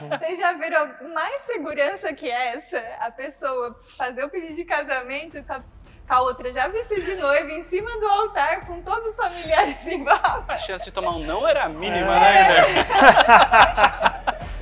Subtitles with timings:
[0.00, 2.78] Vocês já viram mais segurança que essa?
[3.00, 7.14] A pessoa fazer o pedido de casamento com a, com a outra já vestida de
[7.16, 10.44] noiva em cima do altar com todos os familiares em volta.
[10.48, 12.48] A chance de tomar um não era mínima, né?
[12.48, 12.64] né?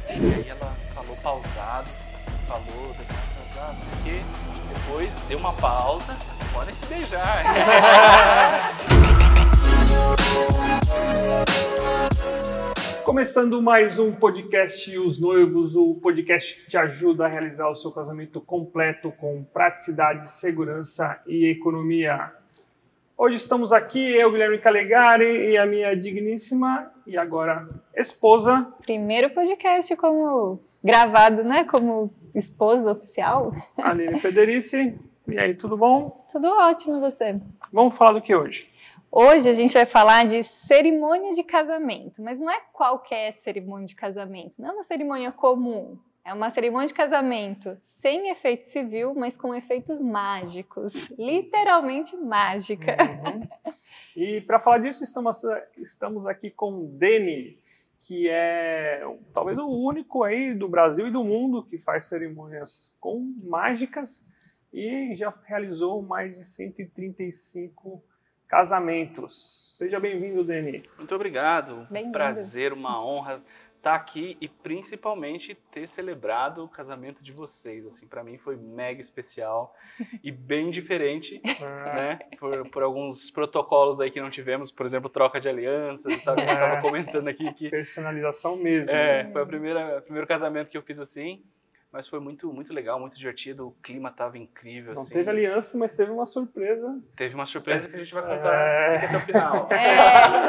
[0.09, 1.91] e aí ela falou pausado,
[2.47, 2.95] falou,
[3.55, 4.23] casado, porque
[4.75, 6.17] depois deu uma pausa,
[6.53, 7.43] podem se beijar.
[13.05, 17.93] Começando mais um podcast Os Noivos, o podcast que te ajuda a realizar o seu
[17.93, 22.33] casamento completo com praticidade, segurança e economia.
[23.17, 28.73] Hoje estamos aqui, eu, Guilherme Calegari, e a minha digníssima e agora esposa.
[28.83, 31.63] Primeiro podcast como gravado, né?
[31.65, 33.53] Como esposa oficial.
[33.77, 34.99] Aline Federici.
[35.29, 36.25] E aí, tudo bom?
[36.33, 37.39] Tudo ótimo, e você?
[37.71, 38.67] Vamos falar do que hoje?
[39.17, 43.95] Hoje a gente vai falar de cerimônia de casamento, mas não é qualquer cerimônia de
[43.95, 45.97] casamento, não é uma cerimônia comum.
[46.25, 52.97] É uma cerimônia de casamento sem efeito civil, mas com efeitos mágicos, literalmente mágica.
[53.01, 53.73] Uhum.
[54.17, 55.43] E para falar disso, estamos,
[55.77, 57.57] estamos aqui com o Deni,
[58.01, 59.01] que é
[59.33, 64.27] talvez o único aí do Brasil e do mundo que faz cerimônias com mágicas
[64.73, 68.03] e já realizou mais de 135
[68.49, 69.77] casamentos.
[69.79, 70.83] Seja bem-vindo, Deni.
[70.99, 71.87] Muito obrigado.
[71.91, 73.43] Um prazer, uma honra
[73.85, 77.87] estar aqui e principalmente ter celebrado o casamento de vocês.
[77.87, 79.77] Assim, para mim foi mega especial
[80.23, 81.95] e bem diferente, ah.
[81.95, 82.19] né?
[82.39, 86.29] Por, por, alguns protocolos aí que não tivemos, por exemplo, troca de alianças e.
[86.29, 88.91] A gente estava comentando aqui que personalização mesmo.
[88.91, 89.31] É, né?
[89.31, 91.43] foi a primeira, o primeiro casamento que eu fiz assim.
[91.95, 93.69] Mas foi muito, muito legal, muito divertido.
[93.69, 94.95] O clima estava incrível.
[94.95, 95.13] Não assim.
[95.13, 97.01] teve aliança, mas teve uma surpresa.
[97.15, 98.97] Teve uma surpresa que a gente vai contar é...
[98.97, 99.69] até o final.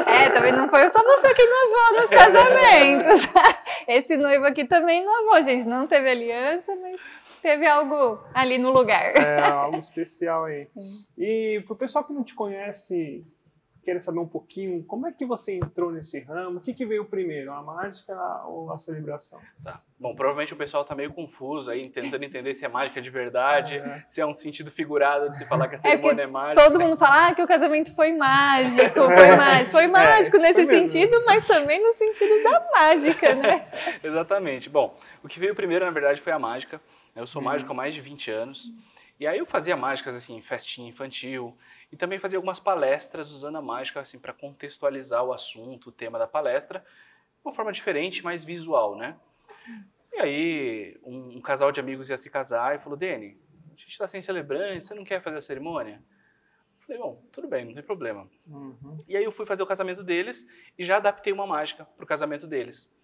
[0.06, 3.28] É, é, também não foi só você que noivou nos casamentos.
[3.86, 5.68] Esse noivo aqui também noivou, gente.
[5.68, 9.14] Não teve aliança, mas teve algo ali no lugar.
[9.16, 10.66] É, algo especial aí.
[11.16, 13.24] E pro pessoal que não te conhece,
[13.86, 17.04] querer saber um pouquinho como é que você entrou nesse ramo, o que, que veio
[17.04, 18.12] primeiro, a mágica
[18.44, 19.40] ou a celebração?
[19.62, 19.80] Tá.
[20.00, 23.78] Bom, provavelmente o pessoal está meio confuso aí, tentando entender se é mágica de verdade,
[23.78, 24.04] é.
[24.08, 26.68] se é um sentido figurado de se falar que a é cerimônia é, é mágica.
[26.68, 29.70] Todo mundo fala ah, que o casamento foi mágico, foi mágico.
[29.70, 33.68] Foi é, mágico é, nesse sentido, mas também no sentido da mágica, né?
[34.02, 34.68] Exatamente.
[34.68, 36.80] Bom, o que veio primeiro, na verdade, foi a mágica.
[37.14, 37.48] Eu sou uhum.
[37.48, 38.72] mágico há mais de 20 anos.
[39.18, 41.56] E aí eu fazia mágicas assim, festinha infantil,
[41.96, 46.18] e também fazia algumas palestras usando a mágica assim para contextualizar o assunto, o tema
[46.18, 49.16] da palestra, de uma forma diferente, mais visual, né?
[50.12, 53.92] E aí um, um casal de amigos ia se casar e falou, Dani, a gente
[53.92, 56.02] está sem celebrante, você não quer fazer a cerimônia?
[56.86, 58.28] Falei, bom, tudo bem, não tem problema.
[58.46, 58.98] Uhum.
[59.08, 60.46] E aí eu fui fazer o casamento deles
[60.78, 62.94] e já adaptei uma mágica para o casamento deles.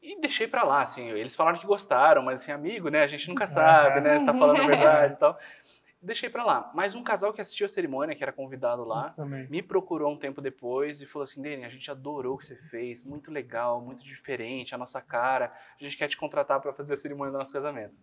[0.00, 3.28] E deixei para lá, assim, eles falaram que gostaram, mas assim, amigo, né, a gente
[3.28, 5.38] nunca sabe, né, se tá falando a verdade e tal
[6.04, 6.70] deixei para lá.
[6.74, 9.00] Mas um casal que assistiu a cerimônia, que era convidado lá,
[9.48, 12.56] me procurou um tempo depois e falou assim: Dani, a gente adorou o que você
[12.56, 16.94] fez, muito legal, muito diferente, a nossa cara, a gente quer te contratar para fazer
[16.94, 17.94] a cerimônia do nosso casamento.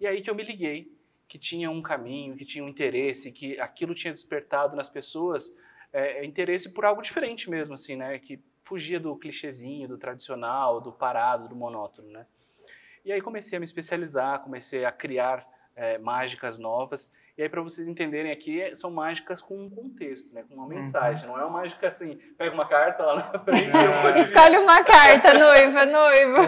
[0.00, 0.96] E aí que eu me liguei
[1.28, 5.56] que tinha um caminho, que tinha um interesse, que aquilo tinha despertado nas pessoas
[5.92, 8.18] é, interesse por algo diferente mesmo, assim, né?
[8.18, 12.26] Que fugia do clichêzinho, do tradicional, do parado, do monótono, né?
[13.04, 17.62] E aí comecei a me especializar, comecei a criar é, mágicas novas e aí, para
[17.62, 20.44] vocês entenderem aqui, são mágicas com um contexto, né?
[20.46, 20.68] com uma uhum.
[20.68, 21.26] mensagem.
[21.26, 24.20] Não é uma mágica assim, pega uma carta lá na frente é.
[24.20, 26.42] Escolhe uma carta, noiva, noiva.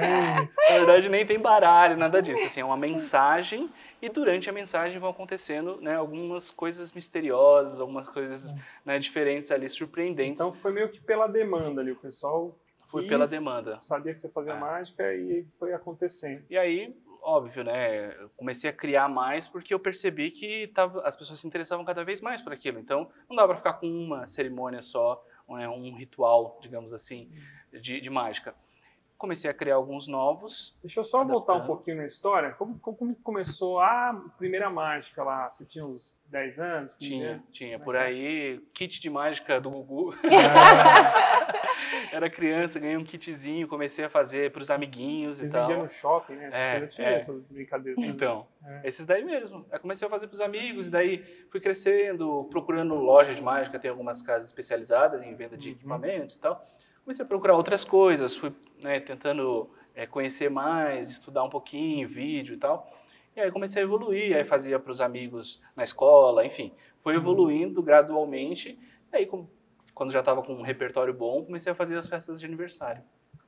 [0.00, 0.70] É.
[0.70, 2.46] Na verdade, nem tem baralho, nada disso.
[2.46, 3.68] Assim, é uma mensagem
[4.00, 8.54] e durante a mensagem vão acontecendo né, algumas coisas misteriosas, algumas coisas
[8.86, 10.40] né, diferentes ali, surpreendentes.
[10.40, 13.76] Então foi meio que pela demanda ali, o pessoal foi pela demanda.
[13.82, 14.58] Sabia que você fazia é.
[14.58, 16.42] mágica e foi acontecendo.
[16.48, 18.14] E aí óbvio, né?
[18.20, 22.04] Eu comecei a criar mais porque eu percebi que tava, as pessoas se interessavam cada
[22.04, 22.78] vez mais por aquilo.
[22.78, 27.30] Então, não dá para ficar com uma cerimônia só, né, um ritual, digamos assim,
[27.72, 28.54] de, de mágica
[29.22, 30.76] comecei a criar alguns novos.
[30.82, 31.38] Deixa eu só adaptando.
[31.38, 32.50] voltar um pouquinho na história.
[32.54, 35.48] Como, como, começou a primeira mágica lá?
[35.48, 36.96] Você tinha uns 10 anos?
[36.98, 37.78] Tinha, tinha.
[37.78, 40.12] Por é aí, kit de mágica do Gugu.
[42.12, 45.70] Era criança, ganhei um kitzinho, comecei a fazer para os amiguinhos Vocês e tal.
[45.70, 46.50] no shopping, né?
[46.52, 47.14] É, tinha é.
[47.14, 48.02] essas brincadeiras.
[48.02, 48.88] Então, é.
[48.88, 49.64] esses daí mesmo.
[49.70, 53.78] Eu comecei a fazer para os amigos e daí fui crescendo, procurando loja de mágica.
[53.78, 55.76] Tem algumas casas especializadas em venda de uhum.
[55.76, 56.64] equipamentos e tal
[57.04, 58.52] comecei a procurar outras coisas, fui
[58.82, 62.90] né, tentando é, conhecer mais, estudar um pouquinho, vídeo e tal.
[63.36, 66.72] E aí comecei a evoluir, aí fazia para os amigos na escola, enfim,
[67.02, 68.78] foi evoluindo gradualmente.
[69.12, 69.28] E aí,
[69.94, 73.02] quando já estava com um repertório bom, comecei a fazer as festas de aniversário.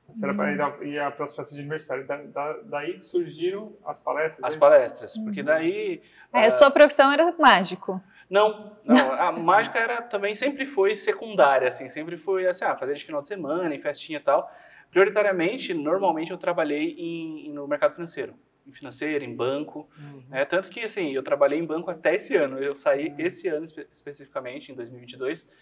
[0.07, 2.05] Você era para ir, ir para as festas de aniversário.
[2.05, 4.45] Da, da, daí que surgiram as palestras?
[4.45, 5.45] As palestras, porque Uhum.
[5.45, 6.01] daí...
[6.31, 8.01] É, ah, a sua profissão era mágico.
[8.29, 12.93] Não, não, a mágica era também sempre foi secundária, assim, sempre foi assim, ah, fazer
[12.95, 14.51] de final de semana, em festinha e tal.
[14.91, 18.33] Prioritariamente, normalmente eu trabalhei em, no mercado financeiro,
[18.65, 20.23] em financeiro, em banco, Uhum.
[20.31, 23.65] é, tanto que assim, eu trabalhei em banco até esse ano, eu saí esse ano
[23.65, 25.53] espe- especificamente, em 2022,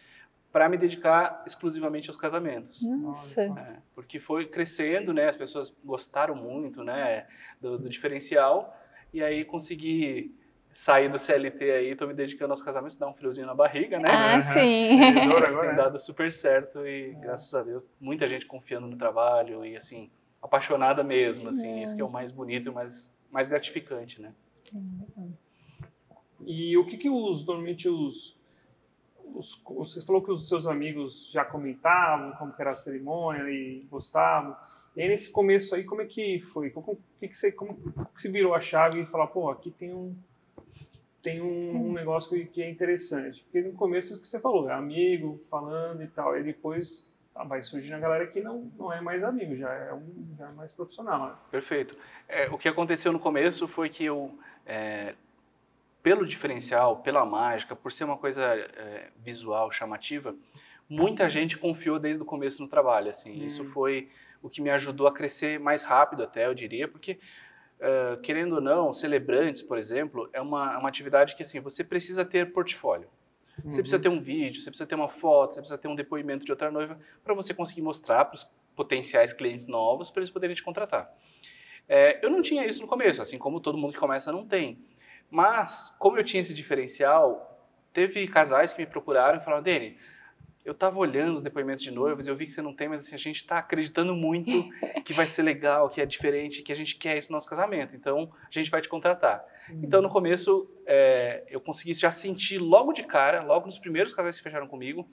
[0.51, 2.83] para me dedicar exclusivamente aos casamentos.
[2.83, 3.41] Nossa.
[3.41, 5.27] É, porque foi crescendo, né?
[5.27, 7.25] As pessoas gostaram muito, né?
[7.59, 8.79] Do, do diferencial.
[9.11, 10.31] E aí consegui
[10.73, 14.09] sair do CLT aí, tô me dedicando aos casamentos, dar um friozinho na barriga, né?
[14.09, 14.41] Ah, Aham.
[14.41, 14.97] sim.
[15.27, 15.75] Mas tem né?
[15.75, 20.09] dado super certo e graças a Deus muita gente confiando no trabalho e assim
[20.41, 24.31] apaixonada mesmo, assim, isso que é o mais bonito e o mais mais gratificante, né?
[26.45, 28.37] E o que que os, normalmente os,
[29.33, 29.59] os...
[29.65, 34.55] Você falou que os seus amigos já comentavam como que era a cerimônia e gostavam.
[34.95, 36.69] E aí nesse começo aí, como é que foi?
[36.69, 39.91] Como, que que você, como que você virou a chave e falou, pô, aqui tem
[39.91, 40.15] um
[41.23, 43.41] tem um, um negócio que, que é interessante.
[43.43, 46.37] Porque no começo é o que você falou, é amigo, falando e tal.
[46.37, 49.93] E depois ah, vai surgindo a galera que não, não é mais amigo, já é,
[49.93, 51.27] um, já é mais profissional.
[51.29, 51.35] né?
[51.49, 51.97] Perfeito.
[52.27, 55.15] É, o que aconteceu no começo foi que eu, é,
[56.03, 60.35] pelo diferencial, pela mágica, por ser uma coisa é, visual, chamativa,
[60.89, 63.09] muita gente confiou desde o começo no trabalho.
[63.09, 63.45] Assim, Hum.
[63.45, 64.09] isso foi
[64.41, 67.17] o que me ajudou a crescer mais rápido, até eu diria, porque
[67.83, 72.23] é, querendo ou não, celebrantes, por exemplo, é uma, uma atividade que assim você precisa
[72.23, 73.09] ter portfólio.
[73.65, 76.43] Você precisa ter um vídeo, você precisa ter uma foto, você precisa ter um depoimento
[76.43, 80.55] de outra noiva para você conseguir mostrar para os potenciais clientes novos para eles poderem
[80.55, 81.13] te contratar.
[81.87, 84.79] É, eu não tinha isso no começo, assim como todo mundo que começa não tem.
[85.29, 89.97] Mas, como eu tinha esse diferencial, teve casais que me procuraram e falaram, Dani,
[90.65, 93.01] eu estava olhando os depoimentos de noivos e eu vi que você não tem, mas
[93.01, 94.49] assim, a gente está acreditando muito
[95.03, 97.95] que vai ser legal, que é diferente, que a gente quer isso no nosso casamento.
[97.95, 99.45] Então, a gente vai te contratar.
[99.69, 104.37] Então, no começo, é, eu consegui já sentir logo de cara, logo nos primeiros casais
[104.37, 105.07] que fecharam comigo,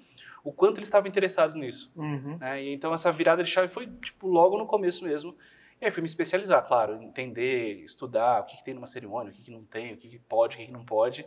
[0.44, 1.92] o quanto eles estavam interessados nisso.
[1.96, 2.36] Uhum.
[2.38, 2.62] né?
[2.62, 5.36] E então, essa virada de chave foi, tipo, logo no começo mesmo.
[5.80, 9.34] E aí fui me especializar, claro, entender, estudar o que, que tem numa cerimônia, o
[9.34, 11.24] que, que não tem, o que, que pode, o que não pode,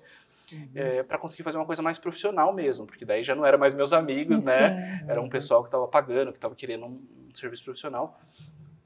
[0.51, 1.03] Uhum.
[1.07, 3.93] para conseguir fazer uma coisa mais profissional mesmo, porque daí já não era mais meus
[3.93, 4.97] amigos, né?
[4.97, 5.05] Sim.
[5.07, 8.19] Era um pessoal que estava pagando, que estava querendo um, um serviço profissional.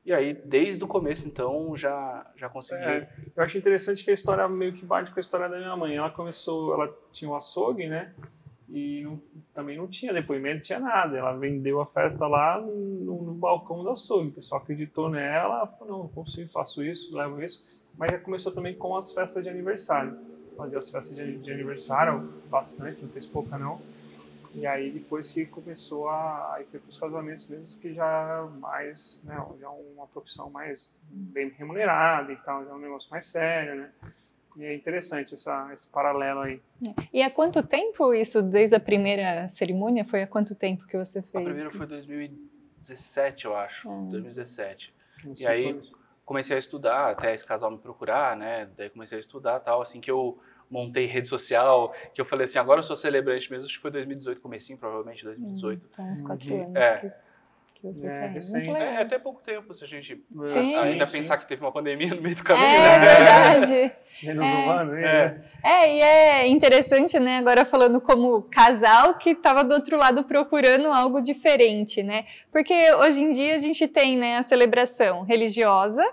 [0.06, 2.81] E aí, desde o começo, então, já, já consegui.
[2.81, 5.75] É, eu acho interessante que a história meio que bate com a história da minha
[5.75, 5.98] mãe.
[5.98, 8.13] Ela começou, ela tinha um açougue, né?
[8.69, 9.21] E não-
[9.54, 11.18] também não tinha depoimento, não tinha nada.
[11.18, 14.30] Ela vendeu a festa lá no, no balcão do açougue.
[14.30, 17.62] O pessoal acreditou nela, ela falou, não, consigo, faço isso, levo isso.
[17.98, 20.18] Mas já começou também com as festas de aniversário.
[20.57, 22.19] Fazia as festas de, de aniversário
[22.50, 23.80] bastante, não fez pouca não.
[24.56, 26.56] E aí depois que começou a.
[26.56, 30.50] Aí foi para os casamentos mesmo, que já é mais, né, já é uma profissão
[30.50, 33.92] mais bem remunerada e tal, já é um negócio mais sério, né?
[34.57, 36.59] E é interessante essa, esse paralelo aí.
[37.13, 41.19] E há quanto tempo isso, desde a primeira cerimônia, foi há quanto tempo que você
[41.19, 41.44] A fez?
[41.45, 43.88] primeira foi 2017, eu acho.
[43.88, 44.09] Hum.
[44.09, 44.92] 2017.
[45.24, 45.81] Não E sei aí-
[46.28, 48.70] Comecei a estudar, até esse casal me procurar, né?
[48.76, 49.82] Daí comecei a estudar tal.
[49.82, 50.38] Assim que eu
[50.70, 53.90] montei rede social, que eu falei assim, agora eu sou celebrante mesmo, acho que foi
[53.92, 55.88] 2018, comecinho, provavelmente 2018.
[55.90, 56.64] Então, uns quatro Uhum.
[56.64, 56.98] anos É.
[56.98, 57.12] que,
[57.80, 58.30] que você É, tem.
[58.34, 58.70] recente.
[58.70, 59.00] Muito É, legal.
[59.00, 60.76] é até pouco tempo, se a gente Sim.
[60.76, 61.18] ainda sim.
[61.18, 63.06] pensar que teve uma pandemia no meio do caminho, É né?
[63.06, 63.92] verdade.
[64.24, 64.52] Menos É.
[64.56, 65.02] um ano, É.
[65.02, 65.42] né?
[65.64, 67.38] É, e é interessante, né?
[67.38, 72.26] Agora falando como casal que estava do outro lado procurando algo diferente, né?
[72.52, 76.04] Porque hoje em dia a gente tem né, a celebração religiosa,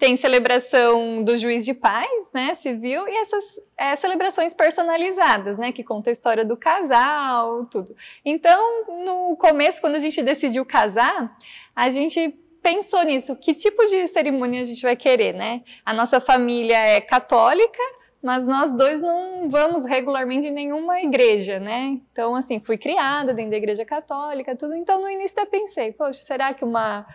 [0.00, 5.84] tem celebração do juiz de paz, né, civil, e essas é, celebrações personalizadas, né, que
[5.84, 7.94] conta a história do casal, tudo.
[8.24, 11.36] Então, no começo, quando a gente decidiu casar,
[11.76, 15.62] a gente pensou nisso, que tipo de cerimônia a gente vai querer, né?
[15.84, 17.82] A nossa família é católica,
[18.22, 21.98] mas nós dois não vamos regularmente em nenhuma igreja, né?
[22.10, 24.74] Então, assim, fui criada dentro da igreja católica, tudo.
[24.74, 27.06] Então, no início até pensei, poxa, será que uma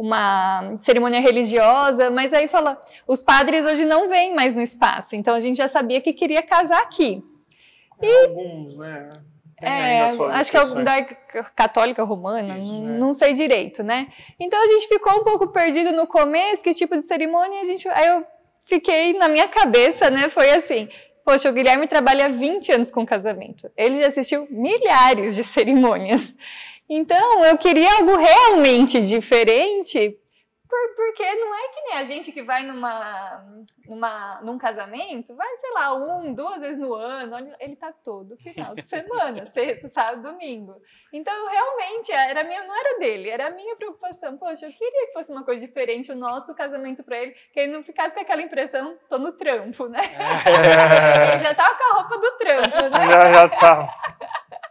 [0.00, 5.34] uma cerimônia religiosa, mas aí fala, os padres hoje não vêm mais no espaço, então
[5.34, 7.22] a gente já sabia que queria casar aqui.
[8.02, 9.10] Alguns, né?
[9.60, 10.84] É, acho que é o exceções.
[10.86, 11.02] da
[11.54, 12.98] católica romana, Isso, não, né?
[12.98, 14.08] não sei direito, né?
[14.38, 17.86] Então a gente ficou um pouco perdido no começo, que tipo de cerimônia a gente.
[17.90, 18.24] Aí eu
[18.64, 20.30] fiquei na minha cabeça, né?
[20.30, 20.88] Foi assim.
[21.22, 23.70] Poxa, o Guilherme trabalha 20 anos com casamento.
[23.76, 26.34] Ele já assistiu milhares de cerimônias.
[26.92, 30.18] Então, eu queria algo realmente diferente,
[30.68, 33.44] por- porque não é que nem a gente que vai numa,
[33.86, 38.74] numa, num casamento, vai, sei lá, um, duas vezes no ano, ele tá todo final
[38.74, 40.74] de semana, sexta, sábado, domingo.
[41.12, 44.36] Então, realmente, era minha, não era dele, era a minha preocupação.
[44.36, 47.72] Poxa, eu queria que fosse uma coisa diferente o nosso casamento para ele, que ele
[47.72, 50.00] não ficasse com aquela impressão, tô no trampo, né?
[50.00, 51.30] É.
[51.34, 52.68] ele já tava com a roupa do trampo,
[52.98, 53.08] né?
[53.08, 53.88] Já, já tava.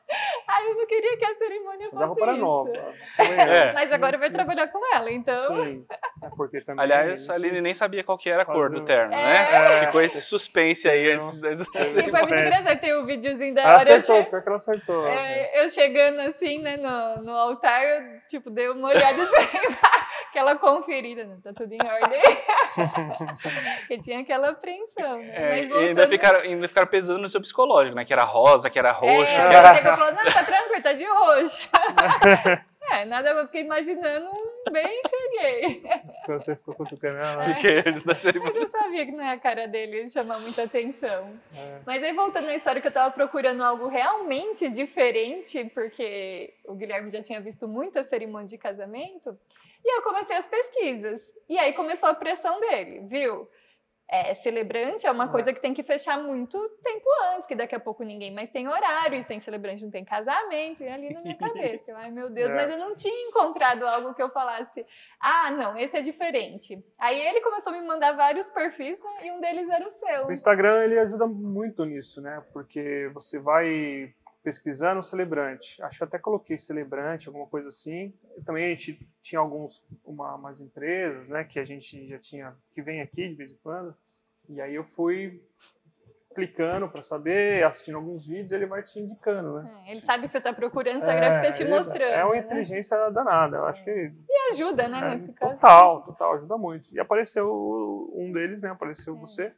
[0.48, 2.38] Aí eu não queria que a cerimônia fosse isso.
[2.40, 2.70] nova.
[3.20, 3.74] É.
[3.74, 5.64] Mas agora vai trabalhar com ela, então.
[5.64, 5.86] Sim.
[6.24, 8.86] É porque também Aliás, a Aline nem sabia qual que era a cor do um-
[8.86, 9.18] terno, É.
[9.18, 9.86] né?
[9.86, 11.42] Ficou esse suspense aí antes.
[11.42, 11.52] Não.
[11.52, 11.58] E
[12.04, 13.90] foi muito engraçado, tem o videozinho da Ela hora.
[13.90, 15.08] eu acertou, che- pior que ela acertou.
[15.08, 19.36] É, eu chegando assim, né, no, no altar, eu, tipo, dei uma olhada assim,
[20.30, 22.22] aquela conferida, né, tá tudo em ordem.
[23.80, 25.32] Porque tinha aquela apreensão, né?
[25.36, 25.88] É, Mas e voltando...
[25.88, 28.06] ainda ficaram, ainda ficaram pesando no seu psicológico, né?
[28.06, 29.22] Que era rosa, que era roxo.
[29.22, 29.96] É, que ela era...
[30.00, 31.70] falou, não, tá tranquilo, tá de roxo.
[32.92, 35.84] é, nada, eu fiquei imaginando um bem cheguei.
[36.28, 37.44] Você ficou cutucando ela.
[37.56, 38.60] Fiquei antes da Mas cerimônia.
[38.60, 41.34] eu sabia que não é a cara dele chamar muita atenção.
[41.56, 41.80] É.
[41.86, 47.12] Mas aí voltando na história que eu tava procurando algo realmente diferente, porque o Guilherme
[47.12, 49.38] já tinha visto muita cerimônia de casamento,
[49.84, 51.34] e eu comecei as pesquisas.
[51.48, 53.50] E aí começou a pressão dele, viu?
[54.12, 55.28] É, celebrante é uma É.
[55.28, 58.68] coisa que tem que fechar muito tempo antes, que daqui a pouco ninguém mais tem
[58.68, 61.36] horário, e sem celebrante não tem casamento, e ali na minha
[61.80, 62.56] cabeça, eu, ai meu Deus, É.
[62.56, 64.84] mas eu não tinha encontrado algo que eu falasse,
[65.20, 66.84] ah, não, esse é diferente.
[66.98, 70.26] Aí ele começou a me mandar vários perfis, né, e um deles era o seu.
[70.26, 72.44] O Instagram ele ajuda muito nisso, né?
[72.52, 74.12] Porque você vai
[74.44, 75.82] pesquisando o celebrante.
[75.84, 78.14] Acho que até coloquei celebrante, alguma coisa assim.
[78.46, 82.82] Também a gente tinha alguns uma, umas empresas, né, que a gente já tinha que
[82.82, 83.96] vem aqui de vez em quando.
[84.48, 85.42] E aí eu fui
[86.34, 89.84] clicando para saber, assistindo alguns vídeos, ele vai te indicando, né?
[89.88, 92.14] É, ele sabe que você está procurando, o Instagram fica te mostrando.
[92.14, 92.40] É uma né?
[92.40, 93.58] inteligência danada.
[93.58, 95.56] Eu acho que E ajuda, né, É, nesse caso.
[95.56, 96.94] Total, total, ajuda muito.
[96.94, 98.70] E apareceu um deles, né?
[98.70, 99.20] Apareceu É.
[99.20, 99.54] você.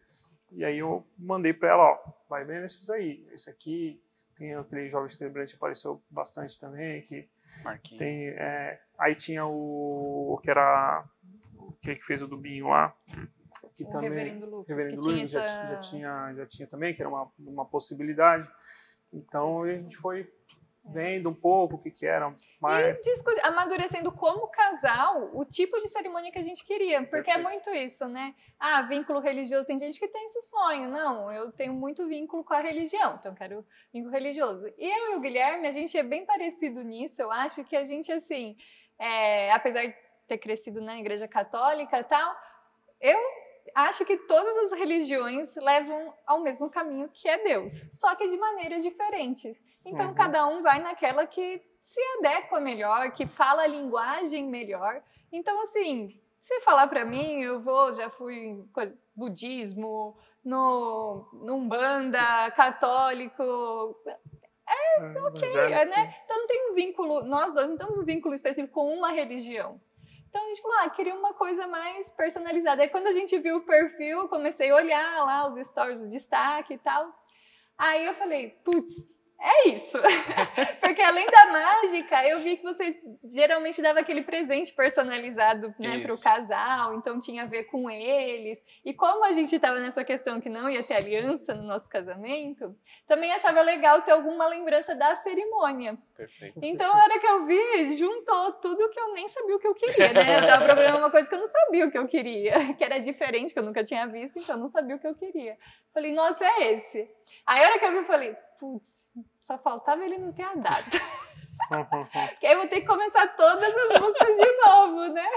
[0.54, 3.26] E aí eu mandei pra ela, ó, vai vendo esses aí.
[3.34, 4.02] Esse aqui,
[4.42, 7.30] tem aquele jovem celebrante que apareceu bastante também, que
[7.64, 8.00] Marquinhos.
[8.00, 8.30] tem...
[8.30, 11.06] é, aí tinha o, o que era...
[11.56, 12.92] O que fez o Dubinho lá.
[13.76, 14.10] Que O também...
[14.10, 15.68] Reverendo Lucas, Reverendo que tinha Luiz já, essa...
[15.68, 18.50] já, tinha, já tinha também, que era uma, uma possibilidade.
[19.14, 20.24] Então a gente foi
[20.92, 23.00] vendo um pouco o que que era, mas...
[23.06, 27.02] E amadurecendo como casal o tipo de cerimônia que a gente queria.
[27.04, 27.44] Porque é Perfeito.
[27.44, 28.36] muito isso, né?
[28.60, 29.66] Ah, vínculo religioso.
[29.66, 30.90] Tem gente que tem esse sonho.
[30.90, 34.68] Não, eu tenho muito vínculo com a religião, então eu quero vínculo religioso.
[34.78, 37.22] E eu e o Guilherme, a gente é bem parecido nisso.
[37.22, 38.58] Eu acho que a gente, assim,
[39.00, 39.96] é, apesar de
[40.28, 42.36] ter crescido na igreja católica e tal,
[43.00, 43.20] eu
[43.76, 48.38] acho que todas as religiões levam ao mesmo caminho que é Deus, só que de
[48.38, 49.62] maneiras diferentes.
[49.86, 50.14] Então Uhum.
[50.14, 55.02] cada um vai naquela que se adequa melhor, que fala a linguagem melhor.
[55.32, 61.56] Então assim, se falar para mim, eu vou, já fui em coisa, budismo, no, no
[61.56, 63.44] umbanda, católico,
[65.28, 66.16] ok, é, né?
[66.26, 69.80] Então não tem um vínculo, nós dois não temos um vínculo específico com uma religião.
[70.30, 72.82] Então a gente falou, ah, queria uma coisa mais personalizada.
[72.82, 76.12] Aí quando a gente viu o perfil, eu comecei a olhar lá os stories, os
[76.12, 77.14] destaque e tal.
[77.78, 79.98] Aí eu falei, putz, é isso.
[80.80, 86.14] Porque além da mágica, eu vi que você geralmente dava aquele presente personalizado né, para
[86.14, 88.64] o casal, então tinha a ver com eles.
[88.86, 92.76] E como a gente estava nessa questão que não ia ter aliança no nosso casamento,
[93.08, 95.98] também achava legal ter alguma lembrança da cerimônia.
[96.16, 96.60] Perfeito.
[96.62, 99.74] Então, a hora que eu vi, juntou tudo que eu nem sabia o que eu
[99.74, 100.38] queria, né?
[100.38, 103.00] Eu tava procurando uma coisa que eu não sabia o que eu queria, que era
[103.00, 105.58] diferente, que eu nunca tinha visto, então eu não sabia o que eu queria.
[105.92, 107.10] Falei, nossa, é esse.
[107.46, 109.10] Aí, a hora que eu vi, eu falei, putz,
[109.42, 110.98] só faltava ele não ter a data.
[112.40, 115.28] que aí eu vou ter que começar todas as buscas de novo, né?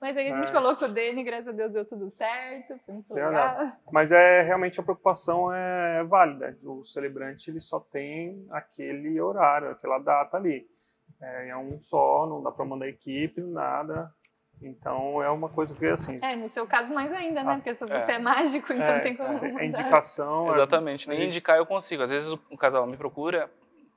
[0.00, 0.52] Mas aí a gente É.
[0.52, 3.30] falou com o Dani, graças a Deus deu tudo certo, foi muito Legal.
[3.30, 3.72] legal.
[3.92, 6.56] Mas é realmente a preocupação é válida.
[6.62, 10.66] O celebrante ele só tem aquele horário, aquela data ali.
[11.20, 14.12] É, é um só, não dá para mandar equipe, nada.
[14.62, 16.18] Então é uma coisa que assim.
[16.22, 17.52] É, no seu caso mais ainda, né?
[17.52, 17.98] Ah, Porque se é.
[17.98, 19.64] você é mágico, então é, tem como mandar.
[19.64, 20.48] indicação.
[20.50, 22.02] é- Exatamente, nem indicar eu consigo.
[22.02, 23.50] Às vezes o, casal me procura,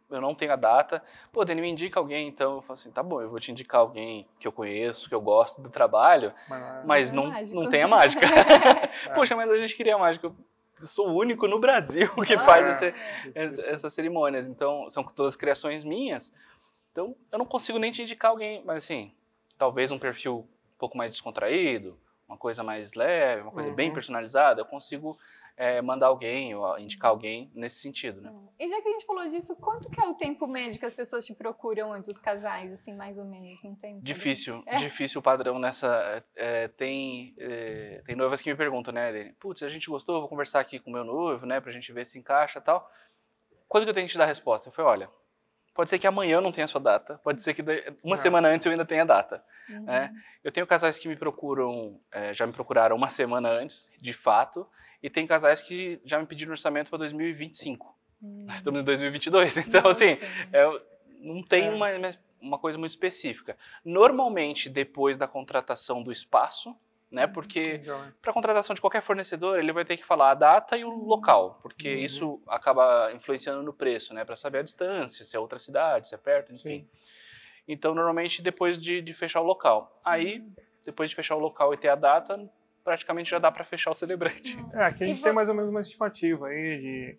[0.10, 1.02] eu não tenho a data.
[1.32, 3.80] Pô, Dani, me indica alguém, então eu falo assim, tá bom, eu vou te indicar
[3.82, 7.28] alguém que eu conheço, que eu gosto do trabalho, mas não é- mas é não,
[7.28, 7.56] mágico.
[7.62, 8.22] não tem a mágica.
[9.16, 10.28] Poxa, mas a gente queria a mágica.
[10.80, 12.90] Eu sou o único no Brasil que Ah, faz é.
[12.90, 14.48] esse- ess- essas cerimônias.
[14.48, 16.32] Então, são todas criações minhas.
[16.92, 19.12] Então, eu não consigo nem te indicar alguém, mas assim,
[19.58, 23.94] talvez um perfil um pouco mais descontraído, uma coisa mais leve, uma coisa bem Uhum.
[23.94, 25.18] personalizada, eu consigo
[25.56, 28.32] é, mandar alguém ou indicar alguém nesse sentido, né?
[28.60, 30.94] E já que a gente falou disso, quanto que é o tempo médio que as
[30.94, 34.00] pessoas te procuram antes, os casais, assim, mais ou menos, não tem?
[34.02, 34.76] Difícil, É.
[34.78, 36.24] difícil o padrão nessa.
[36.36, 39.34] é, tem, é, tem noivas que me perguntam, né, Dani?
[39.34, 42.06] Putz, a gente gostou, vou conversar aqui com o meu noivo, né, pra gente ver
[42.06, 42.88] se encaixa e tal.
[43.68, 44.68] Quando que eu tenho que te dar a resposta?
[44.70, 45.10] Eu falei, olha,
[45.78, 47.64] pode ser que amanhã eu não tenha a sua data, pode ser que
[48.04, 48.18] uma É.
[48.18, 49.42] semana antes eu ainda tenha a data.
[49.70, 49.82] Uhum.
[49.84, 50.14] né?
[50.44, 54.66] Eu tenho casais que me procuram, é, já me procuraram uma semana antes, de fato,
[55.04, 57.96] e tem casais que já me pediram orçamento para 2025.
[58.24, 58.46] Hum.
[58.48, 60.26] Nós estamos em 2022, então assim, Nossa.
[60.54, 60.82] é,
[61.20, 61.70] não tem É.
[61.70, 61.88] uma,
[62.42, 63.56] uma coisa muito específica.
[63.86, 66.76] Normalmente, depois da contratação do espaço,
[67.12, 67.26] né?
[67.28, 68.14] Porque Joia.
[68.22, 71.60] para contratação de qualquer fornecedor, ele vai ter que falar a data e o local,
[71.62, 72.00] porque Uhum.
[72.02, 74.26] isso acaba influenciando no preço, né?
[74.26, 76.82] Para saber a distância, se é outra cidade, se é perto, enfim.
[76.82, 76.88] Sim.
[77.68, 80.00] Então, normalmente, depois de, de fechar o local.
[80.04, 80.42] Aí,
[80.86, 82.50] depois de fechar o local e ter a data,
[82.84, 84.58] praticamente já dá para fechar o celebrante.
[84.74, 87.18] É, aqui a gente tem mais ou menos uma estimativa aí de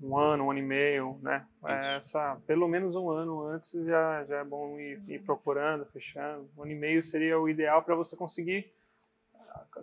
[0.00, 1.46] um ano, um ano e meio, né?
[1.66, 6.48] É, Essa, pelo menos um ano antes já, já é bom ir, ir procurando, fechando.
[6.56, 8.72] Um ano e meio seria o ideal para você conseguir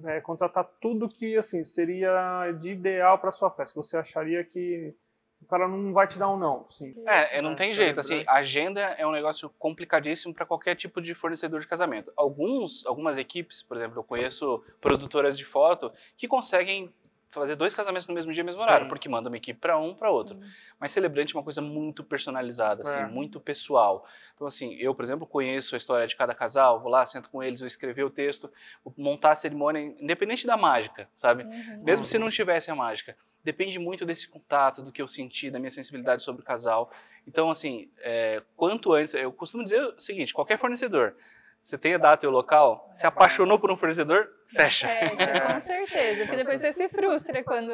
[0.06, 3.74] é, contratar tudo que assim seria de ideal para sua festa.
[3.74, 4.94] que Você acharia que
[5.42, 6.94] o cara não vai te dar um não, sim.
[7.08, 8.00] É, é, não É, tem jeito.
[8.00, 12.12] Assim, agenda é um negócio complicadíssimo para qualquer tipo de fornecedor de casamento.
[12.16, 16.94] Alguns, algumas equipes, por exemplo, eu conheço produtoras de foto que conseguem
[17.30, 18.90] fazer dois casamentos no mesmo dia, mesmo horário, Sim.
[18.90, 20.36] porque manda uma equipe para um, para outro.
[20.36, 20.52] Sim.
[20.80, 23.06] Mas celebrante é uma coisa muito personalizada, assim, É.
[23.06, 24.06] muito pessoal.
[24.36, 27.42] Então, assim, eu, por exemplo, conheço a história de cada casal, vou lá, sento com
[27.44, 28.52] eles, vou escrever o texto,
[28.84, 31.44] vou montar a cerimônia, independente da mágica, sabe?
[31.44, 31.84] Uhum.
[31.84, 33.16] Mesmo se não tivesse a mágica.
[33.44, 36.92] Depende muito desse contato, do que eu senti, da minha sensibilidade sobre o casal.
[37.28, 39.14] Então, assim, é, quanto antes.
[39.14, 41.16] Eu costumo dizer o seguinte: qualquer fornecedor,
[41.60, 44.88] você tem a data e o local, se apaixonou por um fornecedor, fecha.
[44.88, 45.40] Fecha, É.
[45.42, 46.22] com certeza.
[46.24, 47.72] Porque depois você se frustra quando,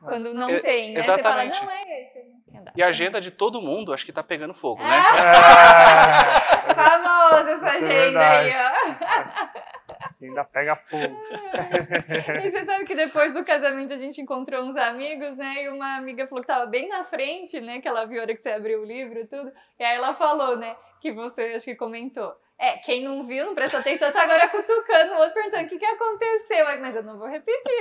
[0.00, 1.00] quando não É, tem, né?
[1.00, 1.52] exatamente.
[1.52, 2.36] Você fala, não é esse.
[2.74, 4.88] E a agenda de todo mundo, acho que tá pegando fogo, né?
[4.96, 10.24] É, Famosa essa Isso é agenda aí, ó.
[10.24, 11.16] ainda pega fogo.
[12.42, 15.64] E você sabe que depois do casamento a gente encontrou uns amigos, né?
[15.64, 17.80] E uma amiga falou que tava bem na frente, né?
[17.80, 19.52] Que ela viu a hora que você abriu o livro e tudo.
[19.78, 20.74] E aí ela falou, né?
[21.00, 22.34] Que você acho que comentou.
[22.58, 25.78] É, quem não viu, não prestou atenção, tá agora cutucando o outro, perguntando o que,
[25.78, 26.66] que aconteceu.
[26.66, 27.80] Aí, mas eu não vou repetir.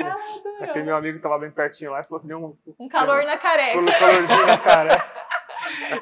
[0.00, 0.14] ela
[0.60, 0.84] Aquele adorou.
[0.84, 3.78] meu amigo tava bem pertinho lá e falou que deu um Um calor na careca.
[3.98, 4.92] calorzinho na cara.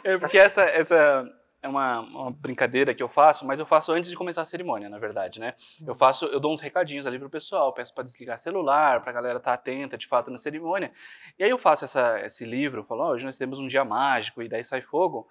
[0.02, 1.24] É porque essa, essa
[1.62, 4.90] é uma, uma brincadeira que eu faço, mas eu faço antes de começar a cerimônia,
[4.90, 5.54] na verdade, né?
[5.86, 9.38] Eu faço, eu dou uns recadinhos ali pro pessoal, peço para desligar celular, pra galera
[9.38, 10.92] estar atenta de fato na cerimônia.
[11.38, 14.42] E aí eu faço essa, esse livro, falo, ó, hoje nós temos um dia mágico
[14.42, 15.26] e daí sai fogo,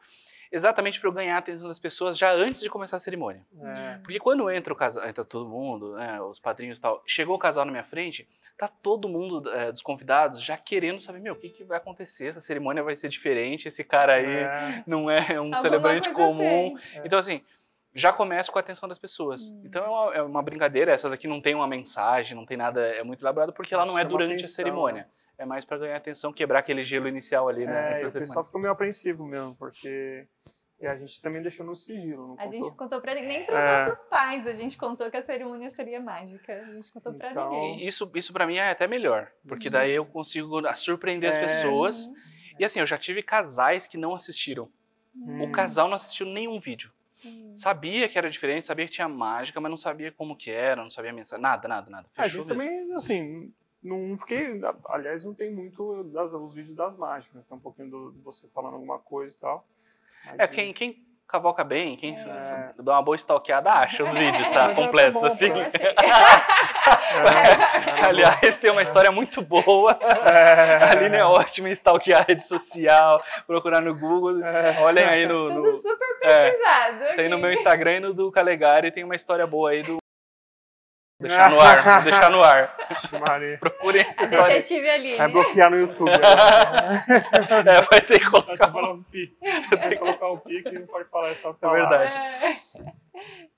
[0.53, 3.43] exatamente para eu ganhar a atenção das pessoas já antes de começar a cerimônia.
[3.59, 7.35] É, Porque quando entra o casal, entra todo mundo, né, os padrinhos e tal, chegou
[7.35, 11.33] o casal na minha frente, tá todo mundo é, dos convidados já querendo saber, meu,
[11.33, 12.27] o que, que vai acontecer?
[12.27, 16.37] Essa cerimônia vai ser diferente, esse cara aí é, não é um Alguma celebrante comum.
[16.37, 17.01] tem.
[17.03, 17.41] Então, assim,
[17.95, 19.49] já começa com a atenção das pessoas.
[19.49, 19.63] Hum.
[19.65, 20.91] Então, é uma, é uma brincadeira.
[20.91, 23.97] Essa daqui não tem uma mensagem, não tem nada, é muito elaborado, porque ela não
[23.97, 25.07] é durante a atenção, cerimônia.
[25.37, 28.01] É mais para ganhar atenção, quebrar aquele gelo inicial ali, né?
[28.01, 30.27] é, o pessoal ficou meio apreensivo mesmo, porque
[30.79, 33.63] e a gente também deixou no sigilo, não A gente contou pra ninguém, nem pros
[33.63, 33.85] É.
[33.85, 34.45] nossos pais.
[34.45, 36.61] A gente contou que a cerimônia seria mágica.
[36.61, 37.79] A gente contou pra Então, ninguém.
[37.83, 39.71] E isso, isso para mim é até melhor, porque Sim.
[39.71, 41.41] daí eu consigo surpreender as É.
[41.41, 42.05] pessoas.
[42.07, 42.15] Uhum.
[42.59, 44.69] E assim, eu já tive casais que não assistiram.
[45.15, 45.43] Hum.
[45.43, 46.91] O casal não assistiu nenhum vídeo.
[47.23, 47.53] Uhum.
[47.57, 50.89] Sabia que era diferente, sabia que tinha mágica, mas não sabia como que era, não
[50.91, 51.41] sabia a mensagem.
[51.41, 52.07] Nada, nada, nada.
[52.17, 52.71] A Fechou gente mesmo.
[52.71, 54.61] também, assim, não fiquei.
[54.89, 57.41] Aliás, não tem muito das, os vídeos das mágicas, né?
[57.47, 59.65] tem um pouquinho do, de você falando alguma coisa e tal.
[60.25, 62.73] Mas, É, quem, quem cavoca bem, quem É.
[62.79, 64.67] dá uma boa stalkeada, acha os vídeos, tá?
[64.67, 65.49] Mas é Completos, bom, assim.
[65.51, 65.95] É,
[68.07, 69.97] Aliás, tem uma história muito boa.
[70.29, 74.43] é, A Aline é ótima em stalkear rede social, procurar no Google.
[74.43, 75.45] é, Olhem aí no.
[75.47, 77.15] Tudo no- super é, pesquisado.
[77.15, 79.97] tem no meu Instagram e no do Calegari, tem uma história boa aí do.
[81.23, 82.77] Vou deixar no ar, vou deixar no ar.
[83.25, 83.57] Maria.
[83.57, 84.55] Procurem essa história.
[84.55, 85.15] detetive ali.
[85.15, 85.33] Vai né?
[85.33, 86.11] bloquear no YouTube.
[86.11, 86.83] agora.
[87.73, 88.71] É, vai ter que Vai colocar.
[88.71, 89.37] falar um pi.
[89.41, 92.11] Vai ter que colocar um pi que não pode falar essa verdade.
[92.11, 92.55] palavra.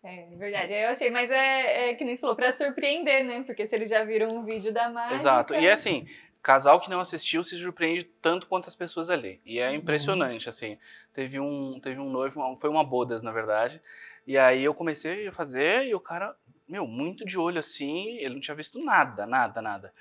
[0.04, 0.74] É, é verdade.
[0.74, 3.44] Eu achei, mas é, é que nem você falou, pra surpreender, né?
[3.46, 5.16] Porque se eles já viram um vídeo da mágica.
[5.16, 5.56] Exato.
[5.56, 6.08] E é assim,
[6.44, 9.42] casal que não assistiu se surpreende tanto quanto as pessoas ali.
[9.44, 10.78] E é impressionante, assim.
[11.14, 13.82] Teve um, teve um noivo, foi uma bodas, na verdade.
[14.28, 16.36] E aí eu comecei a fazer e o cara,
[16.68, 19.94] meu, muito de olho assim, ele não tinha visto nada, nada, nada.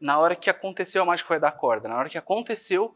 [0.00, 1.88] Na hora que aconteceu, a mágica foi dar corda.
[1.88, 2.94] Na hora que aconteceu,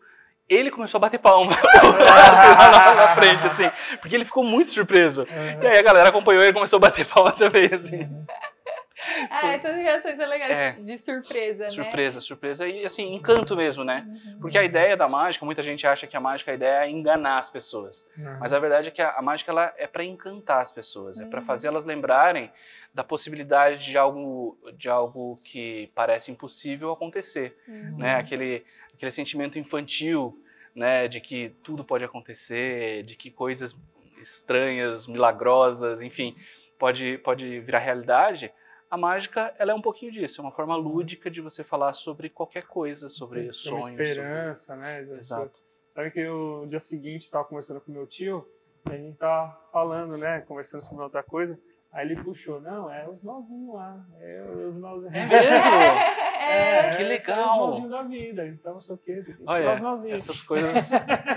[0.49, 5.27] ele começou a bater palma assim, na, frente, assim, porque ele ficou muito surpreso.
[5.63, 8.09] E aí a galera acompanhou e começou a bater palma também, assim.
[9.31, 10.73] Ah, essas reações são legais, É.
[10.81, 11.71] de surpresa, né?
[11.71, 14.05] Surpresa, surpresa e assim, encanto mesmo, né?
[14.07, 14.41] Uhum.
[14.41, 17.39] Porque a ideia da mágica, muita gente acha que a mágica a ideia é enganar
[17.39, 18.09] as pessoas.
[18.41, 21.25] Mas a verdade é que a, a mágica ela é para encantar as pessoas, é
[21.25, 21.47] para Uhum.
[21.47, 22.51] fazer elas lembrarem
[22.93, 27.97] da possibilidade de algo, de algo que parece impossível acontecer, Uhum.
[27.99, 28.17] né?
[28.17, 30.39] Aquele, aquele sentimento infantil,
[30.75, 31.07] né?
[31.09, 33.75] De que tudo pode acontecer, de que coisas
[34.21, 36.37] estranhas, milagrosas, enfim,
[36.79, 38.53] pode, pode virar realidade.
[38.91, 42.29] A mágica, ela é um pouquinho disso, é uma forma lúdica de você falar sobre
[42.29, 43.89] qualquer coisa, sobre Tem uma sonhos.
[43.89, 45.01] esperança, né?
[45.03, 45.61] sobre- Exato.
[45.95, 48.47] Sabe que o dia seguinte estava conversando com meu tio,
[48.89, 50.41] e a gente tava falando, né?
[50.41, 51.59] Conversando sobre outra coisa.
[51.93, 54.05] Aí ele puxou, não, é os nozinhos lá.
[54.21, 55.15] É os nozinhos.
[55.15, 55.31] Mesmo?
[56.41, 57.69] É, Que São legal.
[57.69, 58.47] os da vida.
[58.47, 60.23] Então, não sei o que, você tem que tirar os nozinhos.
[60.25, 60.91] essas coisas,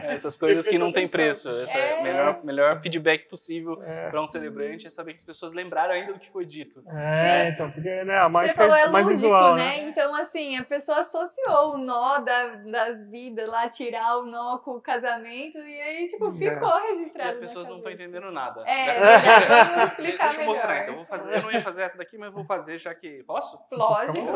[0.03, 1.49] essas coisas que não tem preço.
[1.49, 1.99] Esse é É.
[1.99, 5.93] o melhor, melhor feedback possível É, para um celebrante é saber que as pessoas lembraram
[5.93, 6.83] ainda do que foi dito.
[6.89, 9.63] é, então, porque né, a Você mágica falou é é mais lúdico, visual, né?
[9.65, 9.79] né?
[9.81, 14.71] Então, assim, a pessoa associou o nó da- das vidas lá, tirar o nó com
[14.71, 16.31] o casamento, e aí, tipo, É.
[16.33, 17.31] ficou E registrado.
[17.31, 18.61] as pessoas não estão entendendo nada.
[18.65, 20.81] É, Dessa- verdade, vamos explicar Deixa eu mostrar melhor.
[20.83, 20.93] então.
[20.93, 23.23] Eu, vou fazer, eu não ia fazer essa daqui, mas eu vou fazer já que.
[23.23, 23.59] Posso?
[23.71, 24.31] Lógico, Fica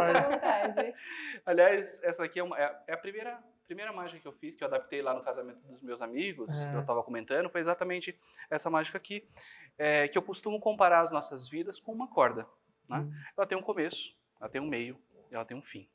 [0.67, 0.93] vontade.
[1.45, 4.63] Aliás, essa aqui é, uma- é- é a primeira, primeira mágica que eu fiz, que
[4.63, 6.69] eu adaptei lá no casamento dos meus amigos, É.
[6.71, 9.27] que eu estava comentando, foi exatamente essa mágica aqui,
[9.77, 12.47] é, que eu costumo comparar as nossas vidas com uma corda.
[12.87, 12.99] Né?
[12.99, 13.11] Hum.
[13.37, 15.89] Ela tem um começo, ela tem um meio e ela tem um fim.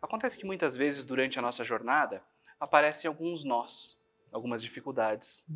[0.00, 2.22] Acontece que muitas vezes durante a nossa jornada
[2.60, 3.98] aparecem alguns nós,
[4.32, 5.46] algumas dificuldades.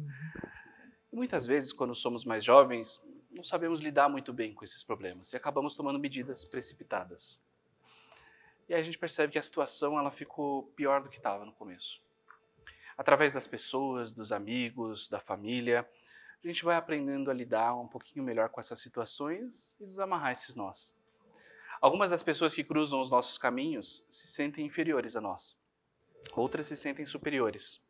[1.12, 5.32] E muitas vezes, quando somos mais jovens, não sabemos lidar muito bem com esses problemas
[5.32, 7.44] e acabamos tomando medidas precipitadas.
[8.68, 11.52] E aí a gente percebe que a situação ela ficou pior do que estava no
[11.52, 12.00] começo.
[12.98, 15.88] Através das pessoas, dos amigos, da família,
[16.42, 20.57] a gente vai aprendendo a lidar um pouquinho melhor com essas situações e desamarrar esses
[20.57, 20.98] nós.
[21.81, 25.59] Algumas das pessoas que cruzam os nossos caminhos se sentem inferiores a nós.
[26.35, 27.85] Outras se sentem superiores.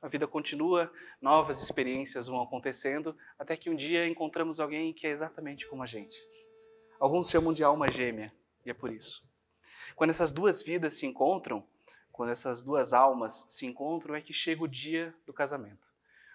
[0.00, 5.10] A vida continua, novas experiências vão acontecendo, até que um dia encontramos alguém que é
[5.10, 6.16] exatamente como a gente.
[6.98, 8.34] Alguns chamam de alma gêmea,
[8.64, 9.31] e é por isso.
[10.02, 11.64] Quando essas duas vidas se encontram,
[12.10, 15.94] quando essas duas almas se encontram, é que chega o dia do casamento.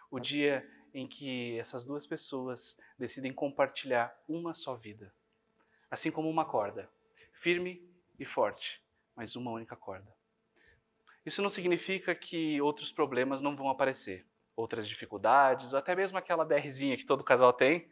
[0.10, 5.13] O dia em que essas duas pessoas decidem compartilhar uma só vida.
[5.91, 6.89] Assim como uma corda,
[7.34, 7.86] firme
[8.17, 8.82] e forte,
[9.13, 10.15] mas uma única corda.
[11.25, 14.25] Isso não significa que outros problemas não vão aparecer,
[14.56, 17.89] outras dificuldades, até mesmo aquela DRzinha que todo casal tem.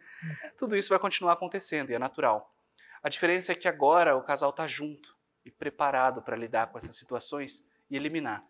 [0.58, 2.56] Tudo isso vai continuar acontecendo e é natural.
[3.04, 5.14] A diferença é que agora o casal está junto
[5.46, 8.44] e preparado para lidar com essas situações e eliminar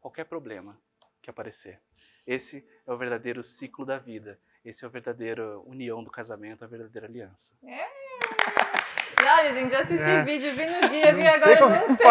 [0.00, 0.76] qualquer problema
[1.20, 1.80] que aparecer.
[2.26, 4.38] Esse é o verdadeiro ciclo da vida.
[4.64, 7.56] Esse é o verdadeiro união do casamento, a verdadeira aliança.
[7.62, 10.22] E olha, gente, já assisti É.
[10.22, 12.06] vídeo, vi no dia, vi Não sei agora, como não sei.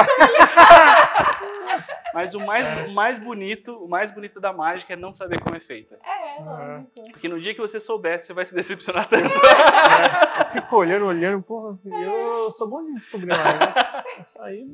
[2.14, 5.56] Mas o mais, o mais bonito, o mais bonito da mágica é não saber como
[5.56, 6.00] é feita.
[6.04, 6.92] É, lógico.
[7.12, 9.26] Porque no dia que você souber, você vai se decepcionar tanto.
[9.26, 9.30] Eu
[10.52, 13.74] fico olhando, olhando, porra, eu sou bom de descobrir uma né?
[14.22, 14.68] Isso aí.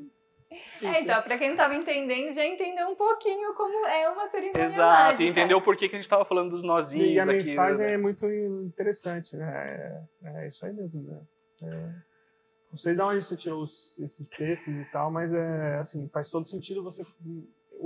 [0.81, 4.65] É, então, pra quem não tava entendendo, já entendeu um pouquinho como é uma cerimônia
[4.65, 5.23] Exato, mágica.
[5.23, 7.33] e entendeu por que, que a gente estava falando dos nozinhos E a aqui.
[7.33, 7.93] mensagem né?
[7.93, 10.05] é muito interessante, né?
[10.23, 11.19] É, é isso aí mesmo, né?
[11.63, 11.89] É,
[12.71, 16.47] não sei de onde você tirou esses textos e tal, mas é assim, faz todo
[16.47, 17.03] sentido você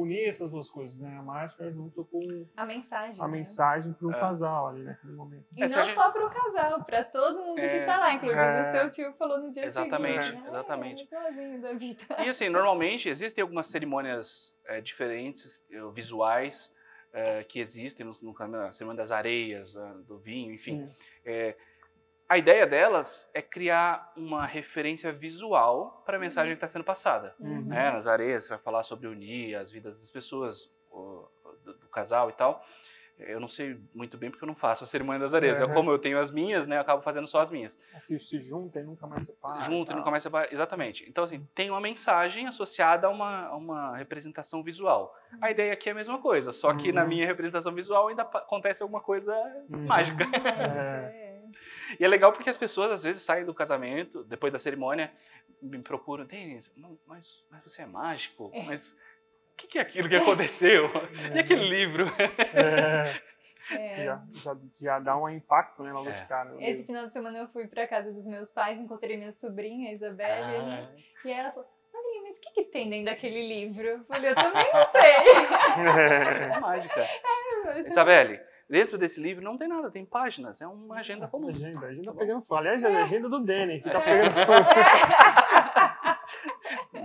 [0.02, 1.18] unir essas duas coisas, né?
[1.18, 3.22] A máscara junto com A mensagem.
[3.22, 3.32] a né?
[3.32, 4.20] mensagem para o É.
[4.20, 5.46] casal ali naquele momento.
[5.56, 8.14] E É, não a gente- só pro casal, pra todo mundo É, que tá lá.
[8.14, 8.62] Inclusive, é.
[8.62, 10.42] o seu tio falou no dia Exatamente, seguinte.
[10.44, 10.50] né?
[10.50, 11.02] exatamente.
[11.04, 12.04] É, sozinho da vida.
[12.24, 16.76] E assim, normalmente existem algumas cerimônias é, diferentes, visuais,
[17.48, 20.88] que existem no, no cam- na cerimônia das areias, ah, do vinho, enfim.
[22.30, 26.84] É, a ideia delas é criar uma referência visual para a mensagem que está sendo
[26.86, 27.36] passada.
[27.40, 27.62] Uhum.
[27.66, 27.92] né?
[27.92, 31.28] Nas areias, você vai falar sobre unir as vidas das pessoas, o-
[31.64, 32.64] do, do casal e tal.
[33.18, 35.60] Eu não sei muito bem porque eu não faço a cerimônia das areias.
[35.62, 35.68] Uhum.
[35.68, 37.82] Eu, como eu tenho as minhas, né, eu acabo fazendo só as minhas.
[37.94, 39.62] Aqui se juntam e nunca mais separam.
[39.64, 40.48] Junto e nunca mais separa.
[40.54, 41.06] Exatamente.
[41.10, 45.14] Então, assim, tem uma mensagem associada a uma, a uma representação visual.
[45.42, 46.96] A ideia aqui é a mesma coisa, só que Uhum.
[46.96, 49.36] na minha representação visual ainda acontece alguma coisa
[49.70, 49.86] Uhum.
[49.86, 50.24] mágica.
[50.46, 51.29] É.
[51.98, 55.12] E é legal porque as pessoas às vezes saem do casamento, depois da cerimônia,
[55.62, 56.70] me procuram, Denis,
[57.08, 58.52] mas, mas você é mágico?
[58.54, 58.64] É.
[58.64, 58.94] Mas
[59.54, 60.90] o que, que é aquilo que aconteceu?
[61.36, 62.06] E aquele livro?
[62.54, 63.22] É,
[63.72, 64.06] É.
[64.06, 66.14] já, já, já dá um impacto né, logo É.
[66.14, 66.56] de cara.
[66.60, 69.94] Esse final de semana eu fui pra casa dos meus pais, encontrei minha sobrinha, a
[69.94, 70.62] Isabelle, Ah.
[70.64, 70.96] né?
[71.26, 73.86] e ela falou, Andrinha, mas o que, que tem dentro daquele livro?
[73.86, 75.02] Eu falei, eu também não sei.
[76.56, 77.06] É mágica.
[77.88, 78.40] Isabelle,
[78.70, 81.50] Dentro desse livro não tem nada, tem páginas, é uma agenda comum.
[81.50, 82.60] Agenda, agenda Tá pegando fogo.
[82.60, 84.04] Aliás, a agenda do Danny, que tá É.
[84.04, 84.70] pegando fogo.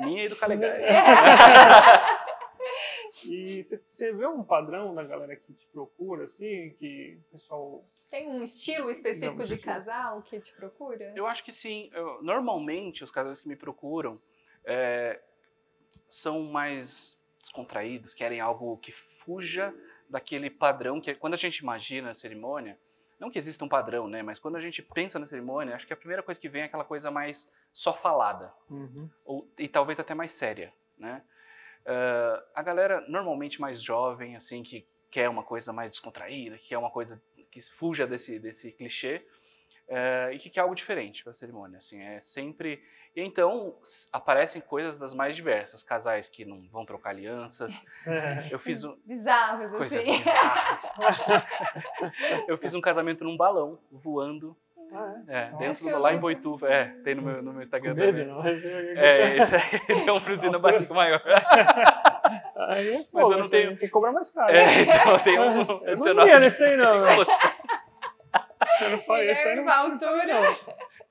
[0.04, 0.82] Minha e do Calegari.
[3.24, 7.84] E você- você vê um padrão da galera que te procura, assim, que o pessoal.
[8.10, 9.74] Tem um estilo específico Não, de estilo.
[9.74, 11.12] casal que te procura?
[11.16, 11.90] Eu acho que sim.
[11.94, 14.20] Eu- normalmente, os casais que me procuram
[14.66, 15.20] é,
[16.08, 19.74] são mais descontraídos, querem algo que fuja
[20.08, 22.78] daquele padrão que quando a gente imagina a cerimônia,
[23.18, 24.22] não que exista um padrão, né?
[24.22, 26.64] Mas quando a gente pensa na cerimônia, acho que a primeira coisa que vem é
[26.66, 28.52] aquela coisa mais só falada.
[28.68, 29.08] Uhum.
[29.24, 31.22] ou, e talvez até mais séria, né?
[31.86, 36.78] Ah, a galera normalmente mais jovem, assim, que quer uma coisa mais descontraída, que quer
[36.78, 39.24] uma coisa que fuja desse, desse clichê
[39.88, 42.82] eh, e que quer algo diferente para a cerimônia, assim, é sempre...
[43.16, 43.76] E então
[44.12, 48.48] aparecem coisas das mais diversas, casais que não vão trocar alianças, É.
[48.50, 50.18] eu fiz um, Bizarros, coisas assim.
[50.18, 50.94] bizarras.
[52.48, 54.56] eu fiz um casamento num balão, voando,
[54.92, 57.60] Ah, é, Nossa, dentro eu do, lá em Boituva, é, tem no meu, no meu
[57.60, 57.64] é.
[57.64, 58.26] Instagram medo, também.
[58.26, 58.42] não?
[58.42, 61.22] Mas eu- eu É, esse aí tem um friozinho na barriga maior.
[62.68, 64.54] Aí é eu fogo, não isso tenho- tem que cobrar mais caro.
[64.56, 67.04] É, então tem um Eu não ia nesse aí, não.
[67.04, 67.53] Eu não
[69.00, 69.72] falei isso aí, Guilherme não.
[69.72, 70.40] Altura.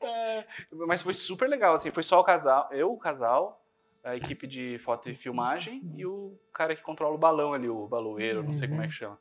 [0.02, 3.64] É, Mas foi super legal, assim, foi só o casal, eu, o casal,
[4.04, 7.88] a equipe de foto e filmagem e o cara que controla o balão ali, o
[7.88, 9.18] baloeiro, não sei como é que chama.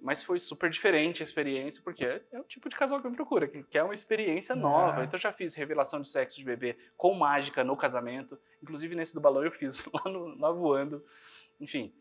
[0.00, 3.14] Mas foi super diferente a experiência, porque é, é o tipo de casal que me
[3.14, 5.00] procura, que quer uma experiência nova.
[5.00, 5.04] É.
[5.04, 8.38] Então eu já fiz revelação de sexo de bebê com mágica no casamento.
[8.60, 11.04] Inclusive nesse do balão eu fiz lá, no, lá voando.
[11.60, 11.94] Enfim,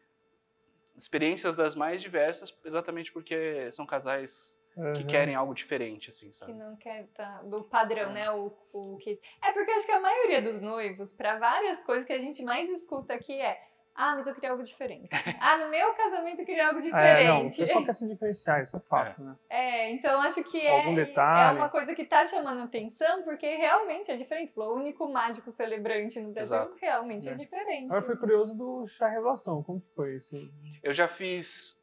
[0.97, 5.07] experiências das mais diversas, exatamente porque são casais que Uhum.
[5.07, 6.53] querem algo diferente, assim, Que sabe?
[6.53, 8.31] não quer tá, do padrão, né?
[8.31, 9.19] O, o que...
[9.43, 12.69] É porque acho que a maioria dos noivos, para várias coisas que a gente mais
[12.69, 13.61] escuta aqui é
[13.93, 15.09] ah, mas eu queria algo diferente.
[15.41, 17.57] Ah, no meu casamento eu queria algo É, não, o diferente.
[17.57, 19.35] pessoal quer se diferenciar, isso é fato, né?
[19.49, 21.57] É, então acho que é, Algum detalhe.
[21.57, 24.53] é uma coisa que tá chamando atenção, porque realmente é diferente.
[24.55, 26.75] O único mágico celebrante no Brasil Exato.
[26.79, 27.35] realmente é, É.
[27.35, 27.85] diferente.
[27.87, 30.49] Agora foi curioso do chá revelação, como que foi esse?
[30.81, 31.80] Eu já fiz,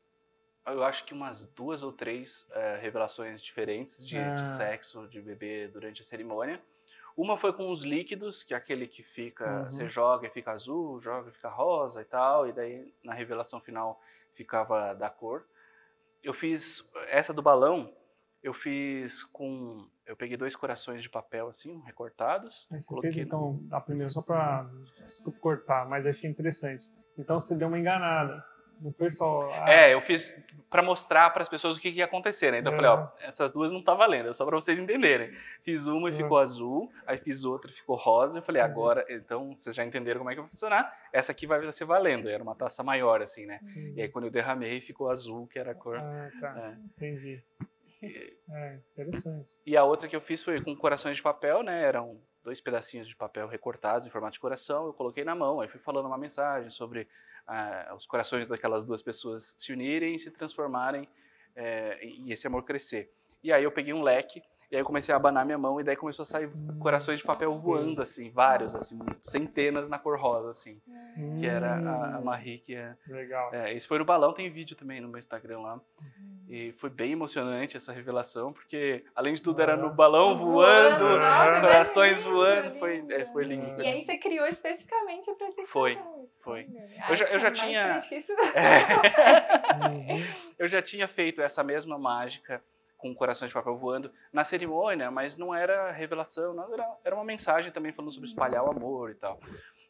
[0.73, 4.47] eu acho que umas duas ou três eh, revelações diferentes de, de Ah.
[4.47, 6.61] sexo de bebê durante a cerimônia.
[7.17, 9.65] Uma foi com os líquidos, que é aquele que fica, Uhum.
[9.71, 13.61] você joga e fica azul, joga e fica rosa e tal, e daí na revelação
[13.61, 14.01] final
[14.35, 15.45] ficava da cor.
[16.23, 17.93] Eu fiz essa do balão,
[18.43, 23.61] eu fiz com, eu peguei dois corações de papel assim, recortados, você coloquei fez então
[23.73, 24.69] a primeira só pra.
[25.05, 26.89] Desculpa cortar, mas achei interessante.
[27.17, 28.45] Então você deu uma enganada.
[28.81, 29.51] Não foi só.
[29.53, 32.59] ah, É, eu fiz pra mostrar para as pessoas o que, que ia acontecer, né?
[32.59, 33.09] Então eu falei, ó, Uhum.
[33.21, 35.33] essas duas não tá valendo, é só pra vocês entenderem.
[35.63, 36.19] Fiz uma e Uhum.
[36.19, 38.39] ficou azul, aí fiz outra e ficou rosa.
[38.39, 38.69] Eu falei, Uhum.
[38.69, 40.95] agora, então vocês já entenderam como é que vai funcionar.
[41.13, 42.29] Essa aqui vai ser valendo.
[42.29, 43.61] Era uma taça maior, assim, né?
[43.97, 45.97] E aí quando eu derramei, ficou azul, que era a cor.
[45.97, 46.59] Ah, tá.
[46.59, 46.73] É.
[46.97, 47.43] Entendi.
[48.03, 49.53] É, interessante.
[49.67, 51.83] E a outra que eu fiz foi com corações de papel, né?
[51.83, 54.87] Eram dois pedacinhos de papel recortados em formato de coração.
[54.87, 57.09] Eu coloquei na mão, aí fui falando uma mensagem sobre
[57.49, 61.09] ah, os corações daquelas duas pessoas se unirem e se transformarem
[61.57, 63.11] eh, e esse amor crescer.
[63.43, 65.85] E aí eu peguei um leque e aí eu comecei a abanar minha mão e
[65.85, 70.51] daí começou a sair corações de papel voando, assim, vários, assim, centenas na cor rosa,
[70.51, 70.81] assim.
[71.39, 73.53] Que era a, a Hum, Marie que ia Legal.
[73.55, 75.81] é, esse foi no balão, tem vídeo também no meu Instagram lá.
[76.51, 81.19] E foi bem emocionante essa revelação, porque além de tudo era no balão voando, Voando,
[81.21, 82.79] nossa, corações lindo, voando, lindo.
[82.79, 83.83] foi, é, foi lindo.
[83.83, 86.43] E aí você criou especificamente pra esse Foi, isso.
[86.43, 86.67] foi.
[87.01, 88.33] Ai, Eu já- eu já tinha- isso.
[89.79, 90.25] Uhum.
[90.59, 92.63] Eu já tinha feito essa mesma mágica
[92.99, 97.25] com corações de papel voando na cerimônia, mas não era revelação, não, era, era uma
[97.25, 99.41] mensagem também falando sobre espalhar o amor e tal.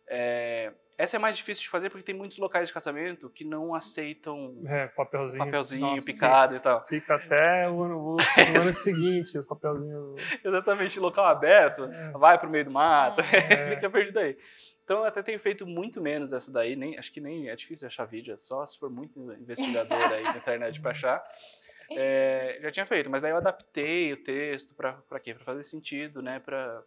[0.06, 3.74] É, essa é mais difícil de fazer porque tem muitos locais de casamento que não
[3.74, 5.44] aceitam É, papelzinho.
[5.44, 6.80] papelzinho Nossa, picado e tal.
[6.80, 8.18] Fica até o ano, o ano
[8.74, 10.16] seguinte, os papelzinhos.
[10.44, 12.10] Exatamente, local aberto, É.
[12.12, 13.20] vai pro meio do mato, É.
[13.76, 14.36] fica perdido aí.
[14.82, 17.86] Então eu até tenho feito muito menos essa daí, nem, acho que nem é difícil
[17.86, 21.22] achar vídeo, é só se for muito investigador aí na internet pra achar.
[21.96, 25.34] É, já tinha feito, mas daí eu adaptei o texto pra, pra quê?
[25.34, 26.82] Pra fazer sentido, né, pra,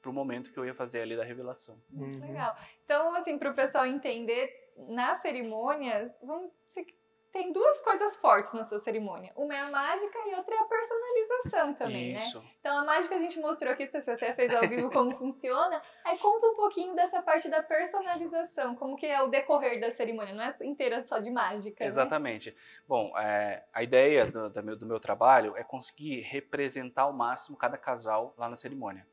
[0.00, 1.80] pro momento que eu ia fazer ali da revelação.
[1.92, 2.20] Uhum.
[2.20, 2.56] Legal.
[2.84, 4.52] Então, assim, para o pessoal entender,
[4.88, 6.84] na cerimônia, vamos, você
[7.32, 9.32] tem duas coisas fortes na sua cerimônia.
[9.36, 12.26] Uma é a mágica e outra é a personalização também, né?
[12.26, 12.42] Isso.
[12.58, 15.80] Então, a mágica a gente mostrou aqui, você até fez ao vivo como funciona.
[16.04, 20.34] Aí conta um pouquinho dessa parte da personalização, como que é o decorrer da cerimônia,
[20.34, 21.88] não é inteira só de mágica, né?
[21.88, 22.56] Exatamente.
[22.86, 27.56] Bom, é, a ideia do, da meu, do meu trabalho é conseguir representar ao máximo
[27.56, 29.06] cada casal lá na cerimônia.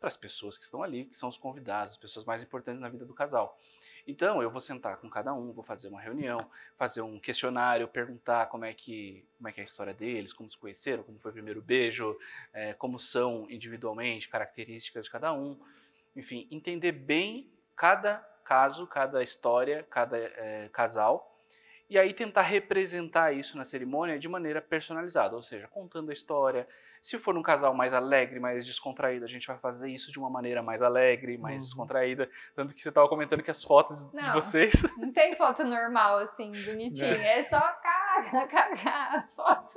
[0.00, 2.88] Para as pessoas que estão ali, que são os convidados, as pessoas mais importantes na
[2.88, 3.56] vida do casal.
[4.06, 8.46] Então, eu vou sentar com cada um, vou fazer uma reunião, fazer um questionário, perguntar
[8.46, 11.30] como é que, como é, que é a história deles, como se conheceram, como foi
[11.30, 12.18] o primeiro beijo,
[12.52, 15.58] é, como são individualmente, características de cada um.
[16.16, 21.31] Enfim, entender bem cada caso, cada história, cada é, casal
[21.92, 26.66] e aí tentar representar isso na cerimônia de maneira personalizada, ou seja, contando a história.
[27.02, 30.30] Se for um casal mais alegre, mais descontraído, a gente vai fazer isso de uma
[30.30, 31.68] maneira mais alegre, mais uhum.
[31.68, 32.30] descontraída.
[32.54, 34.72] Tanto que você estava comentando que as fotos não, de vocês.
[34.96, 37.12] Não tem foto normal, assim, bonitinha.
[37.12, 39.74] É, é só caga, caga, as fotos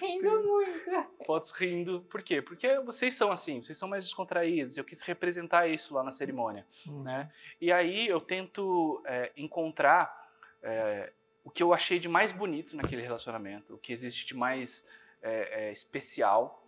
[0.00, 1.24] rindo muito.
[1.26, 2.00] Fotos rindo.
[2.08, 2.40] Por quê?
[2.40, 4.78] Porque vocês são assim, vocês são mais descontraídos.
[4.78, 6.66] Eu quis representar isso lá na cerimônia.
[6.86, 7.02] Uhum.
[7.02, 7.30] Né?
[7.60, 10.26] E aí eu tento é, encontrar.
[10.62, 11.12] É,
[11.44, 14.86] o que eu achei de mais bonito naquele relacionamento, o que existe de mais
[15.22, 16.64] é, é, especial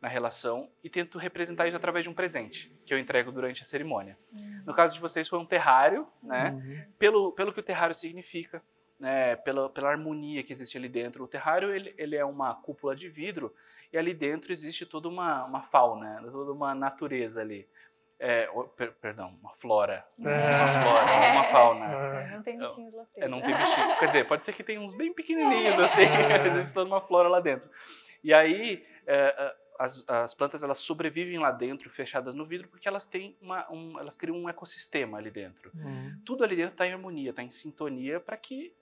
[0.00, 3.64] na relação e tento representar isso através de um presente que eu entrego durante a
[3.64, 4.16] cerimônia.
[4.32, 4.62] Uhum.
[4.66, 6.50] No caso de vocês foi um terrário, né?
[6.50, 6.92] Uhum.
[6.98, 8.62] Pelo, pelo que o terrário significa,
[8.98, 9.36] né?
[9.36, 11.24] Pela, pela harmonia que existe ali dentro.
[11.24, 13.54] O terrário ele, ele é uma cúpula de vidro
[13.92, 17.68] e ali dentro existe toda uma, uma fauna, toda uma natureza ali.
[18.20, 20.04] É, per, perdão, uma flora.
[20.18, 20.22] É.
[20.22, 21.32] Uma flora, é.
[21.32, 21.84] uma fauna.
[21.86, 22.30] É.
[22.32, 23.22] Não tem bichinhos lá dentro.
[23.22, 23.98] É, não tem bichinhos.
[23.98, 26.02] Quer dizer, pode ser que tenha uns bem pequenininhos, assim,
[26.46, 27.70] existe toda uma flora lá dentro.
[28.24, 33.06] E aí, é, as, as, plantas elas sobrevivem lá dentro, fechadas no vidro, porque elas
[33.06, 35.70] têm uma, um, elas criam um ecossistema ali dentro.
[35.74, 36.20] Uhum.
[36.24, 38.74] Tudo ali dentro está em harmonia, está em sintonia para que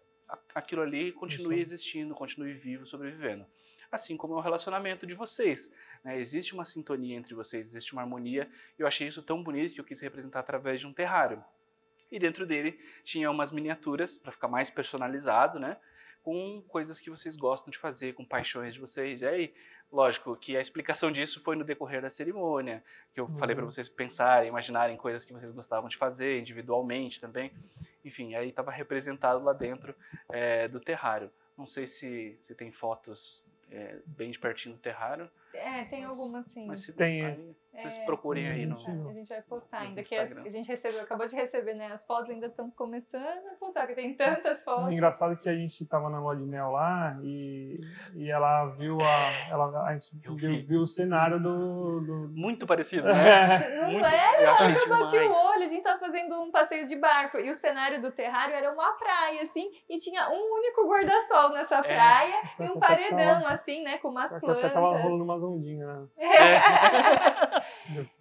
[0.55, 3.47] aquilo ali continue existindo, continue vivo, sobrevivendo.
[3.93, 5.73] Assim como é o relacionamento de vocês.
[6.07, 6.21] Né?
[6.21, 8.49] Existe uma sintonia entre vocês, existe uma harmonia.
[8.79, 11.43] Eu achei isso tão bonito que eu quis representar através de um terrário.
[12.13, 15.77] E dentro dele tinha umas miniaturas para ficar mais personalizado, né?
[16.23, 19.23] Com coisas que vocês gostam de fazer, com paixões de vocês.
[19.23, 19.55] E aí,
[19.91, 23.37] lógico que a explicação disso foi no decorrer da cerimônia, que eu uhum.
[23.37, 27.53] falei para vocês pensarem, imaginarem coisas que vocês gostavam de fazer individualmente também.
[28.05, 29.93] Enfim, aí estava representado lá dentro
[30.29, 31.33] é, do terrário.
[31.59, 35.29] Não sei se, se tem fotos é, bem de pertinho do terrário.
[35.57, 36.67] É, tem algumas sim.
[36.67, 37.25] Mas se tem.
[37.25, 38.75] Aí, vocês é, procurem aí no.
[38.75, 41.93] A gente vai postar ainda, que as, a gente recebeu, acabou de receber, né?
[41.93, 44.87] As fotos ainda estão começando a postar, que tem tantas fotos.
[44.87, 47.81] O engraçado é que a gente estava na lua de mel lá e,
[48.15, 49.49] e ela viu a.
[49.51, 52.01] Ela, a gente viu, viu, o cenário do.
[52.01, 52.31] do...
[52.35, 53.59] Muito parecido, né?
[53.77, 54.43] Não Muito, era?
[54.43, 58.01] Eu bati o olho, a gente tava fazendo um passeio de barco e o cenário
[58.01, 61.83] do terrário era uma praia, assim, e tinha um único guarda-sol nessa é.
[61.83, 62.65] praia é.
[62.65, 63.99] e um paredão, tava, assim, né?
[63.99, 64.65] Com umas plantas.
[64.65, 66.07] Até tava rolando umas ondinhas, né?
[66.19, 67.57] É.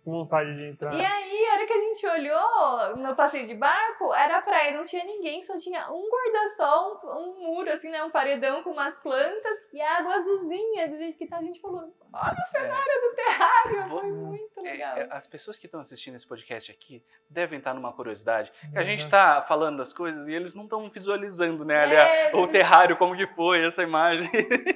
[0.04, 0.94] Com vontade de entrar.
[0.94, 4.84] E aí, a hora que a gente olhou no passeio de barco, era praia, não
[4.84, 8.04] tinha ninguém, só tinha um guarda-sol, um, um, muro, assim, né?
[8.04, 11.38] Um paredão com umas plantas e a água azulzinha, do jeito que tá.
[11.38, 13.02] A gente falou: olha o cenário é.
[13.02, 14.98] do terrário, foi muito é, legal.
[14.98, 18.84] É, as pessoas que estão assistindo esse podcast aqui devem estar numa curiosidade, que a
[18.84, 22.30] gente está falando das coisas e eles não estão visualizando, né?
[22.30, 24.30] É, o terrário, como que foi, essa imagem.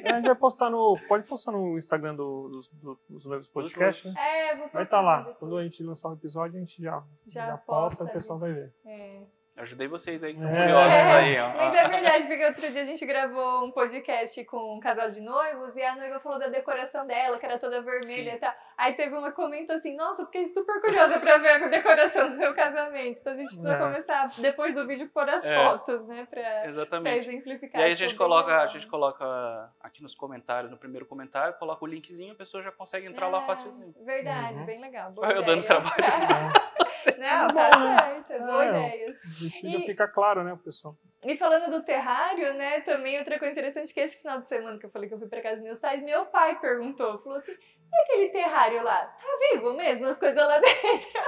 [0.06, 0.98] a gente vai postar no.
[1.08, 4.12] Pode postar no Instagram do, dos, do, dos novos podcasts.
[4.12, 4.20] Né?
[4.20, 5.18] É, vou Vai estar tá lá.
[5.20, 5.38] Depois.
[5.38, 8.40] Quando a gente lançar o um episódio, a gente já, já, já posta, o pessoal
[8.40, 8.74] vai ver.
[8.86, 9.39] É.
[9.60, 10.62] Ajudei vocês aí, que estão é.
[10.62, 11.40] curiosos aí.
[11.40, 11.50] Ó.
[11.50, 15.20] Mas é verdade, porque outro dia a gente gravou um podcast com um casal de
[15.20, 18.38] noivos e a noiva falou da decoração dela, que era toda vermelha Sim.
[18.38, 18.54] e tal.
[18.78, 22.54] Aí teve uma comenta assim, nossa, fiquei super curiosa pra ver a decoração do seu
[22.54, 23.20] casamento.
[23.20, 23.78] Então a gente precisa é.
[23.78, 25.56] começar, depois do vídeo, pôr as é.
[25.58, 26.26] fotos, né?
[26.30, 27.04] Pra, Exatamente.
[27.04, 27.82] pra exemplificar.
[27.82, 31.84] E aí a gente, coloca, a gente coloca aqui nos comentários, no primeiro comentário, coloca
[31.84, 33.94] o linkzinho, a pessoa já consegue entrar lá é, facilzinho.
[34.06, 34.66] Verdade, uhum.
[34.66, 35.12] bem legal.
[35.12, 35.94] Boa eu dando trabalho.
[37.18, 39.14] Não, tá certo, boa é, ideia.
[39.14, 40.96] Já fica claro, né, pessoal?
[41.24, 44.86] E falando do terrário, né, também outra coisa interessante que esse final de semana que
[44.86, 47.52] eu falei que eu fui pra casa dos meus pais, meu pai perguntou, falou assim,
[47.52, 49.06] e aquele terrário lá?
[49.06, 51.22] Tá vivo mesmo as coisas lá dentro?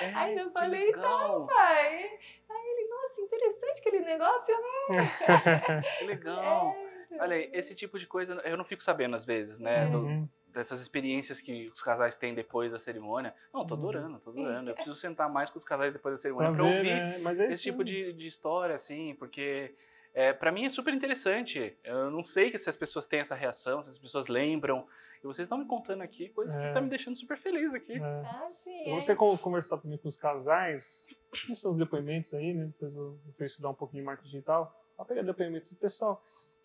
[0.00, 2.10] É, Ainda eu falei, tá, pai.
[2.50, 5.82] Aí ele, nossa, interessante aquele negócio, né?
[5.98, 6.74] que legal.
[7.04, 7.26] É, então...
[7.26, 9.84] Olha, esse tipo de coisa eu não fico sabendo às vezes, né?
[9.86, 10.24] Uhum.
[10.24, 13.34] Do, dessas experiências que os casais têm depois da cerimônia.
[13.52, 13.80] Não, tô uhum.
[13.80, 14.70] adorando, tô adorando.
[14.70, 17.20] Eu preciso sentar mais com os casais depois da cerimônia para ouvir né?
[17.40, 19.74] é esse tipo de, de história, assim, porque
[20.14, 21.76] é, para mim é super interessante.
[21.82, 24.86] Eu não sei se as pessoas têm essa reação, se as pessoas lembram.
[25.22, 26.68] E vocês estão me contando aqui coisas é.
[26.68, 27.94] que tá me deixando super feliz aqui.
[27.94, 28.04] É.
[28.04, 28.94] Ah, sim, é.
[28.94, 31.08] Você conversar também com os casais,
[31.46, 32.66] com seus depoimentos aí, né?
[32.66, 36.22] Depois eu fui estudar um pouquinho de marketing digital, para pegar depoimentos do pessoal.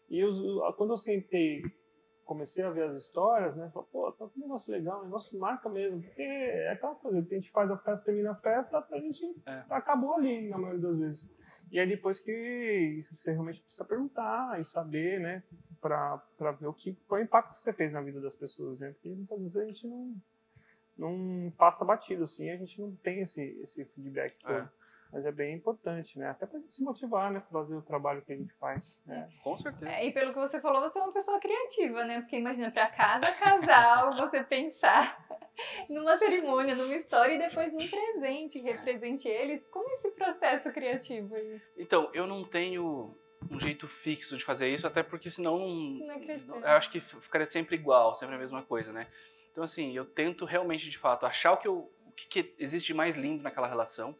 [0.09, 0.29] E eu,
[0.73, 1.63] quando eu sentei
[2.29, 3.67] comecei a ver as histórias, né?
[3.71, 5.99] Falei, pô, tá um negócio legal, um negócio que marca mesmo.
[5.99, 9.63] Porque é aquela coisa, a gente faz a festa, termina a festa, a gente é.
[9.67, 11.27] acabou ali, na maioria das vezes.
[11.71, 15.41] E aí depois que você realmente precisa perguntar e saber, né?
[15.81, 18.35] Pra, pra ver o que, qual é o impacto que você fez na vida das
[18.35, 18.91] pessoas, né?
[18.91, 20.15] Porque muitas vezes a gente não,
[20.95, 24.53] não passa batido, assim, a gente não tem esse, esse feedback todo.
[24.53, 24.69] É.
[25.11, 26.29] Mas é bem importante, né?
[26.29, 27.41] Até pra gente se motivar, né?
[27.41, 29.01] Fazer o trabalho que a gente faz.
[29.05, 29.27] Né?
[29.43, 29.91] Com certeza.
[29.91, 32.21] É, e pelo que você falou, você é uma pessoa criativa, né?
[32.21, 35.25] Porque imagina, para cada casal você pensar
[35.89, 39.67] numa cerimônia, numa história e depois num presente que represente eles.
[39.67, 41.59] Como é esse processo criativo aí?
[41.75, 43.17] Então, eu não tenho
[43.49, 46.53] um jeito fixo de fazer isso, até porque senão Não acredito.
[46.53, 49.07] eu acho que ficaria sempre igual, sempre a mesma coisa, né?
[49.51, 52.87] Então, assim, eu tento realmente, de fato, achar o que, eu, o que, que existe
[52.87, 54.15] de mais lindo naquela relação.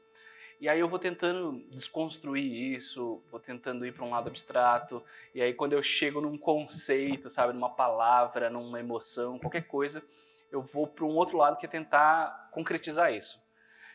[0.60, 5.02] E aí eu vou tentando desconstruir isso, vou tentando ir para um lado abstrato.
[5.34, 10.04] E aí quando eu chego num conceito, sabe, numa palavra, numa emoção, qualquer coisa,
[10.52, 13.42] eu vou para um outro lado que é tentar concretizar isso.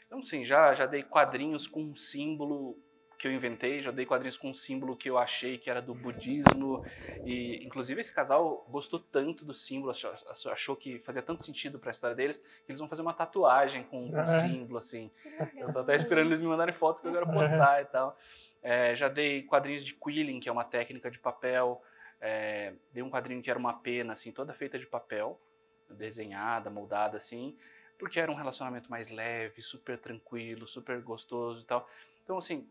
[0.06, 2.78] Então, sim, já, já dei quadrinhos com um símbolo
[3.24, 5.94] que eu inventei, já dei quadrinhos com um símbolo que eu achei que era do
[5.94, 6.84] budismo
[7.24, 10.12] e inclusive esse casal gostou tanto do símbolo, achou,
[10.52, 13.82] achou que fazia tanto sentido para a história deles, que eles vão fazer uma tatuagem
[13.84, 14.26] com o Ah, é?
[14.26, 15.10] símbolo assim.
[15.56, 18.14] Eu tô até esperando eles me mandarem fotos que eu quero postar e tal.
[18.62, 21.82] É, já dei quadrinhos de quilling, que é uma técnica de papel.
[22.20, 25.40] É, dei um quadrinho que era uma pena, assim, toda feita de papel,
[25.88, 27.56] desenhada, moldada, assim,
[27.98, 31.88] porque era um relacionamento mais leve, super tranquilo, super gostoso e tal.
[32.22, 32.68] Então, assim,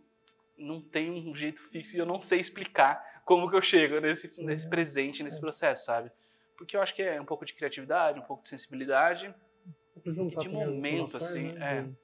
[0.57, 4.43] não tem um jeito fixo e eu não sei explicar como que eu chego nesse,
[4.43, 4.69] nesse é.
[4.69, 6.11] presente, nesse processo, sabe?
[6.57, 9.33] Porque eu acho que é um pouco de criatividade, um pouco de sensibilidade.
[10.05, 11.81] Juntar de as momento, assim, né, é.
[11.83, 11.97] do-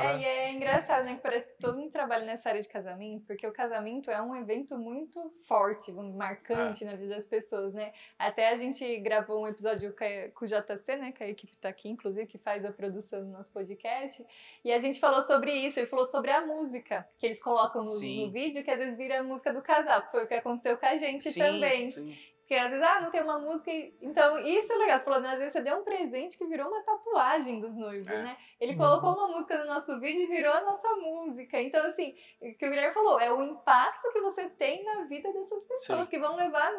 [0.00, 1.16] É, e é engraçado, né?
[1.16, 4.34] Que parece que todo mundo trabalha nessa área de casamento, porque o casamento é um
[4.34, 6.86] evento muito forte, marcante É.
[6.90, 7.92] na vida das pessoas, né?
[8.18, 9.94] Até a gente gravou um episódio
[10.34, 11.12] com o JC, né?
[11.12, 14.24] Que a equipe tá aqui, inclusive, que faz a produção do nosso podcast.
[14.64, 17.98] E a gente falou sobre isso, ele falou sobre a música que eles colocam no,
[17.98, 18.26] Sim.
[18.26, 20.86] no vídeo, que às vezes vira a música do casal, foi o que aconteceu com
[20.86, 21.90] a gente também.
[21.90, 22.16] sim.
[22.46, 23.72] Porque às vezes, ah, não tem uma música.
[23.72, 24.98] e- Então, isso é legal.
[25.00, 25.30] Você falou, né?
[25.30, 28.22] às vezes você deu um presente que virou uma tatuagem dos noivos, É.
[28.22, 28.36] né?
[28.60, 28.78] Ele Uhum.
[28.78, 31.60] colocou uma música no nosso vídeo e virou a nossa música.
[31.60, 35.32] Então, assim, o que o Guilherme falou, é o impacto que você tem na vida
[35.32, 36.10] dessas pessoas Sim.
[36.12, 36.70] que vão levar,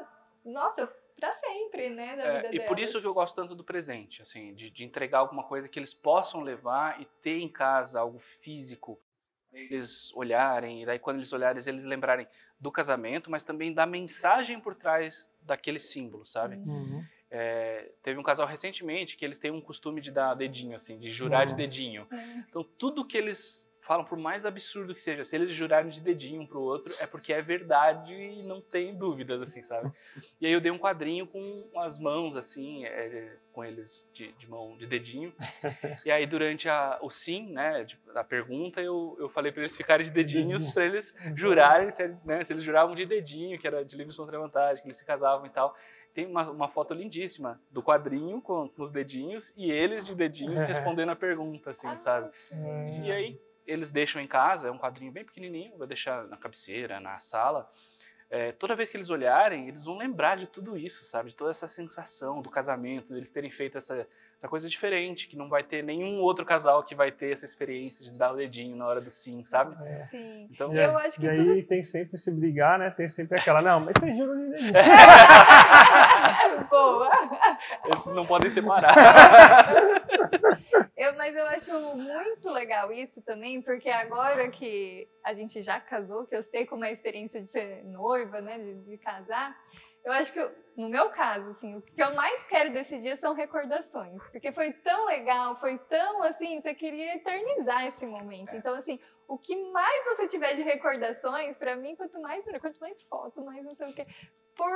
[0.46, 0.88] nossa,
[1.20, 2.16] pra sempre, né?
[2.16, 2.90] Da É, vida e por delas.
[2.92, 5.94] isso que eu gosto tanto do presente, assim, de, de entregar alguma coisa que eles
[5.94, 8.98] possam levar e ter em casa algo físico,
[9.58, 12.28] eles olharem, e daí quando eles olharem, eles lembrarem
[12.60, 16.56] do casamento, mas também da mensagem por trás daquele símbolo, sabe?
[16.58, 17.04] Uhum.
[17.30, 21.10] É, teve um casal recentemente que eles têm um costume de dar dedinho, assim, de
[21.10, 21.58] jurar de Uhum.
[21.58, 22.08] dedinho.
[22.12, 22.44] É.
[22.50, 26.42] Então tudo que eles falam, por mais absurdo que seja, se eles jurarem de dedinho
[26.42, 29.92] um pro outro, é porque é verdade e não tem dúvidas, assim, sabe?
[30.42, 34.50] E aí eu dei um quadrinho com as mãos, assim, é, com eles de, de
[34.50, 35.34] mão, de dedinho.
[36.06, 39.76] E aí durante a, o sim, né, de- a pergunta, eu, eu falei para eles
[39.76, 40.74] ficarem de dedinhos, Dedinho.
[40.74, 44.42] para eles jurarem, se, né, se eles juravam de dedinho, que era de livre espontânea
[44.42, 45.74] vontade, que eles se casavam e tal.
[46.14, 50.56] Tem uma, uma foto lindíssima do quadrinho com, com os dedinhos e eles de dedinhos
[50.66, 52.32] respondendo a pergunta, assim, sabe?
[53.06, 57.00] E aí eles deixam em casa, é um quadrinho bem pequenininho, vai deixar na cabeceira,
[57.00, 57.70] na sala.
[58.30, 61.30] É, toda vez que eles olharem, eles vão lembrar de tudo isso, sabe?
[61.30, 64.06] De toda essa sensação do casamento, deles terem feito essa,
[64.38, 68.04] essa coisa diferente, que não vai ter nenhum outro casal que vai ter essa experiência
[68.04, 69.78] de dar o dedinho na hora do sim, sabe?
[70.10, 70.50] Sim.
[70.52, 72.90] Então, E, Eu acho que e aí tudo- tem sempre se brigar, né?
[72.90, 74.74] Tem sempre aquela, não, mas você jura de dedinho.
[76.70, 77.10] Boa!
[77.86, 78.94] eles não podem separar.
[81.28, 86.34] Mas eu acho muito legal isso também, porque agora que a gente já casou, que
[86.34, 89.54] eu sei como é a experiência de ser noiva, né, de, de casar,
[90.06, 93.14] eu acho que, eu- no meu caso, assim, o que eu mais quero desse dia
[93.18, 98.56] são recordações, porque foi tão legal, foi tão, assim, você queria eternizar esse momento.
[98.56, 98.98] Então, assim,
[99.28, 103.44] o que mais você tiver de recordações, pra mim, quanto mais, melhor, quanto mais foto,
[103.44, 104.08] mais não sei o quê,
[104.56, 104.72] por,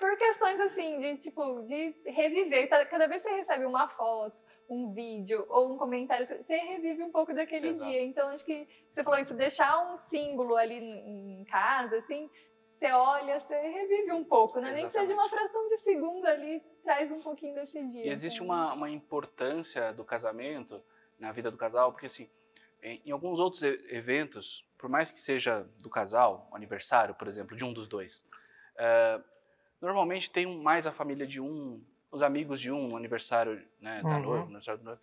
[0.00, 2.68] por questões, assim, de, tipo, de reviver.
[2.68, 7.02] Cada- Cada vez que você recebe uma foto, um vídeo ou um comentário, você revive
[7.02, 7.90] um pouco daquele Exato.
[7.90, 8.02] dia.
[8.02, 12.30] Então, acho que você falou isso, deixar um símbolo ali em casa, assim,
[12.68, 14.72] você olha, você revive um pouco, né?
[14.72, 18.06] Nem que seja uma fração de segundo ali, traz um pouquinho desse dia.
[18.06, 20.82] E existe Então, uma, uma importância do casamento
[21.18, 22.28] na vida do casal, porque assim,
[22.82, 27.64] em, em alguns outros eventos, por mais que seja do casal, aniversário, por exemplo, de
[27.64, 28.24] um dos dois,
[28.76, 29.20] eh,
[29.80, 31.82] normalmente tem mais a família de um,
[32.14, 34.22] os amigos de um, aniversário né, da Uhum.
[34.22, 35.00] noiva, no aniversário do noivo.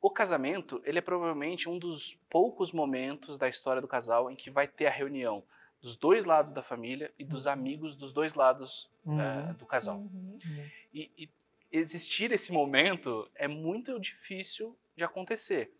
[0.00, 4.50] O casamento, ele é provavelmente um dos poucos momentos da história do casal em que
[4.50, 5.42] vai ter a reunião
[5.82, 9.52] dos dois lados da família e dos amigos dos dois lados Uhum.
[9.58, 9.98] do casal.
[9.98, 10.38] uhum.
[10.92, 11.30] E, e
[11.70, 15.70] existir esse momento é muito difícil de acontecer.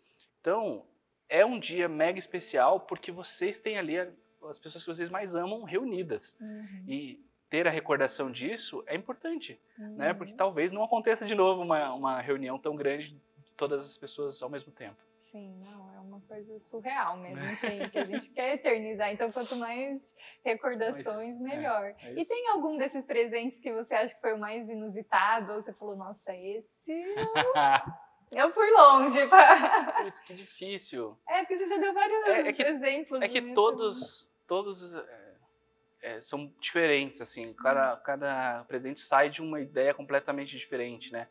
[0.41, 0.85] Então,
[1.27, 4.09] é um dia mega especial porque vocês têm ali a-
[4.49, 6.37] as pessoas que vocês mais amam reunidas.
[6.41, 6.83] Uhum.
[6.87, 10.11] E ter a recordação disso é importante, né?
[10.11, 10.17] Uhum.
[10.17, 13.19] Porque talvez não aconteça de novo uma, uma reunião tão grande
[13.57, 14.97] todas as pessoas ao mesmo tempo.
[15.31, 19.11] Sim, não, é uma coisa surreal mesmo, assim, que a gente quer eternizar.
[19.11, 21.93] Então, quanto mais recordações, Mas, melhor.
[21.99, 25.53] É, é e tem algum desses presentes que você acha que foi o mais inusitado?
[25.53, 26.91] Ou você falou, nossa, esse.
[28.31, 29.27] Eu fui longe.
[29.27, 30.03] Pra...
[30.03, 31.17] Putz, que difícil.
[31.27, 33.21] É, porque você já deu vários é, é que, exemplos.
[33.21, 33.53] É que né?
[33.53, 34.83] todos, todos
[36.01, 37.53] é, são diferentes, assim.
[37.53, 41.27] Cada, cada presente sai de uma ideia completamente diferente, né?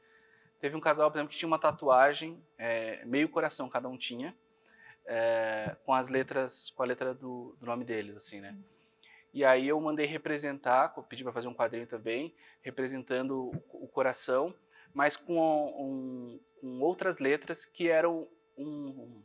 [0.61, 4.35] Teve um casal, por exemplo, que tinha uma tatuagem, é, meio coração cada um tinha,
[5.07, 8.57] é, com as letras, com a letra do, do, nome deles, assim, né?
[9.33, 14.55] E aí eu mandei representar, pedi para fazer um quadrinho também, representando o, o coração,
[14.93, 19.23] mas com, um, com, outras letras que eram um,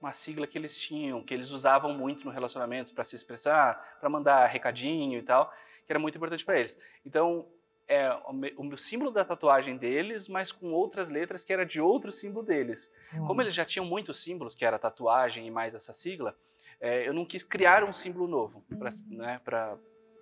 [0.00, 4.08] uma sigla que eles tinham, que eles usavam muito no relacionamento para se expressar, para
[4.08, 5.52] mandar recadinho e tal,
[5.86, 6.78] que era muito importante para eles.
[7.04, 7.46] Então
[7.86, 8.08] é
[8.56, 12.46] o, o símbolo da tatuagem deles, mas com outras letras que era de outro símbolo
[12.46, 12.90] deles.
[13.12, 13.26] Uhum.
[13.26, 16.36] Como eles já tinham muitos símbolos, que era tatuagem e mais essa sigla,
[16.80, 19.18] é, eu não quis criar um símbolo novo para uhum.
[19.18, 19.40] né,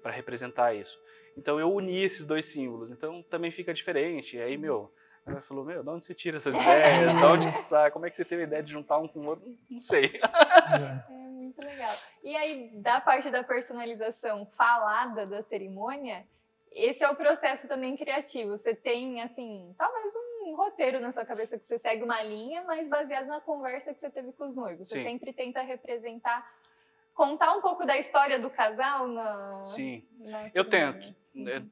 [0.06, 0.98] representar isso.
[1.36, 2.90] Então eu uni esses dois símbolos.
[2.90, 4.36] Então também fica diferente.
[4.36, 4.92] E aí, meu,
[5.32, 7.16] ela falou, meu, de onde você tira essas ideias?
[7.16, 7.90] De onde que sai?
[7.90, 9.56] Como é que você teve a ideia de juntar um com o outro?
[9.70, 10.12] Não sei.
[11.10, 11.96] É muito legal.
[12.22, 16.26] E aí, da parte da personalização falada da cerimônia,
[16.72, 18.56] esse é o processo também criativo.
[18.56, 22.88] Você tem, assim, talvez um roteiro na sua cabeça que você segue uma linha, mas
[22.88, 24.88] baseado na conversa que você teve com os noivos.
[24.88, 24.96] Sim.
[24.96, 26.48] Você sempre tenta representar,
[27.14, 29.62] contar um pouco da história do casal na.
[29.64, 30.06] Sim.
[30.20, 31.14] Na eu tento.
[31.34, 31.70] Uhum.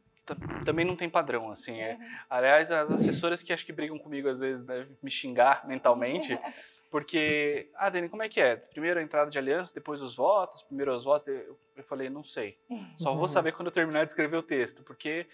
[0.64, 1.80] Também não tem padrão, assim.
[1.80, 1.94] É.
[1.94, 2.08] Uhum.
[2.28, 6.38] Aliás, as assessoras que acho que brigam comigo às vezes devem me xingar mentalmente.
[6.90, 8.56] Porque, ah, Dani, como é que é?
[8.56, 11.26] Primeiro a entrada de aliança, depois os votos, primeiro os votos.
[11.28, 12.56] Eu falei, não sei.
[12.96, 15.26] Só vou saber quando eu terminar de escrever o texto, porque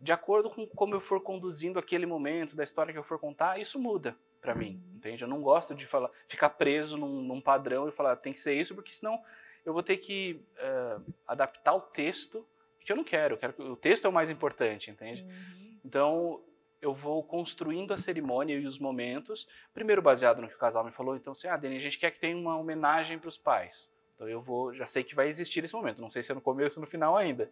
[0.00, 3.60] de acordo com como eu for conduzindo aquele momento, da história que eu for contar,
[3.60, 4.96] isso muda para mim, uhum.
[4.96, 5.22] entende?
[5.22, 8.54] Eu não gosto de falar, ficar preso num, num, padrão e falar tem que ser
[8.54, 9.20] isso, porque senão
[9.64, 12.46] eu vou ter que uh, adaptar o texto
[12.84, 13.34] que eu não quero.
[13.34, 15.22] Eu quero que o texto é o mais importante, entende?
[15.22, 15.78] Uhum.
[15.84, 16.40] Então
[16.80, 20.90] eu vou construindo a cerimônia e os momentos, primeiro baseado no que o casal me
[20.90, 23.88] falou, então assim, ah, Dani, a gente quer que tenha uma homenagem para os pais.
[24.14, 26.40] Então eu vou, já sei que vai existir esse momento, não sei se é no
[26.40, 27.50] começo ou no final ainda.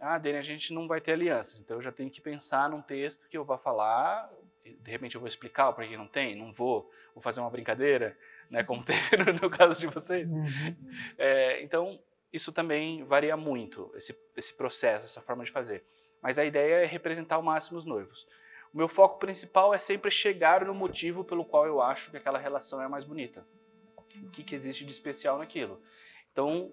[0.00, 2.82] Ah, Dani, a gente não vai ter alianças, então eu já tenho que pensar num
[2.82, 4.30] texto que eu vá falar,
[4.64, 8.16] de repente eu vou explicar por que não tem, não vou, vou fazer uma brincadeira,
[8.50, 10.28] né, como teve no, no caso de vocês.
[10.28, 10.76] Uhum.
[11.16, 11.98] É, então,
[12.36, 15.84] isso também varia muito, esse, esse processo, essa forma de fazer.
[16.22, 18.26] Mas a ideia é representar ao máximo os noivos.
[18.72, 22.38] O meu foco principal é sempre chegar no motivo pelo qual eu acho que aquela
[22.38, 23.46] relação é mais bonita.
[23.96, 25.80] O que, que existe de especial naquilo.
[26.32, 26.72] Então,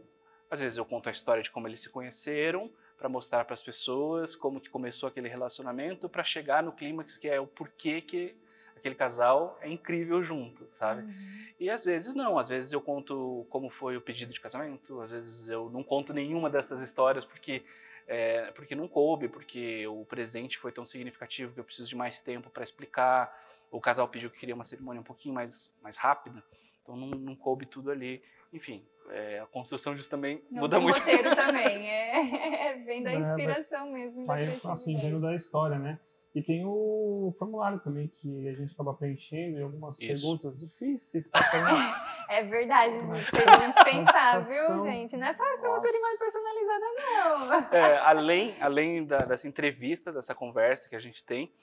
[0.50, 3.62] às vezes eu conto a história de como eles se conheceram, para mostrar para as
[3.62, 8.36] pessoas como que começou aquele relacionamento, para chegar no clímax que é o porquê que
[8.84, 11.04] aquele casal é incrível junto, sabe?
[11.04, 11.48] Uhum.
[11.58, 15.12] E às vezes não, às vezes eu conto como foi o pedido de casamento, às
[15.12, 17.64] vezes eu não conto nenhuma dessas histórias porque
[18.06, 22.20] é, porque não coube, porque o presente foi tão significativo que eu preciso de mais
[22.20, 23.34] tempo para explicar.
[23.72, 26.44] O casal pediu que queria uma cerimônia um pouquinho mais, mais rápida,
[26.82, 28.22] então não, não coube tudo ali.
[28.52, 30.98] Enfim, é, a construção disso também não muda muito.
[30.98, 34.26] O roteiro também, é, é, vem da é, inspiração mesmo.
[34.26, 35.98] Vai, assim, vendo da história, né?
[36.36, 40.08] E tem o formulário também que a gente acaba preenchendo e algumas Isso.
[40.08, 41.44] perguntas difíceis para
[42.28, 45.16] É verdade, isso tem a gente pensar, viu, gente?
[45.16, 47.78] Não é fácil ter uma cerimônia personalizada, não.
[47.78, 51.54] É, além além da, dessa entrevista, dessa conversa que a gente tem,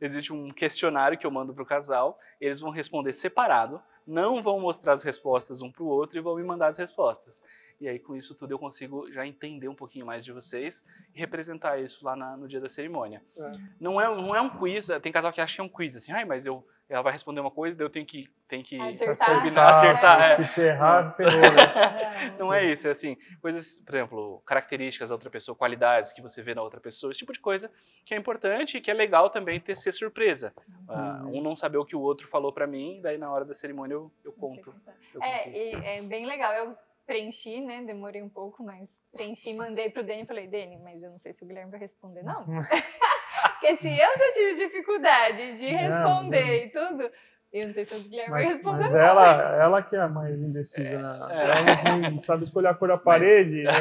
[0.00, 2.16] existe um questionário que eu mando para o casal.
[2.40, 6.36] Eles vão responder separado, não vão mostrar as respostas um para o outro e vão
[6.36, 7.40] me mandar as respostas.
[7.80, 11.18] E aí, com isso tudo, eu consigo já entender um pouquinho mais de vocês e
[11.18, 13.22] representar isso lá na, no dia da cerimônia.
[13.38, 13.52] É.
[13.80, 16.12] Não, é, não é um quiz, tem casal que acha que é um quiz, assim,
[16.12, 19.38] ai, mas eu, ela vai responder uma coisa, daí eu tenho que, tenho que acertar.
[19.38, 20.36] Combinar, acertar é.
[20.36, 22.34] Se ferrar, ferrou, né?
[22.38, 26.42] Não, é isso, é assim, coisas, por exemplo, características da outra pessoa, qualidades que você
[26.42, 27.70] vê na outra pessoa, esse tipo de coisa
[28.04, 30.52] que é importante e que é legal também ter ser surpresa.
[30.86, 31.30] Uhum.
[31.30, 33.54] Uh, um não saber o que o outro falou para mim, daí na hora da
[33.54, 34.74] cerimônia eu, eu conto.
[35.14, 36.52] Eu é, e é bem legal.
[36.52, 36.76] Eu
[37.10, 37.82] preenchi, né?
[37.82, 41.32] Demorei um pouco, mas preenchi, mandei pro Dani e falei, Dani, mas eu não sei
[41.32, 42.46] se o Guilherme vai responder, não.
[43.58, 47.10] Porque se eu já tive dificuldade de responder não, e tudo,
[47.52, 48.84] eu não sei se o Guilherme mas, vai responder.
[48.84, 50.98] Mas ela, ela que é a mais indecisa.
[50.98, 51.28] Né?
[51.30, 53.72] É, ela não sabe escolher a cor da parede, né?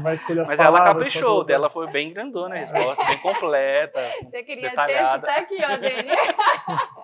[0.00, 0.80] vai escolher as mas palavras.
[0.80, 4.00] Mas ela caprichou, dela foi bem grandona a resposta, bem completa.
[4.22, 5.26] Você queria detalhada.
[5.26, 6.88] ter, você tá aqui, ó, Dani.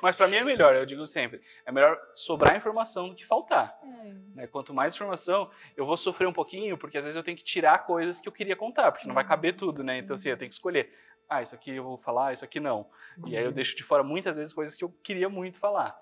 [0.00, 3.78] Mas para mim é melhor, eu digo sempre, é melhor sobrar informação do que faltar.
[3.82, 4.32] Hum.
[4.34, 4.46] Né?
[4.46, 7.84] Quanto mais informação, eu vou sofrer um pouquinho, porque às vezes eu tenho que tirar
[7.84, 9.98] coisas que eu queria contar, porque não vai caber tudo, né?
[9.98, 10.92] Então, assim, eu tenho que escolher.
[11.28, 12.86] ah, isso aqui eu vou falar, isso aqui não.
[13.26, 13.54] E aí eu Uhum.
[13.54, 15.98] deixo de fora muitas vezes coisas que eu queria muito falar.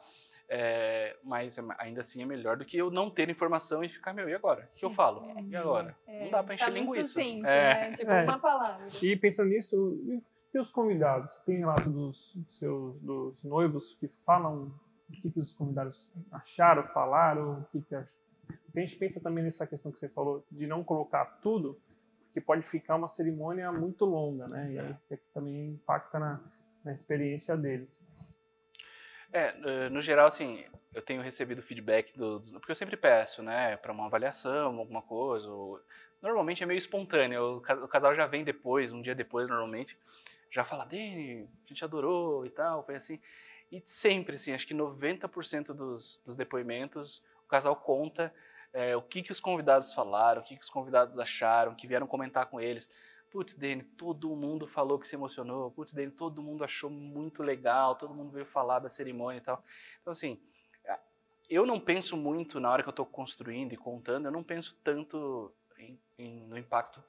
[0.48, 4.12] É, mas é- ainda assim é melhor do que eu não ter informação e ficar,
[4.12, 4.68] meu, e agora?
[4.72, 5.24] O que eu falo?
[5.48, 5.96] E agora?
[6.08, 7.04] É, não dá pra encher tá linguiça.
[7.04, 7.90] sucinto, É.
[7.90, 7.96] né?
[7.96, 8.24] Tipo, É.
[8.24, 8.84] uma palavra.
[9.00, 9.76] E pensando nisso,
[10.54, 11.40] e- os convidados?
[11.46, 14.72] Tem relato dos seus dos noivos que falam
[15.08, 18.14] o que, que os convidados acharam, falaram, o que, que ach-
[18.66, 21.80] Porque a gente pensa também nessa questão que você falou de não colocar tudo,
[22.24, 24.72] porque pode ficar uma cerimônia muito longa, né?
[24.72, 24.96] E aí
[25.34, 26.40] também impacta na,
[26.84, 28.06] na experiência deles.
[29.32, 33.76] É, no geral, assim, eu tenho recebido feedback do, do- porque eu sempre peço, né,
[33.76, 35.48] para uma avaliação, alguma coisa.
[35.48, 35.80] ou-
[36.20, 37.58] normalmente é meio espontâneo.
[37.58, 39.96] O casal já vem depois, um dia depois, normalmente,
[40.50, 43.20] já fala, Dani, a gente adorou e tal, foi assim.
[43.70, 48.34] E sempre, assim, acho que 90% dos, dos depoimentos, o casal conta
[48.72, 52.06] eh, o que, que os convidados falaram, o que, que os convidados acharam, que vieram
[52.06, 52.90] comentar com eles.
[53.30, 55.70] Putz, Dani, todo mundo falou que se emocionou.
[55.70, 57.94] Putz, Dani, todo mundo achou muito legal.
[57.94, 59.62] Todo mundo veio falar da cerimônia e tal.
[60.00, 60.40] Então, assim,
[61.48, 64.76] eu não penso muito na hora que eu estou construindo e contando, eu não penso
[64.84, 67.02] tanto em- em- no impacto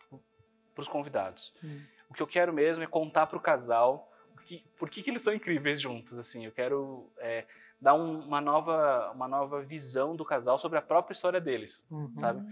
[0.73, 1.53] para os convidados.
[1.63, 1.81] Hum.
[2.11, 4.11] O que eu quero mesmo é contar para o casal
[4.45, 6.19] que, por que, que eles são incríveis juntos.
[6.19, 7.45] Assim, eu quero é,
[7.79, 12.13] dar um- uma, nova, uma nova visão do casal sobre a própria história deles Uhum.
[12.15, 12.43] sabe?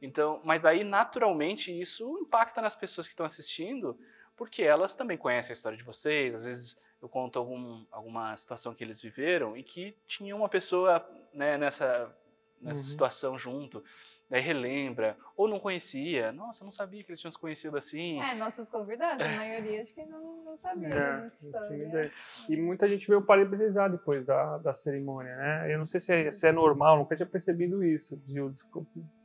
[0.00, 3.96] Então, mas daí naturalmente isso impacta nas pessoas que estão assistindo,
[4.36, 6.34] porque elas também conhecem a história de vocês.
[6.34, 11.06] Às vezes eu conto algum, alguma situação que eles viveram e que tinha uma pessoa
[11.34, 12.16] né, nessa
[12.60, 12.86] nessa Uhum.
[12.86, 13.84] situação junto.
[14.32, 18.18] Daí relembra, ou não conhecia, nossa, eu não sabia que eles tinham se conhecido assim.
[18.18, 21.84] É, nossos convidados, a maioria acho que não, não sabia É, dessa tinha história.
[21.86, 22.12] ideia.
[22.48, 25.74] E muita gente veio parabenizar depois da, da cerimônia, né?
[25.74, 28.16] Eu não sei se é, se é normal, nunca tinha percebido isso.
[28.24, 28.64] De, os-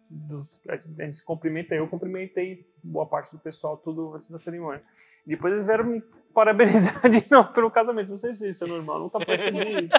[0.09, 4.81] dos, a gente se cumprimenta, eu cumprimentei boa parte do pessoal tudo antes da cerimônia.
[5.25, 6.01] E depois eles vieram me
[6.33, 8.09] parabenizar de novo pelo casamento.
[8.09, 9.93] Não sei se isso é normal, nunca percebi isso.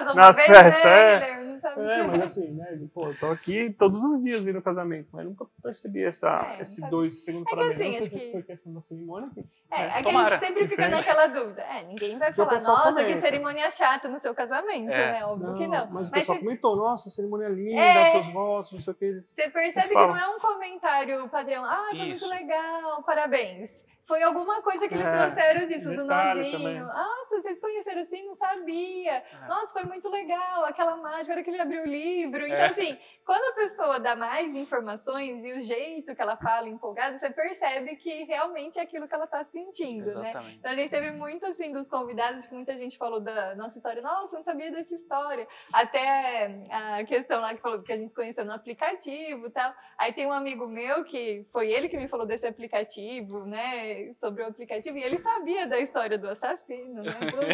[0.00, 1.44] Casou Nas uma vez, festas, né, é.
[1.44, 2.08] Não sabe É, se...
[2.08, 2.78] mas assim, né?
[2.94, 6.54] Pô, eu tô aqui todos os dias vendo o casamento, mas nunca percebi essa, É,
[6.54, 6.90] não esse sabe.
[6.90, 7.76] dois segundos É que parabéns.
[7.76, 9.28] assim, não sei se que- foi questão da cerimônia.
[9.34, 9.84] que- É, né?
[9.86, 10.28] é que a Tomara.
[10.30, 11.62] gente sempre fica naquela dúvida.
[11.62, 13.20] É, ninguém vai o falar, nossa, que comenta.
[13.20, 15.12] cerimônia chata no seu casamento, É.
[15.12, 15.24] né?
[15.24, 15.86] Óbvio que não.
[15.86, 18.04] Mas o Mas pessoal você- comentou, nossa, cerimônia linda, É.
[18.10, 19.04] seus votos, não sei o que.
[19.04, 19.24] Eles...
[19.28, 20.08] Você percebe que falam.
[20.08, 21.64] não é um comentário padrão.
[21.64, 22.26] Ah, foi Isso.
[22.26, 23.84] muito legal, parabéns.
[24.06, 26.50] Foi alguma coisa que eles É, trouxeram disso, do nozinho.
[26.50, 26.80] também.
[26.80, 28.24] Nossa, vocês conheceram assim?
[28.26, 29.22] Não sabia.
[29.48, 30.64] Nossa, foi muito legal.
[30.64, 32.44] Aquela mágica, a hora que ele abriu o livro.
[32.44, 32.66] Então, É.
[32.66, 37.30] assim, quando a pessoa dá mais informações e o jeito que ela fala empolgada, você
[37.30, 40.30] percebe que realmente é aquilo que ela está sentindo, né?
[40.30, 40.56] Exatamente.
[40.58, 44.02] Então a gente teve muito assim dos convidados, que muita gente falou da nossa história.
[44.02, 45.46] Nossa, não sabia dessa história.
[45.72, 49.72] Até a questão lá que falou que a gente se conheceu no aplicativo e tal.
[49.96, 53.99] Aí tem um amigo meu que foi ele que me falou desse aplicativo, né?
[54.12, 54.96] Sobre o aplicativo.
[54.98, 57.12] E ele sabia da história do assassino, né?
[57.30, 57.46] tudo.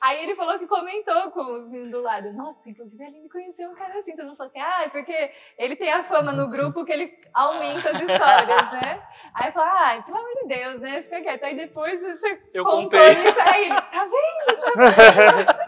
[0.00, 2.32] Aí ele falou que comentou com os meninos do lado.
[2.32, 4.14] Nossa, inclusive ele me conheceu um cara assim.
[4.16, 7.18] Todo mundo falou assim: ah, é porque ele tem a fama no grupo que ele
[7.34, 9.02] aumenta as histórias, né?
[9.34, 9.68] Aí falei,
[9.98, 11.02] ah, pelo amor de Deus, né?
[11.02, 11.44] Fica quieto.
[11.44, 13.28] Aí depois você Eu contou contei.
[13.28, 13.40] isso.
[13.40, 14.60] Aí ele, tá vendo?
[14.60, 14.72] Tá
[15.54, 15.61] vendo?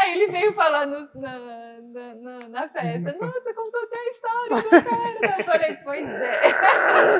[0.00, 1.38] Aí ele veio falar no- na,
[1.80, 3.12] na, na, na festa.
[3.20, 5.38] Nossa, contou até a história do cara.
[5.40, 6.40] Eu falei, pois é.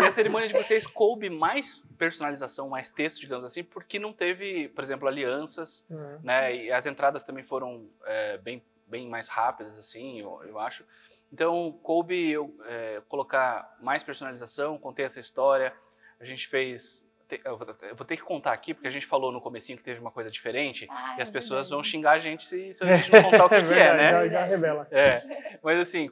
[0.03, 4.69] E a cerimônia de vocês coube mais personalização, mais texto, digamos assim, porque não teve,
[4.71, 6.19] por exemplo, alianças, É.
[6.23, 6.57] né?
[6.57, 10.85] E as entradas também foram é, bem, bem mais rápidas, assim, eu, eu acho.
[11.33, 15.73] Então, coube eu é, colocar mais personalização, contei essa história.
[16.19, 17.07] A gente fez.
[17.31, 19.85] Te- Eu vou eu ter que contar aqui, porque a gente falou no comecinho que
[19.85, 20.87] teve uma coisa diferente.
[20.91, 23.45] Ah, e as é pessoas vão xingar a gente se, se a gente não contar
[23.47, 24.11] o que, que é, né?
[24.13, 24.89] Já, já revela.
[24.91, 25.21] É,
[25.63, 26.09] mas assim,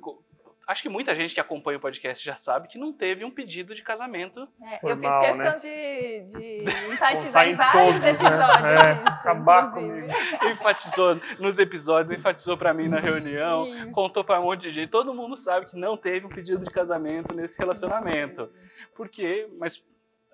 [0.66, 3.74] acho que muita gente que acompanha o podcast já sabe que não teve um pedido
[3.74, 4.46] de casamento.
[4.62, 5.44] É, eu Formal, fiz né?
[5.52, 8.10] questão de, de Contar enfatizar em em vários todos, né?
[8.10, 10.08] episódios É, isso, acabar comigo.
[10.50, 13.92] Enfatizou nos episódios, enfatizou pra mim na reunião, Isso.
[13.92, 14.90] contou pra um monte de gente.
[14.90, 18.50] Todo mundo sabe que não teve um pedido de casamento nesse relacionamento.
[18.94, 19.48] Por quê?
[19.58, 19.82] Mas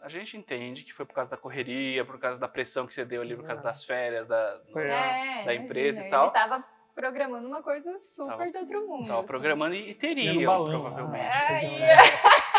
[0.04, 3.04] a gente entende que foi por causa da correria, por causa da pressão que você
[3.04, 6.24] deu ali, por causa das férias, da, É, da empresa imagina, e tal.
[6.24, 9.06] Ele tava programando uma coisa super Tava- de outro mundo.
[9.06, 9.26] Tava assim.
[9.26, 11.26] programando e teria, balão, provavelmente.
[11.82, 11.96] É.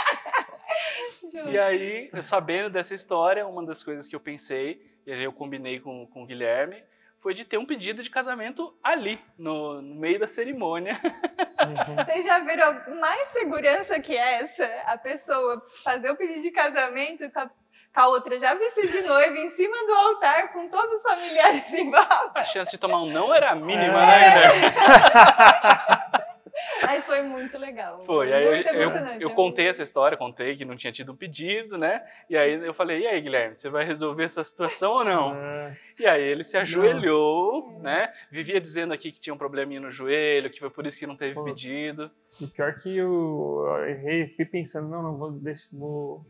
[1.47, 5.79] E aí, sabendo dessa história, uma das coisas que eu pensei, e aí eu combinei
[5.79, 6.81] com, com o Guilherme,
[7.25, 10.95] foi de ter um pedido de casamento ali, no, no meio da cerimônia.
[12.05, 14.63] Vocês já viram mais segurança que essa?
[14.85, 19.01] A pessoa fazer o pedido de casamento com a, com a outra já vestida de
[19.01, 22.31] noiva em cima do altar com todos os familiares em volta.
[22.35, 24.05] A chance de tomar um não era mínima, É.
[24.05, 24.61] né, Guilherme?
[26.81, 28.03] Mas foi muito legal.
[28.05, 29.23] Foi, aí muito eu, eu, emocionante.
[29.23, 32.01] eu contei essa história, contei que não tinha tido um pedido, né?
[32.29, 35.35] E aí eu falei, e aí, Guilherme, você vai resolver essa situação ou não?
[35.35, 38.11] É, E aí ele se ajoelhou, né?
[38.31, 41.15] Vivia dizendo aqui que tinha um probleminha no joelho, que foi por isso que não
[41.15, 41.45] teve Putz.
[41.61, 42.09] pedido.
[42.39, 46.25] E pior que eu, eu errei, fiquei pensando, não, não, vou, deix- vou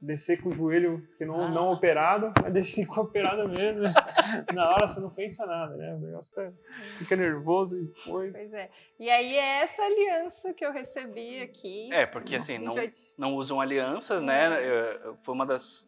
[0.00, 1.48] descer com o joelho que não, Ah.
[1.50, 3.82] não operado, mas desci com a operada mesmo.
[4.54, 5.94] Na hora você não pensa nada, né?
[5.94, 6.50] O negócio tá,
[6.96, 8.30] fica nervoso e foi.
[8.32, 8.70] Pois é.
[8.98, 11.92] E aí é essa aliança que eu recebi aqui.
[11.92, 12.98] É, porque assim, não, 28.
[13.18, 14.48] não usam alianças, né?
[14.66, 15.86] Eu- Foi uma das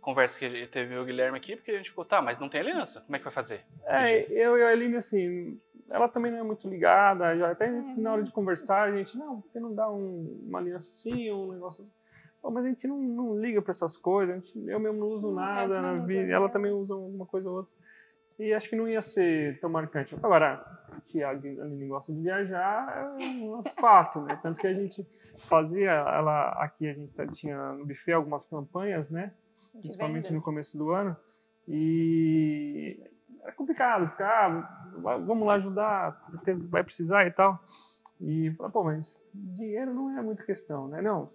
[0.00, 3.00] conversas que teve o Guilherme aqui, porque a gente ficou, tá, mas não tem aliança,
[3.00, 3.64] como é que vai fazer?
[3.86, 5.58] É, eu e a Aline, assim,
[5.90, 9.40] ela também não é muito ligada, já até na hora de conversar, a gente, não,
[9.40, 11.92] por que não dá um- uma aliança assim, um negócio assim?
[12.52, 15.28] Mas a gente não, não liga pra essas coisas, a gente- eu mesmo não uso
[15.28, 16.52] Hum, eu nada, também não vi- uso ela nada.
[16.52, 17.72] também usa uma coisa ou outra.
[18.38, 20.16] E acho que não ia ser tão marcante.
[20.20, 20.64] Agora,
[21.04, 24.36] que a Aline gosta de viajar é um fato, né?
[24.42, 25.06] Tanto que a gente
[25.46, 29.32] fazia, ela aqui a gente tá- tinha no buffet algumas campanhas, né?
[29.74, 30.44] de principalmente no vendas.
[30.44, 31.16] começo do ano.
[31.68, 33.00] E
[33.44, 36.26] é complicado ficar, "Vai- vamos lá ajudar,
[36.70, 37.60] vai precisar e tal.
[38.20, 41.00] E falar, pô, mas dinheiro não é muita questão, né?
[41.02, 41.26] Não,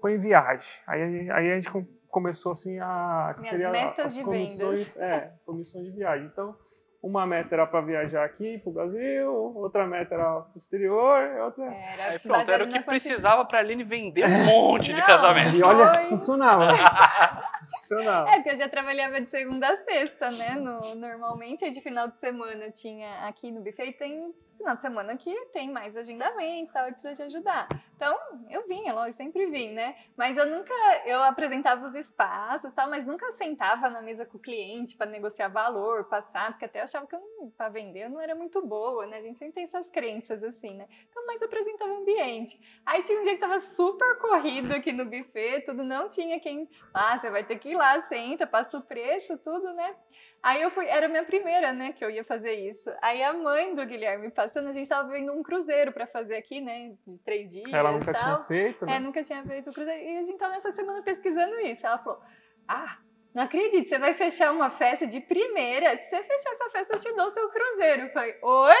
[0.00, 0.80] põe viagem.
[0.86, 5.32] Aí, aí a gente com- começou assim a que seria metas as de comissões, é,
[5.44, 6.26] comissões de viagem.
[6.32, 6.56] Então,
[7.02, 11.20] uma meta era para viajar aqui para o Brasil, outra meta era para o exterior,
[11.44, 15.06] outra Era Aí pronto, era o que precisava pra Aline vender um monte de Não.
[15.06, 15.54] casamento.
[15.54, 16.04] e olha, Foi.
[16.06, 16.72] funcionava.
[17.70, 18.30] funcionava.
[18.30, 20.56] É, porque eu já trabalhava de segunda a sexta, né?
[20.56, 25.16] No, normalmente, aí de final de semana tinha aqui no buffet, tem final de semana
[25.16, 27.68] que tem mais agendamento e tal, e precisa de ajudar.
[27.96, 28.16] Então,
[28.48, 29.96] eu vinha, lógico, sempre vim, né?
[30.16, 30.72] Mas eu nunca,
[31.04, 35.48] eu apresentava os espaços tal, mas nunca sentava na mesa com o cliente para negociar
[35.48, 37.16] valor, passar, porque até eu achava que
[37.56, 39.18] pra vender eu não era muito boa, né?
[39.18, 40.86] A gente sempre tem essas crenças assim, né?
[41.10, 42.60] Então, mas apresentava o ambiente.
[42.86, 46.68] Aí tinha um dia que tava super corrido aqui no buffet, tudo não tinha quem.
[46.94, 49.94] Ah, você vai ter que ir lá, senta, passa o preço, tudo, né?
[50.42, 52.90] Aí eu fui, era a minha primeira, né, que eu ia fazer isso.
[53.02, 56.60] Aí a mãe do Guilherme passando, a gente tava vendo um cruzeiro pra fazer aqui,
[56.60, 58.22] né, de três dias Ela nunca tal.
[58.22, 58.96] tinha feito, né?
[58.96, 60.02] É, nunca tinha feito o cruzeiro.
[60.02, 61.84] E a gente tava nessa semana pesquisando isso.
[61.86, 62.20] Ela falou:
[62.68, 62.98] Ah,
[63.34, 65.96] não acredito, você vai fechar uma festa de primeira.
[65.96, 68.02] Se você fechar essa festa, eu te dou seu cruzeiro.
[68.02, 68.74] Eu falei: Oi?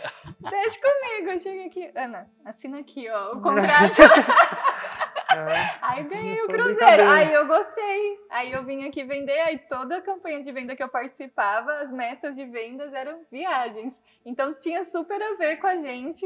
[0.50, 1.30] Deixa comigo.
[1.30, 1.90] Eu cheguei aqui.
[1.94, 4.02] Ana, assina aqui, ó, o contrato.
[5.34, 5.78] É.
[5.82, 7.02] Aí ganhei o cruzeiro.
[7.10, 8.18] Aí eu gostei.
[8.30, 9.38] Aí eu vim aqui vender.
[9.40, 14.02] Aí toda a campanha de venda que eu participava, as metas de vendas eram viagens.
[14.24, 16.24] Então tinha super a ver com a gente.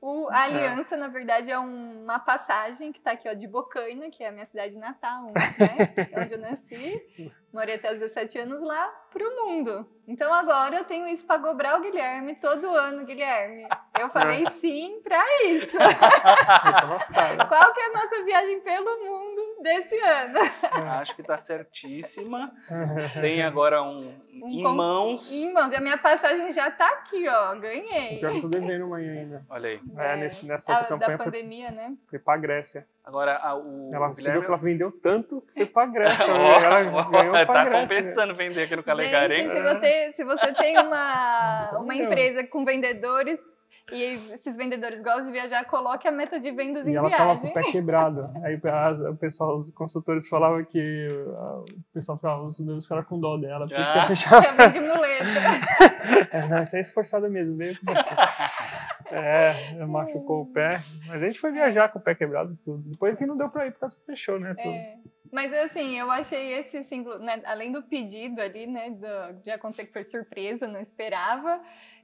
[0.00, 4.08] O, a aliança, na verdade, é um- uma passagem que está aqui, ó, de Bocaina,
[4.10, 5.32] que é a minha cidade natal, né?
[6.22, 7.32] onde eu nasci.
[7.52, 9.86] Morei até os 17 anos lá, para o mundo.
[10.06, 13.66] Então agora eu tenho isso para cobrar o Guilherme todo ano, Guilherme.
[13.98, 15.76] Eu falei sim para isso.
[15.80, 17.48] Eu lascado.
[17.48, 20.38] Qual que é a nossa viagem pelo mundo desse ano?
[21.00, 22.52] Acho que tá certíssima.
[23.20, 25.32] Tem agora um, Um em con- mãos.
[25.32, 27.54] Irmãos, a minha passagem já tá aqui, ó.
[27.56, 28.18] Ganhei.
[28.18, 29.46] Que eu tô devendo amanhã ainda.
[29.48, 29.80] Olha aí.
[29.96, 31.94] É, nesse, nessa A- outra da campanha foi, pandemia, né?
[32.08, 32.86] foi pra Grécia.
[33.08, 34.40] Agora a- o Ela, você viu Guilherme.
[34.42, 36.26] que ela vendeu tanto que foi pra Grécia.
[36.30, 37.96] Ó, ela ganhou pra tá Grécia.
[37.96, 38.00] né?
[38.02, 39.56] compensando vender aqui no Calegari, Gente, hein?
[39.56, 43.42] se você, se você tem uma, uma empresa com vendedores
[43.90, 44.02] e
[44.34, 47.40] esses vendedores gostam de viajar, coloque a meta de vendas E em ela tava com
[47.40, 47.50] viagem.
[47.50, 48.28] o pé quebrado.
[48.44, 53.06] Aí as- o pessoal, os consultores falavam que ah, o pessoal ficava, os os caras
[53.06, 54.02] com dó dela, por isso que Ah.
[54.02, 54.42] ia fechar.
[54.44, 55.24] Chama de muleta.
[56.30, 57.76] É, não, isso é esforçada mesmo, veio.
[59.10, 60.82] É, machucou o pé.
[61.06, 62.82] Mas a gente foi viajar com o pé quebrado e tudo.
[62.90, 64.54] Depois que não deu pra ir, por causa que fechou, né?
[64.54, 64.74] Tudo.
[64.74, 64.96] É.
[65.30, 69.84] Mas assim, eu achei esse símbolo, né, além do pedido ali, né, do, de acontecer
[69.86, 71.60] que foi surpresa, não esperava.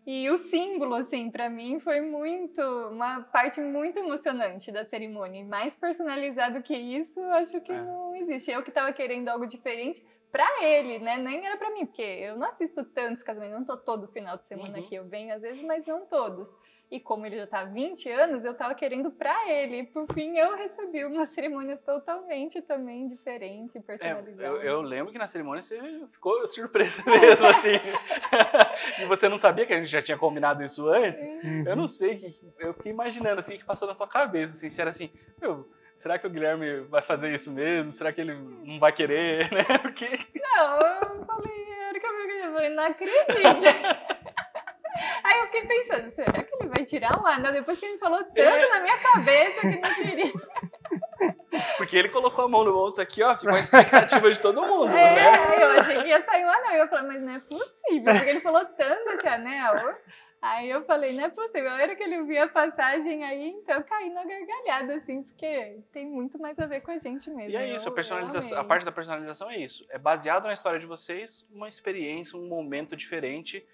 [0.06, 5.40] E o símbolo, assim, para mim foi muito, uma parte muito emocionante da cerimônia.
[5.40, 7.82] E Mais personalizado que isso, acho que É.
[7.82, 8.50] não existe.
[8.50, 11.16] Eu que tava querendo algo diferente para ele, né?
[11.16, 14.46] Nem era para mim, porque eu não assisto tantos casamentos, não tô todo final de
[14.46, 14.84] semana Uhum.
[14.84, 14.94] aqui.
[14.96, 16.54] Eu venho às vezes, mas não todos.
[16.94, 19.80] E como ele já tá há 20 anos, eu tava querendo para ele.
[19.80, 24.46] E por fim, eu recebi uma cerimônia totalmente também diferente, É, personalizada.
[24.48, 25.76] eu, eu lembro que na cerimônia você
[26.12, 27.72] ficou surpresa mesmo, assim.
[29.02, 31.20] e você não sabia que a gente já tinha combinado isso antes.
[31.24, 31.64] Uhum.
[31.66, 34.70] Eu não sei, que, eu fiquei imaginando assim, o que passou na sua cabeça, assim,
[34.70, 37.92] se era assim, meu, será que o Guilherme vai fazer isso mesmo?
[37.92, 39.64] Será que ele não vai querer, né?
[39.82, 43.66] Porque Não, eu falei, a hora que eu falei, não acredito.
[45.24, 47.52] Aí eu fiquei pensando, será que vai tirar um anel?
[47.52, 50.32] Depois que ele falou tanto na minha cabeça que não queria.
[51.76, 54.88] Porque ele colocou a mão no bolso aqui, ó, ficou a expectativa de todo mundo,
[54.88, 55.56] né?
[55.56, 56.72] É, eu achei que ia sair um anel.
[56.72, 59.74] E eu falei, mas não é possível, porque ele falou tanto desse anel.
[60.42, 61.70] Aí eu falei, não é possível.
[61.70, 65.78] A hora que ele viu a passagem aí, então eu caí na gargalhada, assim, porque
[65.90, 67.52] tem muito mais a ver com a gente mesmo.
[67.52, 69.86] E é isso, a, personalização, a parte da personalização é isso.
[69.88, 73.66] É baseado na história de vocês, uma experiência, um momento diferente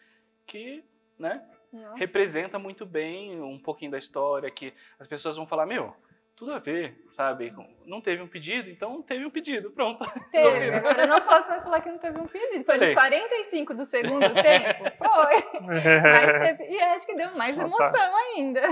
[0.47, 0.85] que,
[1.19, 1.43] né,
[1.73, 1.97] Nossa.
[1.97, 5.95] representa muito bem um pouquinho da história, que as pessoas vão falar, meu,
[6.41, 7.55] tudo a ver, sabe?
[7.85, 10.03] Não teve um pedido, então teve um pedido, pronto.
[10.33, 12.65] Teve, agora eu não posso mais falar que não teve um pedido.
[12.65, 14.85] Foi nos 45 do segundo tempo?
[14.97, 15.61] Foi.
[16.03, 18.63] Mas teve, e acho que deu mais emoção ainda.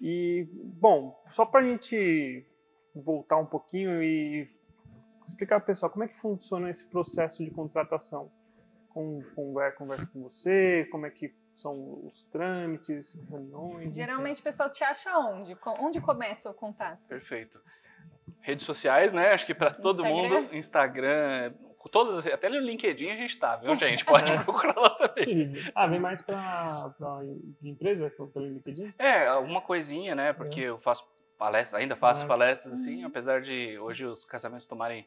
[0.00, 2.46] E, bom, só para a gente
[2.94, 4.44] voltar um pouquinho e
[5.26, 8.30] explicar para o pessoal como é que funciona esse processo de contratação
[8.96, 13.94] com, com, é, conversa com você, como é que são os trâmites, reuniões.
[13.94, 15.54] Geralmente o pessoal te acha onde?
[15.78, 17.06] Onde começa o contato?
[17.06, 17.60] Perfeito.
[18.40, 19.34] Redes sociais, né?
[19.34, 21.52] Acho que para todo mundo, Instagram,
[21.92, 24.02] todas, até no LinkedIn a gente tá, viu, gente?
[24.02, 25.52] Pode procurar lá também.
[25.74, 26.90] Ah, vem mais para
[27.60, 28.94] de empresa pelo LinkedIn?
[28.98, 30.32] É, alguma coisinha, né?
[30.32, 30.68] Porque é.
[30.70, 32.28] eu faço palestras, ainda faço Mas...
[32.28, 33.08] palestras assim, uhum.
[33.08, 35.04] apesar de hoje os casamentos tomarem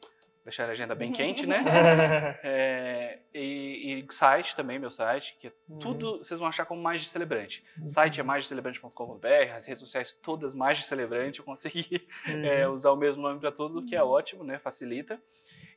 [0.50, 1.64] deixar a agenda bem quente, né?
[2.42, 5.78] é, e, e, site também, meu site, que é uhum.
[5.78, 7.64] tudo vocês vão achar como Mais de Celebrante.
[7.78, 7.86] Uhum.
[7.86, 9.26] Site é maisdecelebrante.com.br,
[9.56, 12.44] as redes sociais todas Mais de Celebrante, eu consegui uhum.
[12.44, 14.58] é, usar o mesmo nome para tudo, que é ótimo, né?
[14.58, 15.20] Facilita.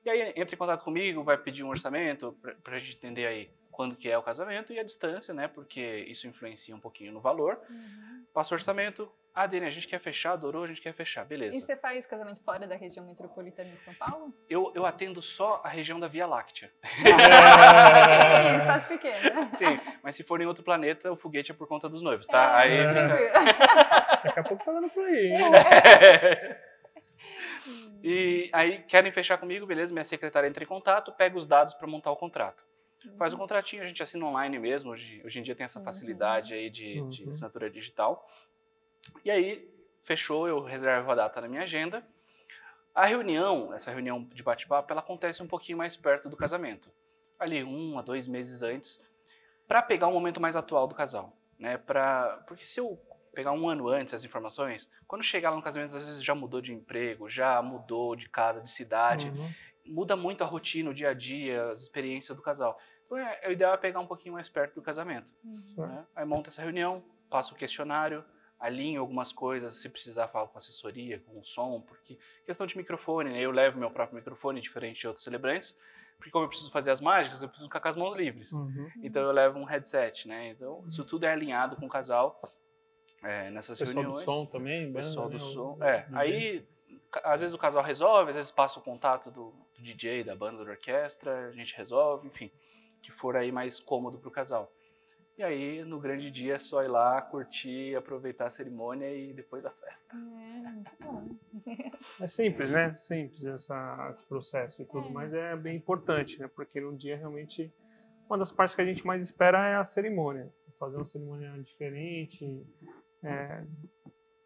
[0.04, 3.50] E aí entra em contato comigo, vai pedir um orçamento para a gente entender aí
[3.74, 5.48] quando que é o casamento e a distância, né?
[5.48, 7.60] Porque isso influencia um pouquinho no valor.
[7.70, 8.26] Uhum.
[8.34, 11.58] Passa o orçamento, ah, Dani, a gente quer fechar, adorou, a gente quer fechar, beleza.
[11.58, 14.32] E você faz casamento fora da região metropolitana de São Paulo?
[14.48, 16.72] Eu, eu atendo só a região da Via Láctea.
[18.44, 19.50] É, espaço pequeno.
[19.54, 22.64] Sim, mas se for em outro planeta, o foguete é por conta dos noivos, tá?
[22.64, 23.32] É, aí, é.
[24.24, 25.32] Daqui a pouco tá dando por aí.
[25.32, 26.74] É.
[28.04, 29.94] E aí, querem fechar comigo, beleza?
[29.94, 32.64] Minha secretária entra em contato, pega os dados para montar o contrato.
[33.18, 34.92] Faz o um contratinho, a gente assina online mesmo.
[34.92, 35.86] Hoje, hoje em dia tem essa uhum.
[35.86, 37.10] facilidade aí de, uhum.
[37.10, 38.28] de assinatura digital.
[39.24, 39.70] E aí,
[40.04, 42.06] fechou, eu reservo a data na minha agenda.
[42.94, 46.92] A reunião, essa reunião de bate-papo, ela acontece um pouquinho mais perto do casamento.
[47.40, 49.04] Ali, um a dois meses antes,
[49.68, 51.36] para pegar o um momento mais atual do casal.
[51.58, 51.78] Né?
[51.78, 53.00] Pra, porque se eu
[53.34, 56.62] pegar um ano antes as informações, quando chegar lá no casamento, às vezes já mudou
[56.62, 59.50] de emprego, já mudou de casa, de cidade, uhum.
[59.86, 62.80] muda muito a rotina, o dia a dia, as experiências do casal.
[63.18, 65.34] É, é o ideal é pegar um pouquinho mais perto do casamento.
[65.44, 65.88] Uhum.
[65.88, 66.06] Né?
[66.16, 68.24] Aí monta essa reunião, passa o questionário,
[68.60, 73.32] alinho algumas coisas, se precisar falar com assessoria, com o som, porque questão de microfone,
[73.32, 73.42] né?
[73.42, 75.78] Eu levo meu próprio microfone, diferente de outros celebrantes,
[76.18, 78.54] porque como eu preciso fazer as mágicas, eu preciso ficar com as mãos livres.
[78.54, 78.90] Uhum.
[79.04, 80.50] Então eu levo um headset, né?
[80.50, 82.42] Então isso tudo é alinhado com o casal
[83.22, 84.20] é, nessas pessoal reuniões.
[84.20, 85.84] Pessoal do som também, pessoal do som.
[85.84, 86.66] É, aí
[87.24, 90.64] às vezes o casal resolve, às vezes passa o contato do, do DJ, da banda,
[90.64, 92.52] da orquestra, a gente resolve, enfim,
[93.04, 94.72] que for aí mais cômodo para o casal.
[95.36, 99.66] E aí, no grande dia, é só ir lá, curtir, aproveitar a cerimônia e depois
[99.66, 100.16] a festa.
[102.20, 102.94] É, é simples, né?
[102.94, 105.12] Simples essa, esse processo e tudo, é.
[105.12, 106.48] mas é bem importante, né?
[106.48, 107.74] Porque no dia, realmente,
[108.30, 110.54] uma das partes que a gente mais espera é a cerimônia.
[110.78, 112.64] Fazer uma cerimônia diferente,
[113.24, 113.64] é,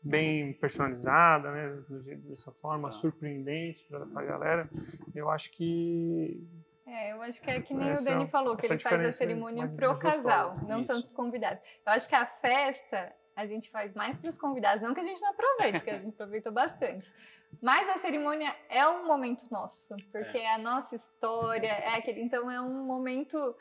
[0.02, 1.84] bem personalizada, né?
[2.30, 2.92] Dessa forma, ah.
[2.94, 4.70] surpreendente para a galera.
[5.14, 6.48] Eu acho que
[6.88, 9.12] é, eu acho que é que nem essa, o Dani falou, que ele faz a
[9.12, 10.88] cerimônia para o casal, não Isso.
[10.88, 11.62] tanto os convidados.
[11.86, 15.04] Eu acho que a festa a gente faz mais para os convidados, não que a
[15.04, 17.14] gente não aproveite, porque a gente aproveitou bastante.
[17.62, 22.22] Mas a cerimônia é um momento nosso, porque é, é a nossa história, é aquele,
[22.22, 23.56] então é um momento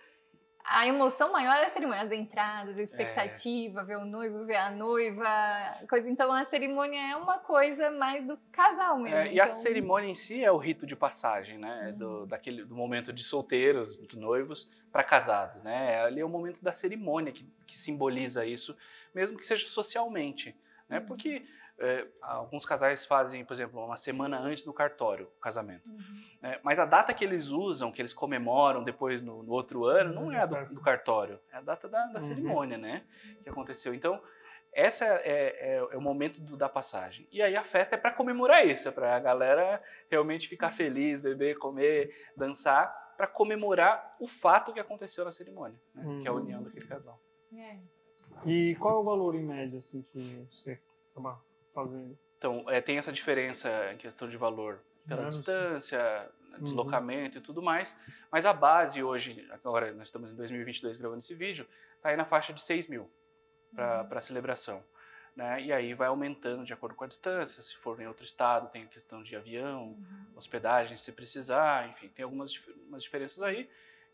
[0.68, 3.84] a emoção maior é a cerimônia, as entradas, a expectativa, é.
[3.84, 5.26] ver o noivo, ver a noiva,
[5.88, 6.10] coisa.
[6.10, 9.18] Então a cerimônia é uma coisa mais do casal mesmo.
[9.18, 9.44] É, e então...
[9.44, 11.90] a cerimônia em si é o rito de passagem, né?
[11.90, 11.98] Uhum.
[11.98, 16.02] Do, daquele, do momento de solteiros, de noivos, para casados, né?
[16.02, 18.76] Ali é o momento da cerimônia que, que simboliza isso,
[19.14, 20.56] mesmo que seja socialmente,
[20.88, 20.98] né?
[20.98, 21.06] Uhum.
[21.06, 21.46] Porque
[21.78, 25.86] é, alguns casais fazem, por exemplo, uma semana antes do cartório, o casamento.
[25.88, 26.22] Uhum.
[26.42, 30.14] É, mas a data que eles usam, que eles comemoram depois no, no outro ano,
[30.14, 32.20] não é a do, do, cartório, é a data da, da uhum.
[32.20, 33.04] cerimônia, né?
[33.42, 33.94] Que aconteceu.
[33.94, 34.20] Então,
[34.72, 37.28] essa é, é, é o momento do, da passagem.
[37.30, 41.22] E aí a festa é para comemorar isso, é para a galera realmente ficar feliz,
[41.22, 46.04] beber, comer, dançar, para comemorar o fato que aconteceu na cerimônia, né?
[46.04, 46.20] uhum.
[46.20, 47.20] que é a união daquele casal.
[47.54, 47.78] É.
[48.44, 50.78] E qual é o valor em média assim que você
[51.10, 51.40] acaba
[52.38, 55.36] Então, é, tem essa diferença em questão de valor pela Menos.
[55.36, 56.64] distância, uhum.
[56.64, 57.42] deslocamento uhum.
[57.42, 57.98] e tudo mais,
[58.30, 61.66] mas a base hoje, agora nós estamos em 2022 gravando esse vídeo,
[61.96, 63.10] está aí na faixa de 6 mil
[63.74, 64.18] para uhum.
[64.18, 64.82] a celebração.
[65.34, 65.64] Né?
[65.64, 68.84] E aí vai aumentando de acordo com a distância, se for em outro estado tem
[68.84, 70.26] a questão de avião, uhum.
[70.34, 72.52] hospedagem se precisar, enfim, tem algumas
[72.98, 73.68] diferenças aí.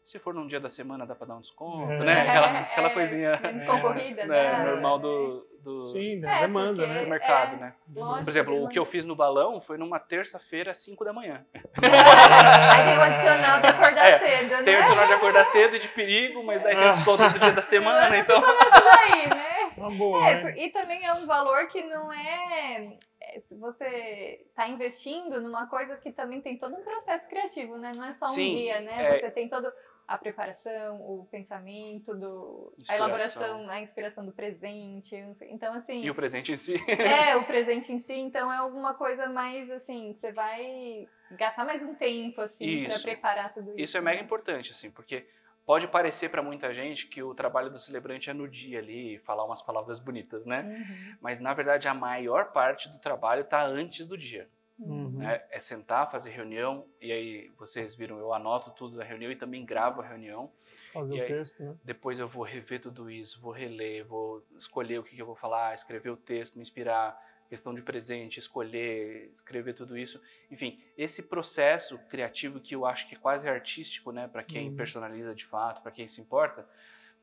[0.04, 1.98] Se for num dia da semana, dá para dar um desconto, É.
[2.04, 2.20] né?
[2.22, 4.64] Aquela, É, aquela é, coisinha Menos É, concorrida, né, né?
[4.64, 7.06] normal do, do, Sim, da É, demanda, porque- do né?
[7.06, 7.58] mercado, É.
[7.58, 7.74] né?
[7.94, 11.12] Lógico, Por exemplo, o que eu fiz no balão foi numa terça-feira, às 5 da
[11.12, 11.46] manhã.
[11.80, 14.62] Aí tem o adicional de acordar É, cedo, né?
[14.64, 17.38] Tem o adicional de acordar cedo e de perigo, mas daí tem o desconto do
[17.38, 18.40] dia da semana, então...
[18.40, 19.52] Isso daí, né?
[19.76, 20.54] Uma boa, É, né?
[20.58, 25.96] e também é um valor que não é, é, Se você está investindo numa coisa
[25.96, 27.92] que também tem todo um processo criativo, né?
[27.96, 29.10] Não é só um Sim, dia, né?
[29.12, 29.14] é.
[29.16, 29.72] Você tem todo
[30.12, 35.16] a preparação, o pensamento, do, a elaboração, a inspiração do presente.
[35.48, 36.02] Então, assim.
[36.02, 36.74] E o presente em si.
[36.86, 41.64] É, o presente em si, então é alguma coisa mais assim, que você vai gastar
[41.64, 43.80] mais um tempo, assim, para preparar tudo isso.
[43.80, 44.24] Isso é mega né?
[44.24, 45.26] importante, assim, porque
[45.64, 49.46] pode parecer para muita gente que o trabalho do celebrante é no dia ali, falar
[49.46, 50.62] umas palavras bonitas, né?
[50.62, 51.16] Uhum.
[51.22, 54.46] Mas na verdade a maior parte do trabalho está antes do dia.
[54.86, 55.10] Uhum.
[55.18, 55.42] né?
[55.50, 59.64] É sentar, fazer reunião, e aí vocês viram, eu anoto tudo da reunião e também
[59.64, 60.50] gravo a reunião.
[60.92, 61.28] Fazer E o aí?
[61.28, 61.76] texto, né?
[61.84, 65.34] Depois eu vou rever tudo isso, vou reler, vou escolher o que, que eu vou
[65.34, 70.22] falar, escrever o texto, me inspirar, questão de presente, escolher, escrever tudo isso.
[70.50, 74.76] Enfim, esse processo criativo que eu acho que é quase artístico, né, para quem Uhum.
[74.76, 76.66] personaliza de fato, para quem se importa,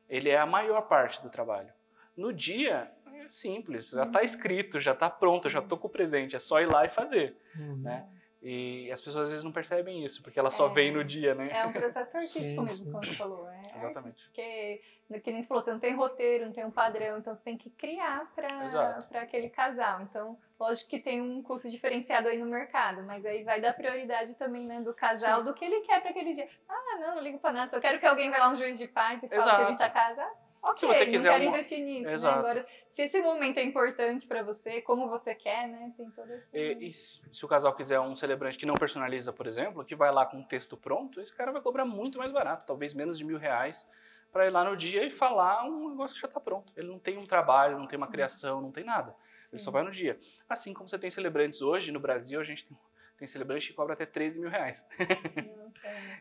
[0.08, 1.72] ele é a maior parte do trabalho.
[2.16, 2.92] No dia,
[3.30, 6.66] simples, já está escrito, já está pronto, já estou com o presente, é só ir
[6.66, 7.36] lá e fazer.
[7.58, 7.76] Uhum.
[7.76, 8.06] né?
[8.42, 10.72] E as pessoas às vezes não percebem isso, porque elas só É.
[10.72, 11.50] veem no dia, né?
[11.52, 12.90] É um processo artístico Sim, mesmo, sim.
[12.92, 13.46] como você falou.
[13.50, 14.24] É Exatamente.
[14.24, 14.82] Porque,
[15.22, 17.58] que nem você falou, você não tem roteiro, não tem um padrão, então você tem
[17.58, 20.00] que criar para aquele casal.
[20.00, 24.34] Então, lógico que tem um custo diferenciado aí no mercado, mas aí vai dar prioridade
[24.36, 26.48] também né, do casal, do que ele quer para aquele dia.
[26.66, 28.88] Ah, não, não ligo para nada, só quero que alguém vá lá um juiz de
[28.88, 30.32] paz e fale que a gente tá casado.
[30.62, 32.16] Ok, Se você quiser não quero uma- investir nisso, né?
[32.16, 32.38] Exato.
[32.38, 35.92] Agora, se esse momento é importante para você, como você quer, né?
[35.96, 36.56] Tem todo esse...
[36.56, 39.94] E, e se se o casal quiser um celebrante que não personaliza, por exemplo, que
[39.96, 43.16] vai lá com um texto pronto, esse cara vai cobrar muito mais barato, talvez menos
[43.18, 43.90] de mil reais,
[44.32, 46.72] para ir lá no dia e falar um negócio que já está pronto.
[46.76, 49.14] Ele não tem um trabalho, não tem uma criação, não tem nada.
[49.52, 50.20] Ele só vai no dia.
[50.48, 52.76] Assim como você tem celebrantes hoje, no Brasil, a gente tem,
[53.20, 54.88] tem celebrante que cobra até 13 mil reais.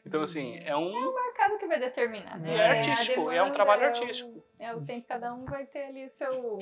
[0.05, 1.13] Então, assim, é um.
[1.13, 2.55] mercado que vai determinar, né?
[2.55, 4.43] É artístico, é um trabalho é o- artístico.
[4.57, 6.59] É o tempo, cada um vai ter ali o seu,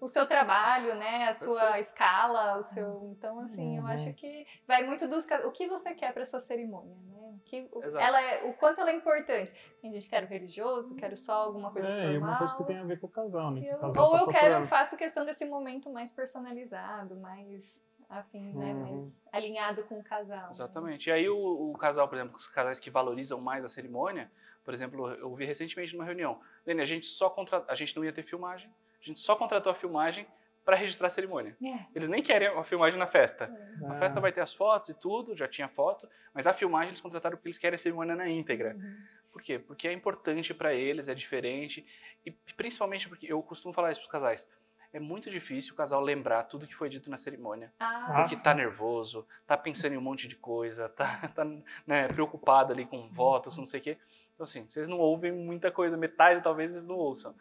[0.00, 1.24] o seu trabalho, né?
[1.28, 2.88] A sua escala, o seu.
[3.16, 3.88] Então, assim, eu Uhum.
[3.88, 7.12] acho que vai muito dos o que você quer para sua cerimônia, né?
[7.16, 8.04] O Que, o, Exato.
[8.04, 9.52] ela é, o quanto ela é importante.
[9.80, 12.28] Tem gente que quer o religioso, quero só alguma coisa É, formal.
[12.30, 13.60] uma coisa que tem a ver com o casal, né?
[13.60, 14.66] que o eu- casal ou tá eu quero, procurando.
[14.66, 18.72] faço questão desse momento mais personalizado, mais afim, né?
[18.72, 18.82] Uhum.
[18.90, 20.46] Mais alinhado com o casal.
[20.46, 20.52] né?
[20.52, 21.08] Exatamente.
[21.08, 24.30] E aí o, o casal, por exemplo, os casais que valorizam mais a cerimônia,
[24.64, 27.64] por exemplo, eu vi recentemente numa reunião, Lene, a gente só contra...
[27.68, 28.68] a gente não ia ter filmagem,
[29.00, 30.26] a gente só contratou a filmagem
[30.64, 31.56] para registrar a cerimônia.
[31.64, 31.78] É.
[31.94, 33.44] Eles nem querem a filmagem na festa.
[33.84, 36.88] A Ah, festa vai ter as fotos e tudo, já tinha foto, mas a filmagem
[36.88, 38.74] eles contrataram porque eles querem a cerimônia na íntegra.
[38.74, 38.96] Uhum.
[39.30, 39.58] Por quê?
[39.60, 41.86] Porque é importante para eles, é diferente
[42.24, 44.50] e principalmente porque eu costumo falar isso para os casais.
[44.96, 47.70] É muito difícil o casal lembrar tudo que foi dito na cerimônia.
[47.78, 51.44] Ah, Porque tá nervoso, tá pensando em um monte de coisa, tá, tá
[51.86, 53.98] né, preocupado ali com votos, não sei o quê.
[54.34, 57.34] Então, assim, vocês não ouvem muita coisa, metade talvez eles não ouçam.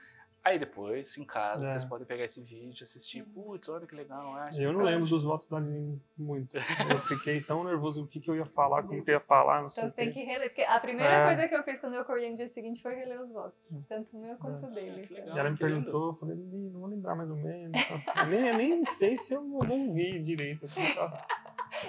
[0.47, 1.71] Aí depois, em casa, É.
[1.71, 4.35] vocês podem pegar esse vídeo, assistir, putz, olha que legal.
[4.35, 6.55] ah, isso Eu não lembro dos votos da Aline muito.
[6.87, 9.61] Eu fiquei tão nervoso o que, que eu ia falar, como que eu ia falar,
[9.61, 10.49] não sei Então o você tem que reler.
[10.49, 11.25] Porque a primeira É.
[11.25, 13.75] coisa que eu fiz quando eu acordei no dia seguinte foi reler os votos.
[13.89, 15.01] Tanto o meu quanto o dele.
[15.03, 15.17] então.
[15.17, 15.35] legal.
[15.35, 17.81] E ela me perguntou, eu falei, "Ih, não vou lembrar mais ou menos.
[17.87, 20.67] tá?" Eu nem, eu nem sei se eu ouvi direito.
[20.67, 21.25] Eu tava,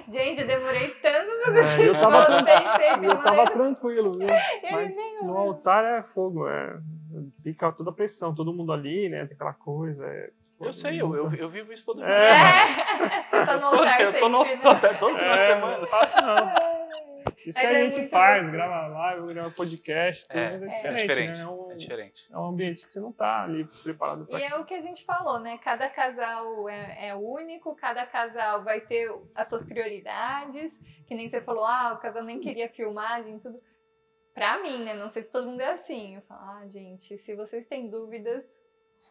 [0.09, 4.27] Gente, eu demorei tanto pra fazer É, esses eu tava- pensei, eu tava tranquilo, viu?
[4.63, 6.77] Ele Mas nem no altar é fogo, é,
[7.43, 9.25] fica toda a pressão, todo mundo ali, né?
[9.27, 10.07] Tem aquela coisa.
[10.07, 10.31] É,
[10.61, 12.07] Eu sei, eu, eu, eu vivo isso todo dia.
[12.07, 12.67] É.
[13.31, 14.99] Você tá no altar eu tô no sempre, altar né?
[14.99, 15.79] todo final de É, semana.
[15.79, 16.53] não fácil não.
[17.45, 18.53] Isso Mas que a é gente faz, gostoso.
[18.57, 21.39] grava live, grava podcast, tudo É, é, é diferente, diferente.
[21.39, 21.45] né?
[21.77, 22.27] É diferente.
[22.31, 24.81] é um ambiente que você não tá ali preparado para E é o que a
[24.81, 25.59] gente falou, né?
[25.59, 30.81] Cada casal é, é único, cada casal vai ter as suas prioridades.
[31.07, 33.61] Que nem você falou, ah, o casal nem queria filmagem e tudo.
[34.35, 34.95] Pra mim, né?
[34.95, 36.17] Não sei se todo mundo é assim.
[36.17, 38.63] Eu falo, ah, gente, se vocês têm dúvidas,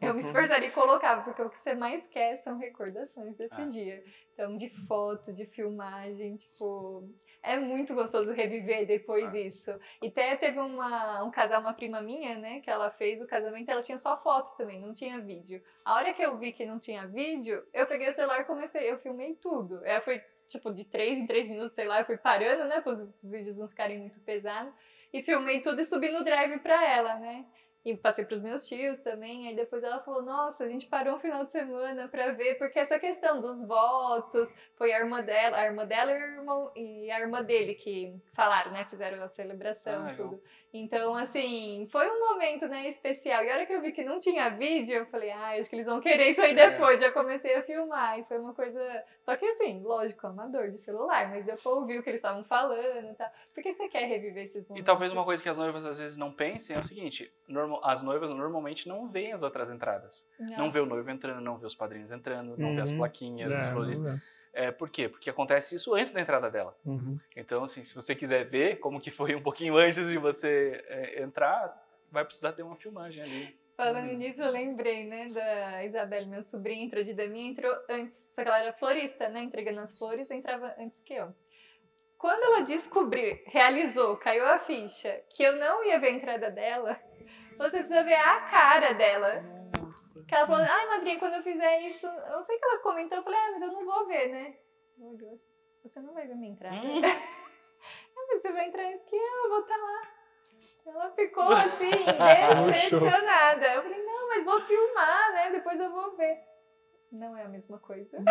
[0.02, 3.66] eu me esforçaria e colocava, porque o que você mais quer são recordações desse Ah.
[3.66, 4.04] dia.
[4.34, 7.10] Então, de foto, de filmagem, tipo.
[7.42, 9.80] É muito gostoso reviver depois isso.
[10.02, 13.70] E até teve uma, um casal, uma prima minha, né, que ela fez o casamento,
[13.70, 15.62] ela tinha só foto também, não tinha vídeo.
[15.86, 18.90] A hora que eu vi que não tinha vídeo, eu peguei o celular e comecei,
[18.90, 19.80] eu filmei tudo.
[19.86, 22.92] Ela foi, tipo, de três em três minutos, sei lá, eu fui parando, né, para
[22.94, 24.74] os vídeos não ficarem muito pesados.
[25.14, 27.46] E filmei tudo e subi no drive pra ela, né?
[27.86, 29.48] E passei pros meus tios também.
[29.48, 32.80] Aí depois ela falou: Nossa, a gente parou um final de semana pra ver, porque
[32.80, 37.20] essa questão dos votos foi a irmã dela, a irmã dela e, irmão, e a
[37.20, 38.86] irmã dele que falaram, né?
[38.86, 40.40] Fizeram a celebração, Ah, legal.
[40.78, 43.44] Então, assim, foi um momento, né, especial.
[43.44, 45.76] E a hora que eu vi que não tinha vídeo, eu falei, ah, acho que
[45.76, 46.70] eles vão querer isso aí É.
[46.70, 47.00] depois.
[47.00, 48.20] Já comecei a filmar.
[48.20, 48.82] E foi uma coisa.
[49.24, 52.44] Só que, assim, lógico, amador de celular, mas depois eu ouvi o que eles estavam
[52.44, 53.30] falando e tal.
[53.54, 54.86] Porque você quer reviver esses E momentos.
[54.86, 58.04] talvez uma coisa que as noivas às vezes não pensem é o seguinte: normal- as
[58.04, 60.28] noivas normalmente não veem as outras entradas.
[60.40, 62.98] Não vê o noivo entrando, não vê os padrinhos entrando, não vê as Uhum.
[62.98, 64.02] plaquinhas, as É, flores.
[64.02, 64.20] não
[64.56, 64.72] é.
[64.72, 65.08] Por quê?
[65.08, 66.76] Porque acontece isso antes da entrada dela.
[66.86, 67.20] Uhum.
[67.36, 71.22] Então, assim, se você quiser ver como que foi um pouquinho antes de você é,
[71.22, 71.68] entrar,
[72.12, 73.58] vai precisar ter uma filmagem ali.
[73.76, 74.18] Falando Hum.
[74.18, 78.48] nisso, eu lembrei, né, da Isabelle, meu sobrinho, entrou de daminha, entrou antes, só que
[78.48, 81.36] ela era florista, né, entregando as flores, entrava antes que eu.
[82.18, 86.98] Quando ela descobriu, realizou, caiu a ficha, que eu não ia ver a entrada dela,
[87.58, 89.44] você precisa ver a cara dela.
[90.24, 93.24] Que ela falou, ai, madrinha, quando eu fizer isso, eu sei que ela comentou, eu
[93.24, 94.56] falei, ah, mas eu não vou ver, né?
[94.98, 95.48] Meu Deus,
[95.84, 96.76] você não vai ver minha entrada.
[96.78, 97.02] Hum.
[98.28, 100.02] Você vai entrar antes que eu, vou estar lá.
[100.88, 101.92] Ela ficou assim,
[102.66, 103.66] decepcionada.
[103.68, 105.52] Eu falei, não, mas vou filmar, né?
[105.52, 106.40] Depois eu vou ver.
[107.12, 108.18] Não é a mesma coisa.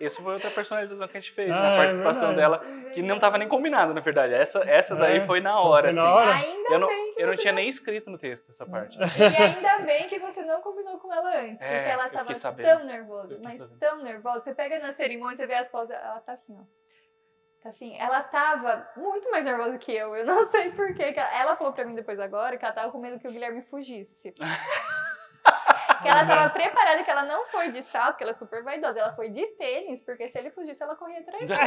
[0.00, 2.62] Essa foi outra personalização que a gente fez, Ah, na é participação verdade.
[2.64, 4.32] dela, que não tava nem combinado, na verdade.
[4.34, 6.10] Essa, essa daí É, foi na hora, na assim.
[6.12, 6.32] hora?
[6.34, 8.96] Ainda Eu não, bem que eu não tinha nem escrito no texto essa parte.
[8.98, 12.24] E ainda bem que você não combinou com ela antes, É, porque ela eu tava
[12.26, 12.66] fiquei sabendo.
[12.68, 13.78] tão nervosa, mas sabendo.
[13.80, 14.40] tão nervosa.
[14.40, 16.62] Você pega na cerimônia, você vê as fotos, ela tá assim, ó.
[17.60, 20.14] Tá assim, ela tava muito mais nervosa que eu.
[20.14, 21.12] Eu não sei porquê.
[21.12, 23.32] que Ela, ela falou pra mim depois agora que ela tava com medo que o
[23.32, 24.32] Guilherme fugisse.
[26.02, 28.98] que ela tava preparada, que ela não foi de salto, que ela é super vaidosa.
[29.00, 31.60] Ela foi de tênis, porque se ele fugisse, ela corria atrás dele.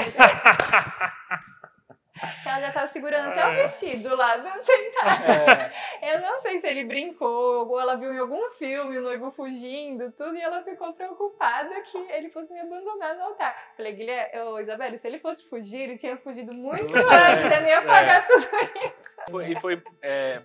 [2.43, 3.55] que ela já tava segurando até o É.
[3.63, 5.71] vestido lá, sentada.
[6.01, 9.32] É, Eu não sei se ele brincou, ou ela viu em algum filme o noivo
[9.32, 13.55] fugindo, tudo, e ela ficou preocupada que ele fosse me abandonar no altar.
[13.75, 17.71] Falei, Guilherme, ô, Isabelle, se ele fosse fugir, ele tinha fugido muito antes, eu nem
[17.71, 18.45] ia pagar tudo
[18.86, 19.09] isso.
[19.29, 20.41] foi- e foi é,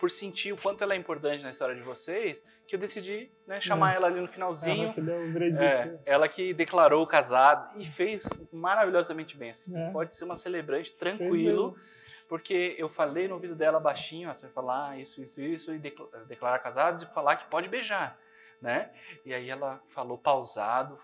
[0.00, 3.60] por, sentir o quanto ela é importante na história de vocês que eu decidi né,
[3.60, 3.96] chamar É.
[3.96, 4.92] ela ali no Ela finalzinho.
[4.94, 5.62] que deu veredito.
[5.62, 9.50] É, ela que declarou casado e fez maravilhosamente bem.
[9.50, 9.76] Assim.
[9.76, 9.90] É.
[9.90, 11.76] Pode ser uma celebrante tranquilo,
[12.28, 16.58] porque eu falei no ouvido dela baixinho, vai falar isso, isso, isso, e decla- declarar
[16.60, 18.16] casados e falar que pode beijar,
[18.62, 18.90] né?
[19.26, 20.96] E aí ela falou pausado,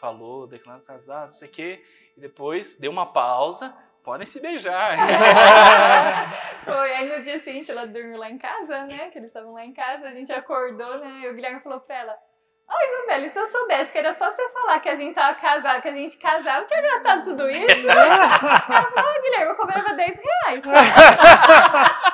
[0.00, 1.84] falou declarando casado, não sei o quê,
[2.16, 3.72] e depois deu uma pausa,
[4.02, 4.96] podem se beijar.
[6.64, 9.10] Foi, aí no dia seguinte ela dormiu lá em casa, né?
[9.10, 11.20] Que eles estavam lá em casa, a gente acordou, né?
[11.22, 12.18] E o Guilherme falou pra ela.
[12.68, 15.82] Ô Isabelle, se eu soubesse que era só você falar que a gente tava casado,
[15.82, 17.88] que a gente casava, eu tinha gastado tudo isso.
[17.90, 20.64] ela falou, ô Guilherme, eu cobrava 10 reais.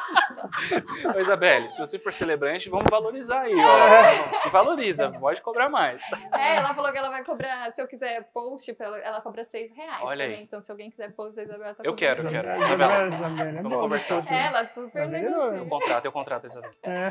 [1.16, 4.32] Ô, Isabelle, se você for celebrante, vamos valorizar aí, ó.
[4.42, 6.02] Se valoriza, pode cobrar mais.
[6.32, 10.02] É, ela falou que ela vai cobrar, se eu quiser post, ela, cobra 6 reais
[10.02, 10.38] Olha também.
[10.38, 10.42] aí.
[10.44, 12.62] Então, se alguém quiser post, a Isabela tá Eu quero, eu seis quero.
[12.62, 14.32] Isabela, Isabela, é Vamos conversar.
[14.32, 15.28] É, ela super Tá vendo?
[15.30, 15.58] negocia.
[15.58, 16.74] Eu contrato, eu contrato, Isabelle.
[16.82, 17.08] É.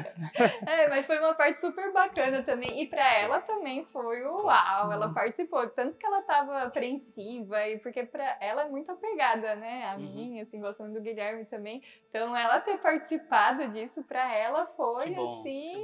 [0.67, 2.81] É, mas foi uma parte super bacana também.
[2.81, 4.91] E pra ela também foi o uau.
[4.91, 5.67] Ela participou.
[5.69, 9.91] Tanto que ela tava apreensiva, e porque pra ela é muito apegada, né?
[9.91, 10.13] A Uhum.
[10.13, 11.81] mim, assim, gostando do Guilherme também.
[12.09, 13.36] Então ela ter participado
[13.67, 15.83] disso pra ela foi bom, assim.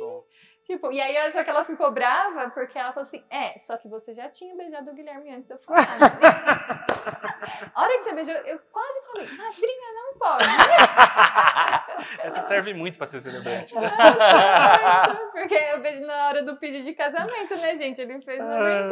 [0.63, 3.87] Tipo, e aí só que ela ficou brava porque ela falou assim: é, só que
[3.89, 5.81] você já tinha beijado o Guilherme antes eu falar.
[5.81, 6.09] né?"
[7.75, 10.45] A hora que você beijou, eu quase falei, madrinha, não pode.
[12.23, 13.75] Essa serve muito pra ser celebrante.
[13.75, 18.01] Nossa, porque eu beijo na hora do pedido de casamento, né, gente?
[18.01, 18.91] Ele fez no Ah.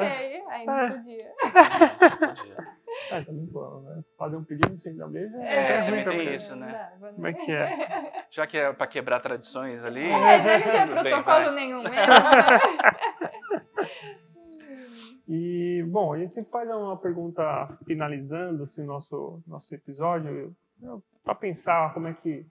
[0.49, 1.33] aí não podia.
[3.11, 4.03] É, também, pô, né?
[4.17, 6.35] fazer um pedido sem dar beijo É, é, ruim também tem também.
[6.35, 6.91] isso, né?
[6.99, 7.13] Não né?
[7.15, 8.25] Como é que é?
[8.31, 10.03] Já que é pra quebrar tradições ali.
[10.07, 11.55] É, já que não tinha bem, protocolo vai.
[11.55, 12.01] nenhum mesmo, né?
[15.27, 20.53] E, bom, a gente sempre faz uma pergunta finalizando assim, o nosso, nosso episódio,
[21.23, 22.45] para pensar como é que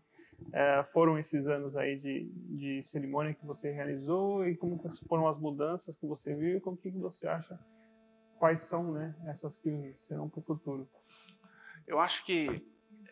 [0.52, 5.38] é, foram esses anos aí de, de cerimônia que você realizou e como foram as
[5.38, 7.58] mudanças que você viu e como que você acha
[8.40, 10.88] quais são né, essas que serão para o futuro.
[11.86, 12.66] Eu acho que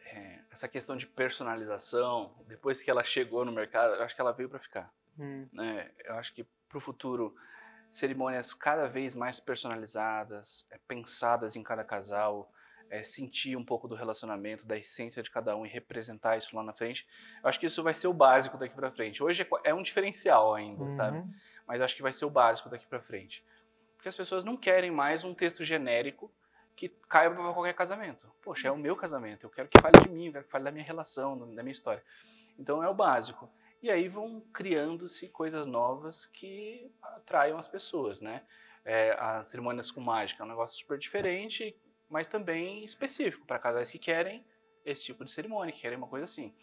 [0.07, 4.33] é, essa questão de personalização, depois que ela chegou no mercado, eu acho que ela
[4.33, 4.91] veio para ficar.
[5.19, 5.91] Hum, né?
[6.03, 7.37] Eu acho que para o futuro,
[7.91, 12.51] cerimônias cada vez mais personalizadas, é, pensadas em cada casal,
[12.89, 16.63] é, sentir um pouco do relacionamento, da essência de cada um e representar isso lá
[16.63, 17.07] na frente.
[17.43, 19.23] Eu acho que isso vai ser o básico daqui para frente.
[19.23, 21.19] Hoje é é um diferencial ainda, sabe?
[21.19, 21.35] uhum.
[21.67, 23.45] Mas acho que vai ser o básico daqui para frente.
[24.09, 26.33] As pessoas não querem mais um texto genérico
[26.75, 28.27] que caiba para qualquer casamento.
[28.43, 30.65] Poxa, é o meu casamento, eu quero que fale de mim, eu quero que fale
[30.65, 32.03] da minha relação, da minha história.
[32.59, 33.51] Então é o básico.
[33.83, 38.43] E aí vão criando-se coisas novas que atraiam as pessoas, né?
[38.83, 41.77] É, as cerimônias com mágica é um negócio super diferente,
[42.09, 44.43] mas também específico para casais que querem
[44.87, 46.55] esse tipo de cerimônia, que querem uma coisa assim.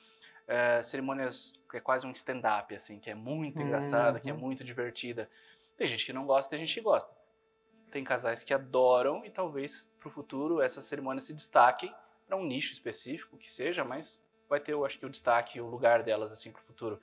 [0.48, 4.40] É, cerimônias que é quase um stand-up, assim, que é muito engraçada, que é Uhum.
[4.40, 5.30] muito divertida.
[5.78, 7.15] Tem gente que não gosta, tem gente que gosta.
[7.96, 11.90] Tem casais que adoram e talvez para o futuro essa cerimônia se destaque
[12.28, 15.66] para um nicho específico que seja, mas vai ter, eu acho que o destaque, o
[15.66, 17.00] lugar delas assim para o futuro.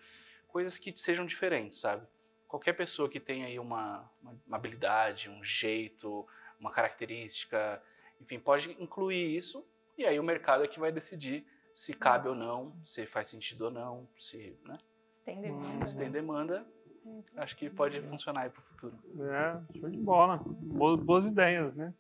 [0.47, 2.07] Coisas que sejam diferentes, sabe?
[2.47, 6.29] Qualquer pessoa que tenha aí uma, uma, uma habilidade, um jeito,
[6.61, 7.83] uma característica,
[8.21, 9.67] enfim, pode incluir isso
[9.97, 13.65] e aí o mercado é que vai decidir se cabe ou não, se faz sentido
[13.65, 14.79] ou não, se, né?
[15.09, 15.87] Se tem Hum, demanda.
[15.87, 16.67] se tem demanda,
[17.37, 18.99] acho que pode funcionar aí para o futuro.
[19.21, 20.41] É, show de bola.
[20.45, 21.93] Boas, boas ideias, né?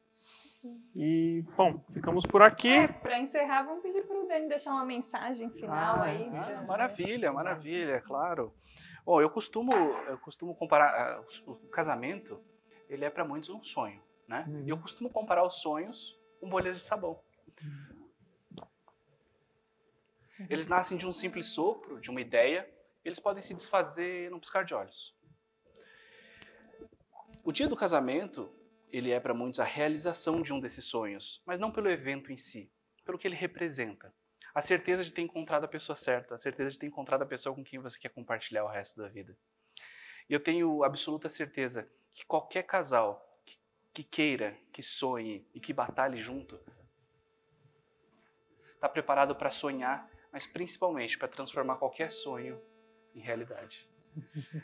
[0.94, 2.68] E, bom, ficamos por aqui.
[2.68, 6.30] É, para encerrar, vamos pedir para o Dani deixar uma mensagem final Ah, aí.
[6.32, 8.54] ah, pra- maravilha, maravilha, claro.
[9.04, 12.40] Bom, eu costumo, eu costumo comparar ah, o, casamento,
[12.88, 14.44] ele é para muitos um sonho, né?
[14.48, 14.62] Uhum.
[14.64, 17.18] E eu costumo comparar os sonhos com bolhas de sabão.
[20.48, 22.68] Eles nascem de um simples sopro, de uma ideia,
[23.04, 25.14] eles podem se desfazer num piscar de olhos.
[27.44, 28.54] O dia do casamento,
[28.88, 32.36] ele é para muitos a realização de um desses sonhos, mas não pelo evento em
[32.36, 32.70] si,
[33.04, 34.14] pelo que ele representa.
[34.54, 37.54] A certeza de ter encontrado a pessoa certa, a certeza de ter encontrado a pessoa
[37.54, 39.36] com quem você quer compartilhar o resto da vida.
[40.28, 43.58] E eu tenho absoluta certeza que qualquer casal que,
[43.92, 46.60] que queira, que sonhe e que batalhe junto,
[48.74, 52.60] está preparado para sonhar, mas principalmente para transformar qualquer sonho
[53.14, 53.88] em realidade.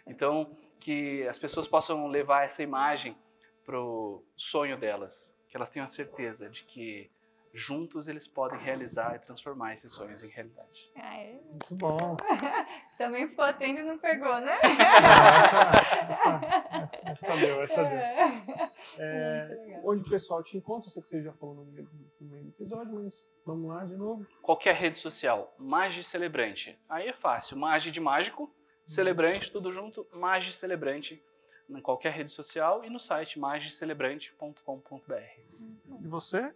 [0.07, 3.17] Então, que as pessoas possam levar essa imagem
[3.65, 7.11] pro sonho delas, que elas tenham a certeza de que
[7.53, 10.91] juntos eles podem realizar e transformar esses sonhos em realidade.
[10.97, 11.41] Ah, é.
[11.51, 12.17] Muito bom.
[12.97, 14.59] Também ficou atento e não pegou, né?
[16.11, 17.99] Essa, essa, essa deu, essa deu.
[18.99, 19.83] É, Muito legal.
[19.85, 20.89] onde o pessoal te encontra?
[20.89, 21.65] Eu sei que você já falou no
[22.21, 24.27] meio, no meio do episódio, mas vamos lá de novo.
[24.43, 26.79] Qualquer rede social, Magi Celebrante.
[26.89, 28.53] Aí é fácil, Magi de mágico,
[28.87, 31.23] Celebrante, tudo junto, Magi Celebrante,
[31.69, 35.13] em qualquer rede social e no site magicelebrante.com.br.
[36.01, 36.53] E você?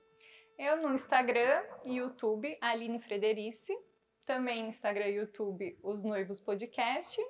[0.58, 3.76] Eu no Instagram e YouTube, Aline Frederice.
[4.24, 7.20] Também Instagram e YouTube, Os Noivos Podcast.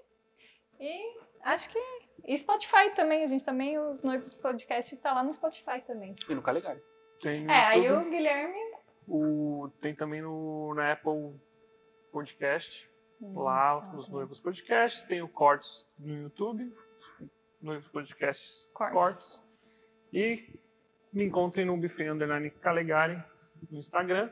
[0.78, 1.78] E acho que.
[2.24, 6.14] E Spotify também, a gente também, os Noivos Podcast está lá no Spotify também.
[6.28, 6.80] E no Calegari.
[7.22, 8.58] Tem É, aí o Guilherme.
[9.06, 11.32] o, tem também no, na Apple
[12.10, 12.90] Podcast,
[13.20, 14.12] lá tá, nos tá.
[14.12, 16.74] Noivos Podcast, tem o Cortes no YouTube,
[17.60, 18.94] Noivos Podcasts Cortes.
[18.94, 19.48] Cortes.
[20.12, 20.60] E
[21.12, 23.22] me encontrem no Buffet Underline Calegari
[23.70, 24.28] no Instagram.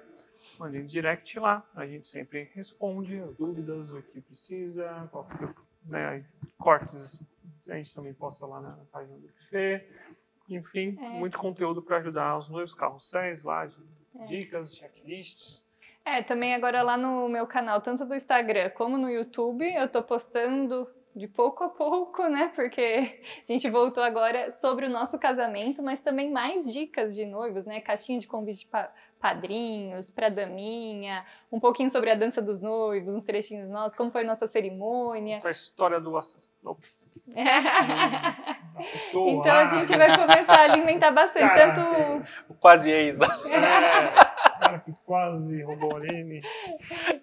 [0.58, 5.48] Mandem direct lá, a gente sempre responde as dúvidas, o que precisa, qualquer
[5.84, 6.24] né,
[6.58, 7.24] cortes
[7.68, 9.86] a gente também posta lá na página do buffet.
[10.50, 11.08] Enfim, É.
[11.10, 13.82] muito conteúdo para ajudar os noivos carrosséis lá, de
[14.20, 14.24] É.
[14.26, 15.64] dicas, checklists.
[16.04, 20.02] É, também agora lá no meu canal, tanto do Instagram como no YouTube, eu tô
[20.02, 22.50] postando de pouco a pouco, né?
[22.54, 27.66] Porque a gente voltou agora sobre o nosso casamento, mas também mais dicas de noivos,
[27.66, 27.80] né?
[27.80, 33.24] Caixinha de convite para padrinhos, para daminha, um pouquinho sobre a dança dos noivos, uns
[33.26, 35.40] trechinhos nossos, como foi nossa cerimônia.
[35.44, 37.42] A história do assass- Ops, da
[38.80, 39.30] pessoa.
[39.30, 43.26] Então a gente vai começar a alimentar bastante, Cara, tanto O quase ex da.
[43.46, 46.40] É, cara que quase roubou a Aline.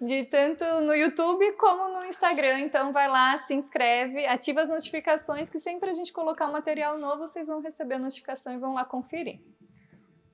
[0.00, 2.60] de tanto no YouTube como no Instagram.
[2.60, 6.98] Então vai lá, se inscreve, ativa as notificações, que sempre a gente colocar um material
[6.98, 9.40] novo, vocês vão receber a notificação e vão lá conferir.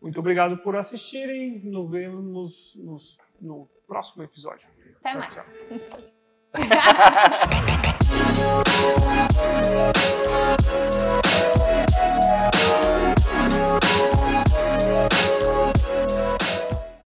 [0.00, 1.60] Muito obrigado por assistirem.
[1.64, 4.68] Nos vemos nos- no próximo episódio.
[5.00, 5.52] Até Tchau, mais.
[5.90, 5.98] tchau.
[6.56, 6.70] Thank
[12.88, 12.93] you.